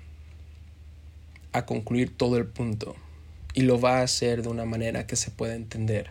a 1.52 1.66
concluir 1.66 2.16
todo 2.16 2.36
el 2.36 2.46
punto. 2.46 2.96
Y 3.54 3.62
lo 3.62 3.80
va 3.80 3.98
a 3.98 4.02
hacer 4.02 4.42
de 4.42 4.48
una 4.48 4.64
manera 4.64 5.06
que 5.06 5.16
se 5.16 5.30
pueda 5.30 5.54
entender. 5.54 6.10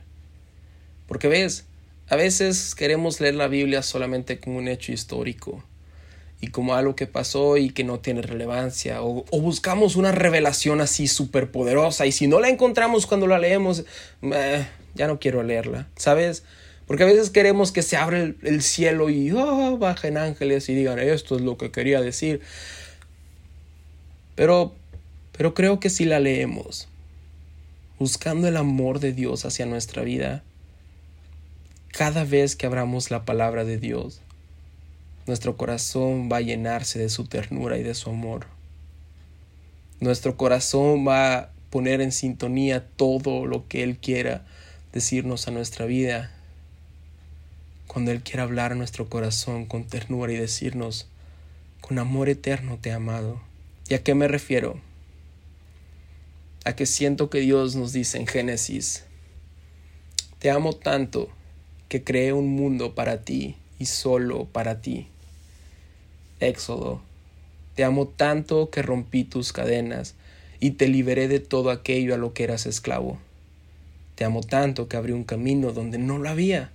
Porque 1.08 1.28
ves, 1.28 1.66
a 2.10 2.16
veces 2.16 2.76
queremos 2.76 3.22
leer 3.22 3.36
la 3.36 3.48
Biblia 3.48 3.82
solamente 3.82 4.40
como 4.40 4.58
un 4.58 4.68
hecho 4.68 4.92
histórico. 4.92 5.64
Y 6.40 6.48
como 6.48 6.76
algo 6.76 6.96
que 6.96 7.08
pasó 7.08 7.58
y 7.58 7.70
que 7.70 7.84
no 7.84 8.00
tiene 8.00 8.22
relevancia. 8.22 9.02
O, 9.02 9.24
buscamos 9.40 9.96
una 9.96 10.12
revelación 10.12 10.82
así 10.82 11.08
súper 11.08 11.50
poderosa 11.50 12.06
y 12.06 12.12
si 12.12 12.28
no 12.28 12.40
la 12.40 12.50
encontramos 12.50 13.08
cuando 13.08 13.26
la 13.26 13.40
leemos, 13.40 13.86
eh, 14.22 14.68
ya 14.94 15.08
no 15.08 15.20
quiero 15.20 15.42
leerla, 15.42 15.88
¿sabes? 15.96 16.44
Porque 16.88 17.04
a 17.04 17.08
veces 17.08 17.30
queremos 17.30 17.74
que 17.74 17.82
se 17.82 17.98
abra 17.98 18.18
el, 18.18 18.62
cielo 18.62 19.10
y 19.10 19.32
oh, 19.32 19.78
bajen 19.78 20.18
ángeles 20.18 20.70
y 20.70 20.74
digan 20.74 21.00
esto 21.00 21.36
es 21.36 21.42
lo 21.42 21.58
que 21.58 21.70
quería 21.70 22.00
decir. 22.00 22.40
Pero, 24.36 24.74
pero 25.38 25.54
creo 25.54 25.82
que 25.82 25.90
si 25.90 26.06
la 26.06 26.22
leemos, 26.22 26.88
buscando 28.00 28.48
el 28.48 28.56
amor 28.56 29.02
de 29.02 29.12
Dios 29.12 29.44
hacia 29.44 29.66
nuestra 29.66 30.04
vida, 30.04 30.44
cada 31.92 32.24
vez 32.24 32.56
que 32.56 32.68
abramos 32.68 33.12
la 33.12 33.26
palabra 33.26 33.66
de 33.66 33.78
Dios, 33.78 34.22
nuestro 35.26 35.58
corazón 35.58 36.30
va 36.32 36.38
a 36.38 36.42
llenarse 36.42 37.00
de 37.00 37.10
su 37.10 37.26
ternura 37.26 37.78
y 37.78 37.84
de 37.84 37.96
su 37.96 38.12
amor. 38.12 38.48
Nuestro 40.00 40.38
corazón 40.38 41.06
va 41.06 41.36
a 41.36 41.50
poner 41.70 42.00
en 42.00 42.14
sintonía 42.14 42.88
todo 42.96 43.46
lo 43.46 43.68
que 43.68 43.84
Él 43.84 43.98
quiera 43.98 44.46
decirnos 44.94 45.50
a 45.50 45.52
nuestra 45.52 45.86
vida 45.86 46.32
cuando 47.88 48.12
Él 48.12 48.22
quiera 48.22 48.44
hablar 48.44 48.74
a 48.74 48.76
nuestro 48.76 49.10
corazón 49.10 49.66
con 49.66 49.86
ternura 49.86 50.34
y 50.34 50.36
decirnos, 50.36 51.08
con 51.82 52.00
amor 52.00 52.30
eterno 52.30 52.78
te 52.82 52.90
he 52.90 52.94
amado. 52.94 53.42
¿Y 53.90 53.94
a 53.94 54.04
qué 54.04 54.14
me 54.14 54.28
refiero? 54.28 54.80
A 56.66 56.76
que 56.76 56.86
siento 56.86 57.30
que 57.30 57.40
Dios 57.40 57.76
nos 57.76 57.94
dice 57.94 58.18
en 58.18 58.28
Génesis, 58.28 59.06
te 60.40 60.52
amo 60.52 60.74
tanto 60.74 61.30
que 61.88 62.04
creé 62.04 62.34
un 62.34 62.50
mundo 62.50 62.94
para 62.94 63.24
ti 63.24 63.56
y 63.80 63.86
solo 63.86 64.46
para 64.46 64.82
ti. 64.82 65.08
Éxodo, 66.42 67.02
te 67.76 67.86
amo 67.86 68.08
tanto 68.08 68.70
que 68.70 68.82
rompí 68.82 69.24
tus 69.24 69.54
cadenas 69.54 70.16
y 70.60 70.72
te 70.72 70.90
liberé 70.90 71.28
de 71.30 71.40
todo 71.40 71.72
aquello 71.72 72.14
a 72.14 72.18
lo 72.18 72.34
que 72.34 72.44
eras 72.44 72.66
esclavo. 72.66 73.18
Te 74.16 74.26
amo 74.26 74.42
tanto 74.42 74.90
que 74.90 74.98
abrí 74.98 75.14
un 75.14 75.24
camino 75.24 75.72
donde 75.72 75.98
no 75.98 76.18
lo 76.18 76.30
había 76.30 76.72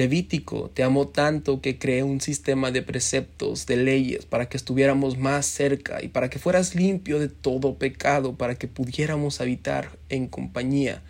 Levítico, 0.00 0.70
te 0.72 0.82
amo 0.82 1.08
tanto 1.08 1.60
que 1.60 1.78
creé 1.78 2.02
un 2.02 2.22
sistema 2.22 2.70
de 2.70 2.80
preceptos, 2.80 3.66
de 3.66 3.76
leyes, 3.76 4.24
para 4.24 4.48
que 4.48 4.56
estuviéramos 4.56 5.18
más 5.18 5.44
cerca 5.44 6.02
y 6.02 6.08
para 6.08 6.30
que 6.30 6.38
fueras 6.38 6.74
limpio 6.74 7.18
de 7.18 7.28
todo 7.28 7.74
pecado, 7.74 8.34
para 8.34 8.54
que 8.54 8.66
pudiéramos 8.66 9.42
habitar 9.42 9.98
en 10.08 10.26
compañía. 10.26 11.02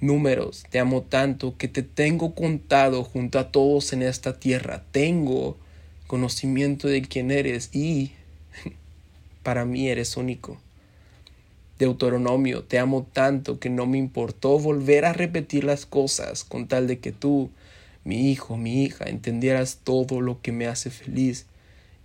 Números, 0.00 0.62
te 0.70 0.78
amo 0.78 1.02
tanto 1.02 1.56
que 1.56 1.66
te 1.66 1.82
tengo 1.82 2.32
contado 2.32 3.02
junto 3.02 3.40
a 3.40 3.50
todos 3.50 3.92
en 3.92 4.02
esta 4.02 4.38
tierra. 4.38 4.84
Tengo 4.92 5.56
conocimiento 6.06 6.86
de 6.86 7.02
quién 7.02 7.32
eres 7.32 7.74
y 7.74 8.12
para 9.42 9.64
mí 9.64 9.88
eres 9.88 10.16
único. 10.16 10.60
Deuteronomio, 11.78 12.64
te 12.64 12.78
amo 12.78 13.06
tanto 13.12 13.58
que 13.58 13.68
no 13.68 13.86
me 13.86 13.98
importó 13.98 14.58
volver 14.58 15.04
a 15.04 15.12
repetir 15.12 15.64
las 15.64 15.84
cosas 15.84 16.42
con 16.44 16.68
tal 16.68 16.86
de 16.86 16.98
que 17.00 17.12
tú, 17.12 17.50
mi 18.04 18.30
hijo, 18.30 18.56
mi 18.56 18.84
hija, 18.84 19.04
entendieras 19.06 19.80
todo 19.84 20.20
lo 20.20 20.40
que 20.40 20.52
me 20.52 20.66
hace 20.66 20.90
feliz 20.90 21.46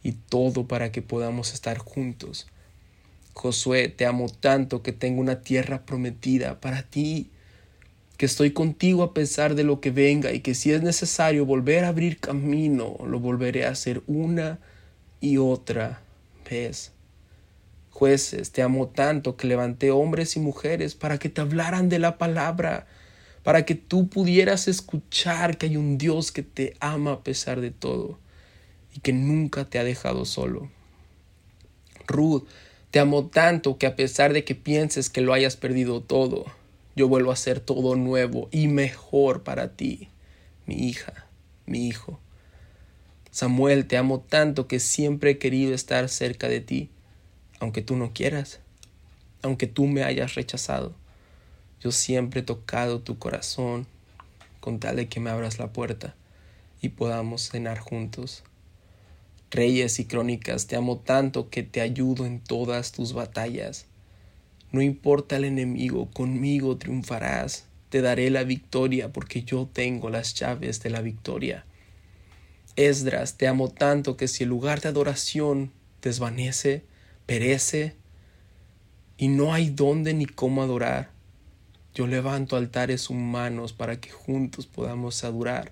y 0.04 0.14
todo 0.14 0.68
para 0.68 0.92
que 0.92 1.02
podamos 1.02 1.54
estar 1.54 1.78
juntos. 1.78 2.48
Josué, 3.34 3.88
te 3.88 4.06
amo 4.06 4.28
tanto 4.28 4.82
que 4.82 4.92
tengo 4.92 5.22
una 5.22 5.42
tierra 5.42 5.86
prometida 5.86 6.60
para 6.60 6.84
ti, 6.84 7.30
que 8.18 8.26
estoy 8.26 8.52
contigo 8.52 9.04
a 9.04 9.14
pesar 9.14 9.56
de 9.56 9.64
lo 9.64 9.80
que 9.80 9.92
venga 9.92 10.34
y 10.34 10.42
que 10.42 10.54
si 10.54 10.72
es 10.74 10.84
necesario 10.84 11.46
volver 11.46 11.86
a 11.86 11.90
abrir 11.90 12.20
camino, 12.20 12.98
lo 13.06 13.20
volveré 13.20 13.66
a 13.66 13.70
hacer 13.70 14.04
una 14.06 14.60
y 15.22 15.38
otra 15.38 16.02
vez. 16.50 16.92
Jueces, 17.92 18.52
te 18.52 18.62
amo 18.62 18.88
tanto 18.88 19.36
que 19.36 19.48
levanté 19.48 19.92
hombres 19.92 20.36
y 20.38 20.40
mujeres 20.40 20.96
para 20.96 21.20
que 21.20 21.30
te 21.30 21.42
hablaran 21.42 21.90
de 21.90 22.00
la 22.00 22.18
palabra, 22.18 22.88
para 23.44 23.66
que 23.66 23.76
tú 23.76 24.08
pudieras 24.08 24.68
escuchar 24.68 25.58
que 25.58 25.68
hay 25.68 25.78
un 25.78 25.98
Dios 25.98 26.32
que 26.32 26.42
te 26.42 26.74
ama 26.80 27.12
a 27.12 27.24
pesar 27.24 27.60
de 27.60 27.70
todo 27.70 28.18
y 28.96 29.02
que 29.02 29.12
nunca 29.14 29.66
te 29.66 29.78
ha 29.78 29.84
dejado 29.84 30.26
solo. 30.26 30.72
Ruth, 32.08 32.48
te 32.92 33.00
amo 33.00 33.28
tanto 33.28 33.78
que 33.78 33.88
a 33.88 33.96
pesar 33.96 34.32
de 34.34 34.46
que 34.46 34.56
pienses 34.56 35.10
que 35.10 35.22
lo 35.22 35.34
hayas 35.34 35.58
perdido 35.58 36.02
todo, 36.02 36.46
yo 36.96 37.08
vuelvo 37.10 37.30
a 37.30 37.34
hacer 37.34 37.60
todo 37.60 37.96
nuevo 37.96 38.48
y 38.52 38.68
mejor 38.68 39.44
para 39.44 39.76
ti, 39.76 40.10
mi 40.66 40.76
hija, 40.88 41.28
mi 41.66 41.88
hijo. 41.88 42.20
Samuel, 43.32 43.86
te 43.86 43.98
amo 43.98 44.22
tanto 44.22 44.68
que 44.68 44.80
siempre 44.80 45.32
he 45.32 45.38
querido 45.38 45.74
estar 45.74 46.08
cerca 46.10 46.48
de 46.48 46.62
ti 46.62 46.90
aunque 47.62 47.84
tú 47.84 47.96
no 47.96 48.12
quieras, 48.12 48.60
aunque 49.44 49.68
tú 49.68 49.86
me 49.86 50.04
hayas 50.04 50.34
rechazado. 50.34 50.96
Yo 51.80 51.92
siempre 51.92 52.42
he 52.42 52.44
tocado 52.44 53.02
tu 53.02 53.20
corazón 53.20 53.86
con 54.60 54.80
tal 54.80 54.96
de 54.96 55.08
que 55.08 55.20
me 55.20 55.30
abras 55.30 55.60
la 55.60 55.72
puerta 55.72 56.16
y 56.82 56.90
podamos 56.90 57.50
cenar 57.50 57.78
juntos. 57.78 58.44
Reyes 59.52 60.00
y 60.00 60.06
crónicas, 60.06 60.66
te 60.66 60.76
amo 60.76 60.98
tanto 60.98 61.50
que 61.50 61.62
te 61.62 61.82
ayudo 61.82 62.26
en 62.26 62.40
todas 62.40 62.92
tus 62.94 63.14
batallas. 63.14 63.86
No 64.72 64.82
importa 64.82 65.38
el 65.38 65.46
enemigo, 65.46 66.10
conmigo 66.10 66.78
triunfarás. 66.78 67.68
Te 67.90 68.02
daré 68.02 68.32
la 68.32 68.44
victoria 68.44 69.14
porque 69.14 69.44
yo 69.44 69.70
tengo 69.72 70.10
las 70.10 70.34
llaves 70.34 70.82
de 70.82 70.90
la 70.90 71.02
victoria. 71.02 71.66
Esdras, 72.76 73.38
te 73.38 73.48
amo 73.48 73.68
tanto 73.68 74.18
que 74.18 74.28
si 74.28 74.46
el 74.46 74.50
lugar 74.50 74.82
de 74.82 74.90
adoración 74.90 75.72
desvanece, 76.02 76.90
perece 77.32 77.96
y 79.16 79.30
no 79.30 79.54
hay 79.54 79.70
dónde 79.70 80.14
ni 80.14 80.26
cómo 80.26 80.64
adorar. 80.64 81.12
Yo 81.96 82.06
levanto 82.06 82.58
altares 82.58 83.10
humanos 83.10 83.72
para 83.72 84.02
que 84.02 84.10
juntos 84.10 84.68
podamos 84.68 85.24
adorar 85.24 85.72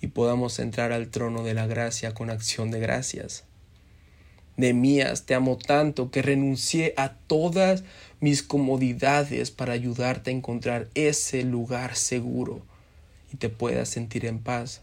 y 0.00 0.06
podamos 0.06 0.60
entrar 0.60 0.92
al 0.92 1.08
trono 1.08 1.42
de 1.42 1.54
la 1.54 1.66
gracia 1.66 2.14
con 2.14 2.30
acción 2.30 2.70
de 2.70 2.78
gracias. 2.78 3.42
De 4.56 4.72
mías 4.72 5.26
te 5.26 5.34
amo 5.34 5.58
tanto 5.58 6.12
que 6.12 6.22
renuncié 6.22 6.94
a 6.96 7.14
todas 7.14 7.82
mis 8.20 8.44
comodidades 8.44 9.50
para 9.50 9.72
ayudarte 9.72 10.30
a 10.30 10.34
encontrar 10.34 10.86
ese 10.94 11.42
lugar 11.42 11.96
seguro 11.96 12.62
y 13.32 13.36
te 13.38 13.48
puedas 13.48 13.88
sentir 13.88 14.26
en 14.26 14.38
paz. 14.38 14.82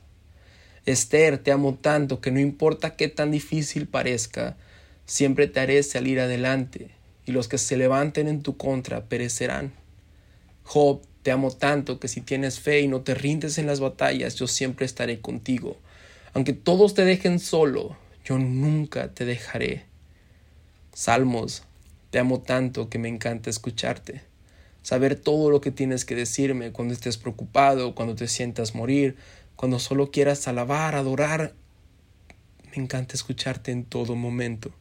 Esther, 0.86 1.38
te 1.38 1.54
amo 1.54 1.76
tanto 1.76 2.20
que 2.20 2.32
no 2.32 2.42
importa 2.42 2.98
qué 2.98 3.08
tan 3.08 3.32
difícil 3.32 3.88
parezca, 3.88 4.58
Siempre 5.06 5.48
te 5.48 5.60
haré 5.60 5.82
salir 5.84 6.20
adelante, 6.20 6.90
y 7.26 7.32
los 7.32 7.48
que 7.48 7.58
se 7.58 7.78
levanten 7.78 8.28
en 8.28 8.42
tu 8.42 8.58
contra 8.58 9.06
perecerán. 9.06 9.74
Job, 10.64 11.02
te 11.22 11.32
amo 11.32 11.52
tanto 11.52 12.00
que 12.00 12.08
si 12.08 12.22
tienes 12.22 12.60
fe 12.60 12.82
y 12.82 12.88
no 12.88 13.02
te 13.02 13.16
rindes 13.16 13.58
en 13.58 13.68
las 13.68 13.80
batallas, 13.80 14.36
yo 14.36 14.48
siempre 14.48 14.86
estaré 14.86 15.22
contigo. 15.22 15.78
Aunque 16.34 16.54
todos 16.54 16.94
te 16.94 17.06
dejen 17.06 17.40
solo, 17.40 17.98
yo 18.24 18.38
nunca 18.38 19.14
te 19.14 19.26
dejaré. 19.26 19.86
Salmos, 20.94 21.64
te 22.10 22.20
amo 22.20 22.42
tanto 22.42 22.90
que 22.90 22.98
me 23.00 23.10
encanta 23.10 23.50
escucharte. 23.50 24.22
Saber 24.82 25.16
todo 25.16 25.50
lo 25.50 25.62
que 25.62 25.72
tienes 25.72 26.06
que 26.06 26.16
decirme 26.16 26.72
cuando 26.72 26.94
estés 26.94 27.18
preocupado, 27.18 27.96
cuando 27.96 28.16
te 28.16 28.28
sientas 28.28 28.76
morir, 28.76 29.16
cuando 29.56 29.80
solo 29.80 30.12
quieras 30.12 30.48
alabar, 30.48 30.96
adorar. 30.96 31.54
Me 32.76 32.84
encanta 32.84 33.16
escucharte 33.16 33.72
en 33.72 33.84
todo 33.84 34.16
momento. 34.16 34.72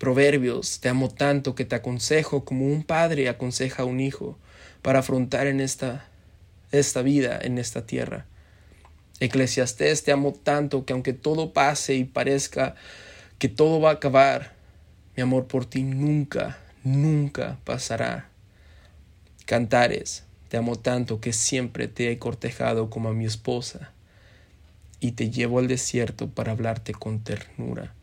Proverbios, 0.00 0.80
te 0.80 0.88
amo 0.88 1.10
tanto 1.10 1.54
que 1.54 1.66
te 1.66 1.74
aconsejo 1.74 2.46
como 2.46 2.64
un 2.64 2.84
padre 2.84 3.28
aconseja 3.28 3.82
a 3.82 3.84
un 3.84 4.00
hijo 4.00 4.38
para 4.80 5.00
afrontar 5.00 5.46
en 5.46 5.60
esta, 5.60 6.08
esta 6.72 7.02
vida, 7.02 7.38
en 7.42 7.58
esta 7.58 7.84
tierra. 7.84 8.24
Eclesiastés, 9.20 10.02
te 10.02 10.10
amo 10.10 10.32
tanto 10.32 10.86
que 10.86 10.94
aunque 10.94 11.12
todo 11.12 11.52
pase 11.52 11.96
y 11.96 12.04
parezca 12.04 12.76
que 13.38 13.50
todo 13.50 13.78
va 13.78 13.90
a 13.90 13.92
acabar, 13.92 14.54
mi 15.18 15.22
amor 15.22 15.46
por 15.46 15.66
ti 15.66 15.82
nunca, 15.82 16.56
nunca 16.82 17.58
pasará. 17.64 18.30
Cantares, 19.44 20.24
te 20.48 20.56
amo 20.56 20.76
tanto 20.76 21.20
que 21.20 21.34
siempre 21.34 21.88
te 21.88 22.10
he 22.10 22.18
cortejado 22.18 22.88
como 22.88 23.10
a 23.10 23.12
mi 23.12 23.26
esposa 23.26 23.92
y 24.98 25.12
te 25.12 25.28
llevo 25.28 25.58
al 25.58 25.68
desierto 25.68 26.30
para 26.30 26.52
hablarte 26.52 26.94
con 26.94 27.22
ternura. 27.22 27.99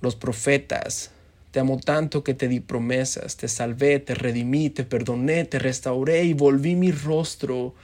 Los 0.00 0.16
profetas, 0.16 1.10
te 1.50 1.60
amo 1.60 1.78
tanto 1.78 2.22
que 2.22 2.34
te 2.34 2.46
di 2.46 2.60
promesas, 2.60 3.36
te 3.36 3.48
salvé, 3.48 3.98
te 3.98 4.14
redimí, 4.14 4.70
te 4.70 4.84
perdoné, 4.84 5.44
te 5.44 5.58
restauré 5.58 6.24
y 6.24 6.34
volví 6.34 6.76
mi 6.76 6.92
rostro 6.92 7.74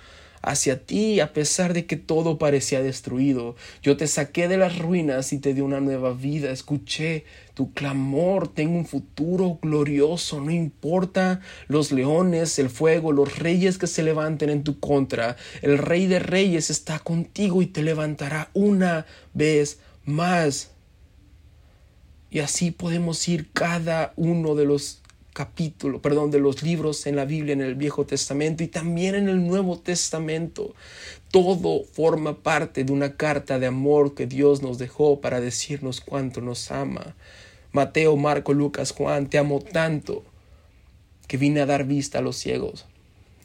hacia 0.45 0.85
ti 0.85 1.21
a 1.21 1.33
pesar 1.33 1.73
de 1.73 1.87
que 1.87 1.97
todo 1.97 2.39
parecía 2.39 2.83
destruido. 2.83 3.57
Yo 3.83 3.97
te 3.97 4.07
saqué 4.07 4.49
de 4.49 4.59
las 4.59 4.79
ruinas 4.79 5.33
y 5.33 5.39
te 5.39 5.55
di 5.55 5.63
una 5.63 5.81
nueva 5.81 6.13
vida. 6.13 6.51
Escuché 6.51 7.25
tu 7.55 7.73
clamor, 7.73 8.49
tengo 8.49 8.77
un 8.77 8.87
futuro 8.87 9.59
glorioso, 9.63 10.41
no 10.41 10.51
importa 10.51 11.41
los 11.69 11.93
leones, 11.93 12.59
el 12.59 12.69
fuego, 12.69 13.13
los 13.13 13.39
reyes 13.39 13.79
que 13.79 13.87
se 13.87 14.03
levanten 14.03 14.51
en 14.51 14.65
tu 14.65 14.79
contra. 14.79 15.37
El 15.63 15.79
rey 15.79 16.07
de 16.07 16.19
reyes 16.19 16.69
está 16.69 16.99
contigo 16.99 17.63
y 17.63 17.67
te 17.67 17.83
levantará 17.83 18.51
una 18.53 19.07
vez 19.33 19.79
más. 20.05 20.74
Y 22.35 22.41
así 22.41 22.73
podemos 22.73 23.29
ir 23.29 23.49
cada 23.53 24.13
uno 24.17 24.57
de 24.57 24.65
los 24.65 25.01
capítulos, 25.33 26.01
perdón, 26.01 26.33
de 26.33 26.41
los 26.41 26.65
libros 26.65 27.07
en 27.07 27.15
la 27.15 27.27
Biblia, 27.27 27.53
en 27.53 27.61
el 27.61 27.77
Viejo 27.77 28.07
Testamento 28.07 28.65
y 28.65 28.67
también 28.67 29.15
en 29.15 29.29
el 29.29 29.47
Nuevo 29.47 29.79
Testamento. 29.79 30.75
Todo 31.31 31.85
forma 31.85 32.43
parte 32.43 32.83
de 32.83 32.93
una 32.93 33.17
carta 33.17 33.61
de 33.61 33.69
amor 33.69 34.17
que 34.17 34.27
Dios 34.27 34.63
nos 34.63 34.79
dejó 34.79 35.21
para 35.21 35.41
decirnos 35.41 36.01
cuánto 36.01 36.41
nos 36.41 36.73
ama. 36.73 37.15
Mateo, 37.71 38.17
Marco, 38.17 38.53
Lucas, 38.53 38.91
Juan, 38.91 39.31
te 39.31 39.39
amo 39.39 39.61
tanto 39.61 40.25
que 41.29 41.37
vine 41.37 41.61
a 41.61 41.67
dar 41.67 41.85
vista 41.85 42.19
a 42.19 42.23
los 42.23 42.35
ciegos, 42.35 42.85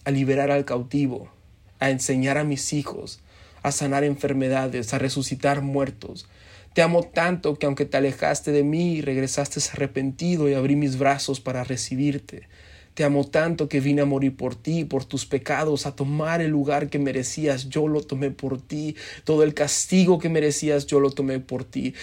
a 0.04 0.10
liberar 0.10 0.50
al 0.50 0.66
cautivo, 0.66 1.30
a 1.78 1.92
enseñar 1.92 2.40
a 2.40 2.44
mis 2.44 2.74
hijos, 2.74 3.20
a 3.62 3.72
sanar 3.72 4.04
enfermedades, 4.04 4.96
a 4.96 4.98
resucitar 4.98 5.62
muertos, 5.62 6.28
te 6.74 6.82
amo 6.84 7.04
tanto 7.04 7.58
que 7.58 7.66
aunque 7.66 7.86
te 7.86 7.98
alejaste 7.98 8.52
de 8.52 8.64
mí, 8.64 9.02
regresaste 9.02 9.60
arrepentido 9.74 10.48
y 10.48 10.54
abrí 10.54 10.76
mis 10.76 10.98
brazos 10.98 11.40
para 11.40 11.64
recibirte. 11.64 12.48
Te 12.94 13.04
amo 13.04 13.26
tanto 13.26 13.70
que 13.70 13.80
vine 13.80 14.02
a 14.02 14.06
morir 14.06 14.36
por 14.36 14.56
ti, 14.56 14.84
por 14.84 15.06
tus 15.06 15.26
pecados, 15.26 15.86
a 15.86 15.96
tomar 15.96 16.42
el 16.42 16.52
lugar 16.52 16.90
que 16.90 17.00
merecías, 17.00 17.70
yo 17.70 17.88
lo 17.88 18.02
tomé 18.02 18.30
por 18.30 18.62
ti. 18.62 18.96
Todo 19.24 19.44
el 19.44 19.54
castigo 19.54 20.20
que 20.20 20.30
merecías, 20.30 20.86
yo 20.86 21.00
lo 21.00 21.10
tomé 21.10 21.40
por 21.40 21.64
ti. 21.64 21.94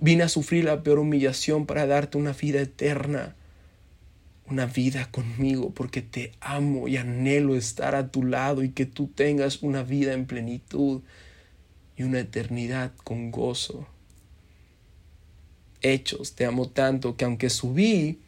vine 0.00 0.24
a 0.24 0.28
sufrir 0.28 0.64
la 0.64 0.82
peor 0.82 0.98
humillación 0.98 1.66
para 1.66 1.86
darte 1.86 2.18
una 2.18 2.32
vida 2.32 2.60
eterna, 2.60 3.36
una 4.48 4.66
vida 4.66 5.10
conmigo, 5.10 5.70
porque 5.70 6.02
te 6.02 6.32
amo 6.40 6.88
y 6.88 6.96
anhelo 6.96 7.54
estar 7.54 7.94
a 7.94 8.10
tu 8.10 8.24
lado 8.24 8.62
y 8.62 8.70
que 8.70 8.86
tú 8.86 9.08
tengas 9.08 9.62
una 9.62 9.82
vida 9.82 10.14
en 10.14 10.26
plenitud 10.26 11.02
y 11.96 12.02
una 12.04 12.20
eternidad 12.20 12.92
con 13.04 13.30
gozo 13.30 13.86
hechos. 15.92 16.34
Te 16.34 16.44
amo 16.44 16.68
tanto 16.68 17.16
que 17.16 17.24
aunque 17.24 17.50
subí, 17.50 18.18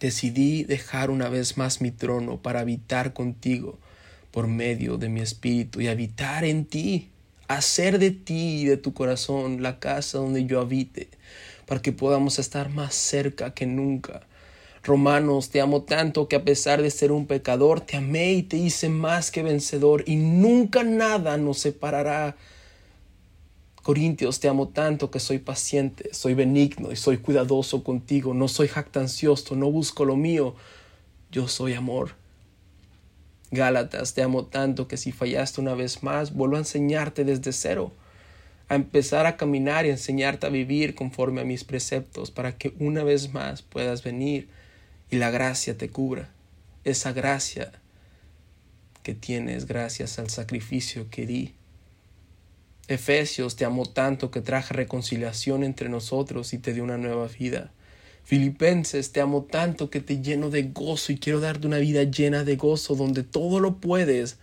decidí 0.00 0.64
dejar 0.64 1.10
una 1.10 1.28
vez 1.28 1.56
más 1.56 1.80
mi 1.80 1.90
trono 1.90 2.38
para 2.38 2.60
habitar 2.60 3.12
contigo 3.12 3.78
por 4.30 4.46
medio 4.46 4.98
de 4.98 5.08
mi 5.08 5.20
espíritu 5.20 5.80
y 5.80 5.88
habitar 5.88 6.44
en 6.44 6.66
ti, 6.66 7.08
hacer 7.48 7.98
de 7.98 8.10
ti 8.10 8.62
y 8.62 8.64
de 8.66 8.76
tu 8.76 8.92
corazón 8.92 9.62
la 9.62 9.78
casa 9.78 10.18
donde 10.18 10.44
yo 10.44 10.60
habite, 10.60 11.08
para 11.66 11.80
que 11.80 11.92
podamos 11.92 12.38
estar 12.38 12.68
más 12.68 12.94
cerca 12.94 13.54
que 13.54 13.66
nunca. 13.66 14.26
Romanos, 14.82 15.50
te 15.50 15.60
amo 15.60 15.82
tanto 15.82 16.28
que 16.28 16.36
a 16.36 16.44
pesar 16.44 16.80
de 16.80 16.90
ser 16.90 17.12
un 17.12 17.26
pecador, 17.26 17.80
te 17.80 17.96
amé 17.96 18.34
y 18.34 18.42
te 18.42 18.56
hice 18.56 18.88
más 18.88 19.30
que 19.30 19.42
vencedor 19.42 20.04
y 20.06 20.16
nunca 20.16 20.84
nada 20.84 21.38
nos 21.38 21.58
separará 21.58 22.36
Corintios, 23.86 24.40
te 24.40 24.48
amo 24.48 24.66
tanto 24.66 25.12
que 25.12 25.20
soy 25.20 25.38
paciente, 25.38 26.12
soy 26.12 26.34
benigno 26.34 26.90
y 26.90 26.96
soy 26.96 27.18
cuidadoso 27.18 27.84
contigo, 27.84 28.34
no 28.34 28.48
soy 28.48 28.66
jactancioso, 28.66 29.54
no 29.54 29.70
busco 29.70 30.04
lo 30.04 30.16
mío, 30.16 30.56
yo 31.30 31.46
soy 31.46 31.74
amor. 31.74 32.16
Gálatas, 33.52 34.12
te 34.12 34.24
amo 34.24 34.46
tanto 34.46 34.88
que 34.88 34.96
si 34.96 35.12
fallaste 35.12 35.60
una 35.60 35.76
vez 35.76 36.02
más, 36.02 36.34
vuelvo 36.34 36.56
a 36.56 36.58
enseñarte 36.58 37.22
desde 37.24 37.52
cero, 37.52 37.92
a 38.68 38.74
empezar 38.74 39.24
a 39.24 39.36
caminar 39.36 39.86
y 39.86 39.90
enseñarte 39.90 40.48
a 40.48 40.50
vivir 40.50 40.96
conforme 40.96 41.42
a 41.42 41.44
mis 41.44 41.62
preceptos, 41.62 42.32
para 42.32 42.58
que 42.58 42.74
una 42.80 43.04
vez 43.04 43.32
más 43.32 43.62
puedas 43.62 44.02
venir 44.02 44.48
y 45.12 45.18
la 45.18 45.30
gracia 45.30 45.78
te 45.78 45.90
cubra, 45.90 46.28
esa 46.82 47.12
gracia 47.12 47.70
que 49.04 49.14
tienes 49.14 49.66
gracias 49.66 50.18
al 50.18 50.28
sacrificio 50.28 51.06
que 51.08 51.24
di 51.24 51.54
Efesios 52.88 53.56
te 53.56 53.64
amó 53.64 53.86
tanto 53.86 54.30
que 54.30 54.40
traje 54.40 54.74
reconciliación 54.74 55.64
entre 55.64 55.88
nosotros 55.88 56.52
y 56.52 56.58
te 56.58 56.72
dio 56.72 56.84
una 56.84 56.98
nueva 56.98 57.26
vida. 57.26 57.72
Filipenses 58.24 59.12
te 59.12 59.20
amo 59.20 59.42
tanto 59.42 59.90
que 59.90 60.00
te 60.00 60.20
lleno 60.20 60.50
de 60.50 60.64
gozo 60.64 61.12
y 61.12 61.18
quiero 61.18 61.40
darte 61.40 61.66
una 61.66 61.78
vida 61.78 62.02
llena 62.04 62.44
de 62.44 62.56
gozo 62.56 62.94
donde 62.94 63.22
todo 63.22 63.60
lo 63.60 63.76
puedes 63.76 64.38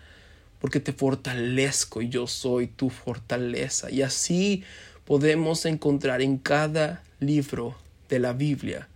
porque 0.60 0.80
te 0.80 0.94
fortalezco 0.94 2.02
y 2.02 2.10
yo 2.10 2.28
soy 2.28 2.68
tu 2.68 2.90
fortaleza. 2.90 3.92
Y 3.92 4.02
así 4.02 4.64
podemos 5.06 5.66
encontrar 5.66 6.22
en 6.22 6.38
cada 6.38 7.04
libro 7.20 7.76
de 8.08 8.20
la 8.20 8.34
Biblia 8.34 8.88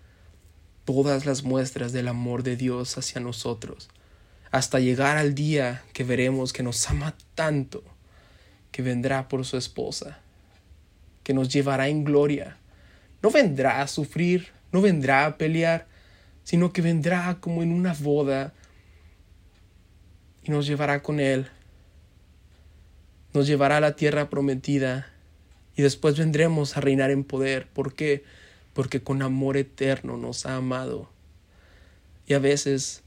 todas 0.86 1.26
las 1.26 1.44
muestras 1.44 1.92
del 1.92 2.08
amor 2.08 2.44
de 2.44 2.56
Dios 2.56 2.98
hacia 2.98 3.20
nosotros, 3.20 3.90
hasta 4.52 4.80
llegar 4.80 5.18
al 5.18 5.36
día 5.36 5.84
que 5.92 6.06
veremos 6.06 6.54
que 6.54 6.64
nos 6.64 6.90
ama 6.90 7.14
tanto 7.36 7.84
que 8.78 8.84
vendrá 8.84 9.28
por 9.28 9.44
su 9.44 9.58
esposa, 9.58 10.20
que 11.24 11.34
nos 11.34 11.50
llevará 11.50 11.88
en 11.88 12.04
gloria. 12.04 12.58
No 13.24 13.32
vendrá 13.32 13.82
a 13.82 13.88
sufrir, 13.88 14.50
no 14.72 14.84
vendrá 14.84 15.26
a 15.26 15.36
pelear, 15.40 15.88
sino 16.44 16.72
que 16.72 16.84
vendrá 16.84 17.40
como 17.40 17.64
en 17.64 17.72
una 17.72 17.96
boda 17.96 18.54
y 20.44 20.52
nos 20.52 20.68
llevará 20.68 21.02
con 21.02 21.20
Él. 21.20 21.48
Nos 23.34 23.48
llevará 23.48 23.78
a 23.78 23.82
la 23.82 23.96
tierra 23.96 24.30
prometida 24.30 25.12
y 25.76 25.82
después 25.82 26.16
vendremos 26.16 26.78
a 26.78 26.82
reinar 26.82 27.10
en 27.10 27.24
poder. 27.24 27.68
¿Por 27.70 27.96
qué? 27.96 28.26
Porque 28.76 29.02
con 29.02 29.24
amor 29.24 29.58
eterno 29.58 30.18
nos 30.18 30.46
ha 30.46 30.56
amado. 30.56 31.10
Y 32.28 32.36
a 32.36 32.40
veces 32.40 33.02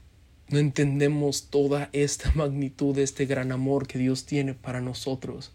no 0.49 0.59
entendemos 0.59 1.47
toda 1.49 1.89
esta 1.93 2.29
magnitud 2.35 2.97
este 2.97 3.25
gran 3.25 3.53
amor 3.53 3.87
que 3.87 3.99
Dios 3.99 4.25
tiene 4.25 4.53
para 4.53 4.81
nosotros 4.81 5.53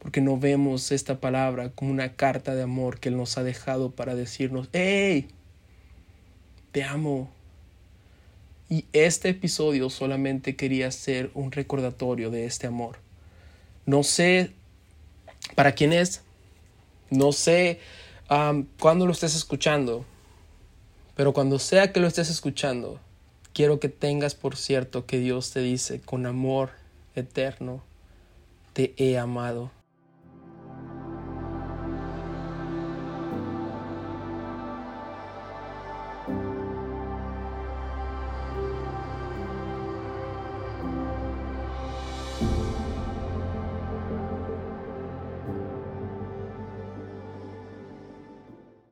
porque 0.00 0.22
no 0.22 0.38
vemos 0.38 0.92
esta 0.92 1.20
palabra 1.20 1.70
como 1.70 1.90
una 1.90 2.14
carta 2.14 2.54
de 2.54 2.62
amor 2.62 2.98
que 2.98 3.10
Él 3.10 3.18
nos 3.18 3.36
ha 3.36 3.42
dejado 3.42 3.90
para 3.90 4.14
decirnos, 4.14 4.68
¡Hey! 4.72 5.28
Te 6.72 6.82
amo. 6.82 7.30
Y 8.70 8.86
este 8.92 9.28
episodio 9.28 9.90
solamente 9.90 10.56
quería 10.56 10.90
ser 10.90 11.30
un 11.34 11.52
recordatorio 11.52 12.30
de 12.30 12.46
este 12.46 12.66
amor. 12.66 12.98
No 13.84 14.02
sé 14.02 14.52
para 15.54 15.72
quién 15.72 15.92
es, 15.92 16.22
no 17.10 17.32
sé 17.32 17.80
cuándo 18.78 19.04
lo 19.04 19.12
estés 19.12 19.34
escuchando, 19.34 20.06
pero 21.14 21.32
cuando 21.34 21.58
sea 21.58 21.92
que 21.92 22.00
lo 22.00 22.06
estés 22.06 22.30
escuchando, 22.30 23.00
quiero 23.52 23.80
que 23.80 23.88
tengas 23.88 24.34
por 24.34 24.56
cierto 24.56 25.04
que 25.04 25.18
Dios 25.18 25.50
te 25.50 25.60
dice 25.60 26.00
con 26.00 26.24
amor 26.24 26.70
eterno, 27.16 27.82
te 28.72 28.94
he 28.96 29.18
amado 29.18 29.72